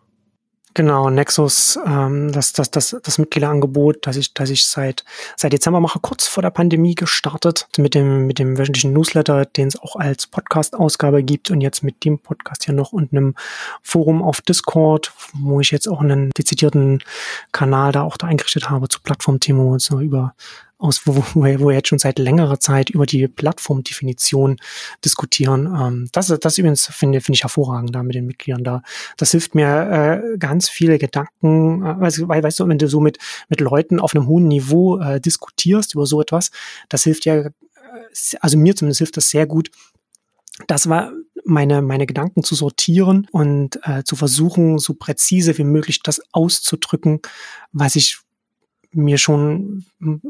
Genau, 0.76 1.08
Nexus, 1.08 1.78
ähm, 1.86 2.32
das, 2.32 2.52
das, 2.52 2.68
das, 2.68 2.96
das 3.00 3.18
Mitgliederangebot, 3.18 4.04
das 4.08 4.16
ich, 4.16 4.34
das 4.34 4.50
ich 4.50 4.66
seit, 4.66 5.04
seit 5.36 5.52
Dezember 5.52 5.78
mache, 5.78 6.00
kurz 6.00 6.26
vor 6.26 6.42
der 6.42 6.50
Pandemie 6.50 6.96
gestartet, 6.96 7.68
mit 7.78 7.94
dem, 7.94 8.26
mit 8.26 8.40
dem 8.40 8.58
wöchentlichen 8.58 8.92
Newsletter, 8.92 9.44
den 9.44 9.68
es 9.68 9.80
auch 9.80 9.94
als 9.94 10.26
Podcast-Ausgabe 10.26 11.22
gibt 11.22 11.52
und 11.52 11.60
jetzt 11.60 11.84
mit 11.84 12.04
dem 12.04 12.18
Podcast 12.18 12.64
hier 12.64 12.74
noch 12.74 12.92
und 12.92 13.12
einem 13.12 13.36
Forum 13.82 14.20
auf 14.20 14.40
Discord, 14.40 15.12
wo 15.32 15.60
ich 15.60 15.70
jetzt 15.70 15.88
auch 15.88 16.00
einen 16.00 16.30
dezidierten 16.36 17.04
Kanal 17.52 17.92
da 17.92 18.02
auch 18.02 18.16
da 18.16 18.26
eingerichtet 18.26 18.68
habe 18.68 18.88
zu 18.88 19.00
Plattformthemen 19.00 19.64
und 19.68 19.80
so 19.80 20.00
über 20.00 20.34
aus, 20.84 21.06
wo, 21.06 21.16
wo, 21.16 21.42
wo 21.42 21.68
wir 21.68 21.74
jetzt 21.74 21.88
schon 21.88 21.98
seit 21.98 22.18
längerer 22.18 22.60
Zeit 22.60 22.90
über 22.90 23.06
die 23.06 23.26
Plattformdefinition 23.26 24.56
diskutieren. 25.04 25.66
Ähm, 25.66 26.08
das, 26.12 26.26
das 26.26 26.58
übrigens 26.58 26.86
finde 26.86 27.20
finde 27.20 27.36
ich 27.36 27.42
hervorragend 27.42 27.94
da 27.94 28.02
mit 28.02 28.14
den 28.14 28.26
Mitgliedern 28.26 28.64
da. 28.64 28.82
Das 29.16 29.30
hilft 29.30 29.54
mir 29.54 30.22
äh, 30.34 30.38
ganz 30.38 30.68
viele 30.68 30.98
Gedanken, 30.98 31.84
äh, 31.84 32.00
weil, 32.00 32.42
weißt 32.42 32.60
du, 32.60 32.68
wenn 32.68 32.78
du 32.78 32.88
so 32.88 33.00
mit, 33.00 33.18
mit 33.48 33.60
Leuten 33.60 33.98
auf 33.98 34.14
einem 34.14 34.26
hohen 34.26 34.46
Niveau 34.46 34.98
äh, 34.98 35.20
diskutierst 35.20 35.94
über 35.94 36.06
so 36.06 36.20
etwas, 36.20 36.50
das 36.88 37.02
hilft 37.04 37.24
ja, 37.24 37.36
äh, 37.36 37.50
also 38.40 38.58
mir 38.58 38.76
zumindest 38.76 38.98
hilft 38.98 39.16
das 39.16 39.30
sehr 39.30 39.46
gut, 39.46 39.70
das 40.66 40.88
war 40.88 41.12
meine, 41.44 41.82
meine 41.82 42.06
Gedanken 42.06 42.42
zu 42.42 42.54
sortieren 42.54 43.26
und 43.32 43.78
äh, 43.82 44.04
zu 44.04 44.16
versuchen, 44.16 44.78
so 44.78 44.94
präzise 44.94 45.56
wie 45.58 45.64
möglich 45.64 46.02
das 46.02 46.20
auszudrücken, 46.32 47.20
was 47.72 47.96
ich 47.96 48.18
mir 48.94 49.18
schon 49.18 49.84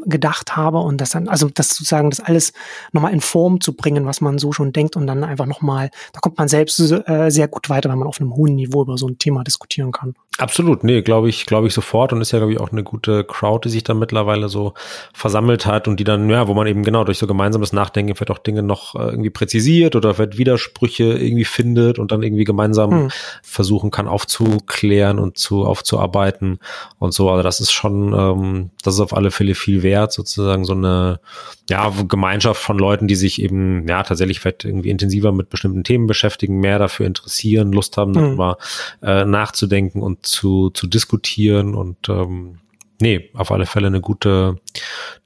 gedacht 0.07 0.57
habe 0.57 0.79
und 0.79 1.01
das 1.01 1.11
dann, 1.11 1.29
also 1.29 1.49
das 1.53 1.71
sozusagen 1.71 2.11
das 2.11 2.21
alles 2.21 2.53
nochmal 2.93 3.13
in 3.13 3.21
Form 3.21 3.61
zu 3.61 3.75
bringen, 3.75 4.07
was 4.07 4.21
man 4.21 4.39
so 4.39 4.53
schon 4.53 4.73
denkt 4.73 4.97
und 4.97 5.07
dann 5.07 5.25
einfach 5.25 5.47
nochmal, 5.47 5.91
da 6.13 6.21
kommt 6.21 6.39
man 6.39 6.49
selbst 6.49 6.79
äh, 6.81 7.31
sehr 7.31 7.49
gut 7.49 7.71
weiter, 7.71 7.91
wenn 7.91 7.99
man 7.99 8.09
auf 8.09 8.21
einem 8.21 8.35
hohen 8.35 8.55
Niveau 8.55 8.83
über 8.83 8.97
so 8.97 9.09
ein 9.09 9.19
Thema 9.19 9.43
diskutieren 9.43 9.93
kann. 9.93 10.15
Absolut, 10.39 10.83
nee, 10.83 11.03
glaube 11.03 11.29
ich, 11.29 11.47
glaube 11.47 11.69
ich 11.69 11.75
sofort 11.75 12.13
und 12.13 12.21
ist 12.21 12.33
ja, 12.33 12.39
glaube 12.39 12.53
ich, 12.53 12.61
auch 12.61 12.73
eine 12.73 12.83
gute 12.83 13.23
Crowd, 13.23 13.69
die 13.69 13.73
sich 13.73 13.85
da 13.85 13.95
mittlerweile 13.95 14.49
so 14.49 14.75
versammelt 15.13 15.65
hat 15.65 15.87
und 15.87 16.01
die 16.01 16.05
dann, 16.05 16.29
ja, 16.29 16.49
wo 16.49 16.55
man 16.55 16.67
eben 16.67 16.83
genau 16.83 17.05
durch 17.05 17.19
so 17.19 17.29
gemeinsames 17.29 17.73
Nachdenken 17.73 18.17
vielleicht 18.17 18.33
auch 18.33 18.39
Dinge 18.39 18.63
noch 18.63 18.97
äh, 18.97 19.11
irgendwie 19.11 19.31
präzisiert 19.31 19.95
oder 19.95 20.15
vielleicht 20.15 20.39
Widersprüche 20.39 21.05
irgendwie 21.05 21.45
findet 21.45 22.01
und 22.01 22.11
dann 22.11 22.23
irgendwie 22.23 22.45
gemeinsam 22.45 22.91
hm. 22.91 23.11
versuchen 23.43 23.93
kann 23.93 24.09
aufzuklären 24.09 25.21
und 25.21 25.39
zu 25.39 25.65
aufzuarbeiten 25.65 26.59
und 26.99 27.15
so. 27.15 27.31
Also 27.31 27.43
das 27.43 27.61
ist 27.61 27.73
schon, 27.73 28.13
ähm, 28.13 28.54
das 28.83 28.95
ist 28.95 29.01
auf 29.01 29.15
alle 29.15 29.31
Fälle 29.31 29.55
viel 29.55 29.83
wert, 29.83 30.13
sozusagen 30.13 30.65
so 30.65 30.73
eine 30.73 31.21
ja, 31.69 31.93
Gemeinschaft 32.09 32.61
von 32.61 32.79
Leuten, 32.79 33.09
die 33.09 33.15
sich 33.15 33.41
eben 33.41 33.87
ja 33.89 34.03
tatsächlich 34.03 34.41
vielleicht 34.41 34.65
irgendwie 34.65 34.91
intensiver 34.91 35.33
mit 35.33 35.51
bestimmten 35.51 35.85
Themen 35.85 36.07
beschäftigen, 36.07 36.61
mehr 36.61 36.79
dafür 36.79 37.07
interessieren, 37.07 37.73
Lust 37.73 37.97
haben, 37.97 38.13
mhm. 38.13 38.15
darüber 38.15 38.59
äh, 39.03 39.25
nachzudenken 39.25 40.03
und 40.03 40.27
zu, 40.27 40.71
zu 40.71 40.87
diskutieren 40.87 41.75
und 41.75 42.09
ähm, 42.09 42.59
nee, 43.01 43.31
auf 43.35 43.51
alle 43.51 43.67
Fälle 43.67 43.89
eine 43.89 44.01
gute, 44.01 44.57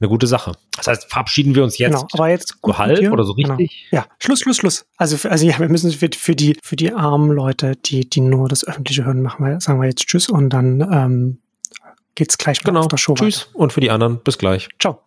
eine 0.01 0.09
gute 0.09 0.27
Sache. 0.27 0.53
Das 0.77 0.87
heißt, 0.87 1.11
verabschieden 1.11 1.55
wir 1.55 1.65
uns 1.65 1.79
jetzt, 1.79 1.95
genau, 1.95 2.07
aber 2.13 2.29
jetzt 2.29 2.55
so 2.63 2.79
halb 2.79 3.13
oder 3.13 3.25
so 3.25 3.35
genau. 3.35 3.55
richtig? 3.55 3.87
Genau. 3.91 4.03
Ja, 4.03 4.09
Schluss, 4.19 4.41
Schluss, 4.41 4.57
Schluss. 4.57 4.87
Also, 4.97 5.29
also 5.29 5.47
ja, 5.47 5.59
wir 5.59 5.69
müssen 5.69 5.91
für, 5.91 6.09
für 6.15 6.35
die, 6.35 6.57
für 6.63 6.77
die 6.77 6.93
armen 6.93 7.31
Leute, 7.31 7.75
die, 7.77 8.09
die 8.09 8.21
nur 8.21 8.49
das 8.49 8.67
Öffentliche 8.67 9.05
hören, 9.05 9.23
machen 9.23 9.45
wir, 9.45 9.61
sagen 9.61 9.81
wir 9.81 9.89
jetzt 9.89 10.07
Tschüss 10.07 10.29
und 10.29 10.51
dann 10.51 10.81
ähm, 10.93 11.39
geht's 12.19 12.37
gleich 12.37 12.63
genau. 12.63 12.81
auf 12.81 12.89
der 12.89 12.97
Show 12.97 13.15
Tschüss 13.15 13.47
weiter. 13.49 13.59
und 13.59 13.73
für 13.73 13.81
die 13.81 13.91
anderen 13.91 14.19
bis 14.19 14.39
gleich. 14.39 14.69
Ciao. 14.79 15.01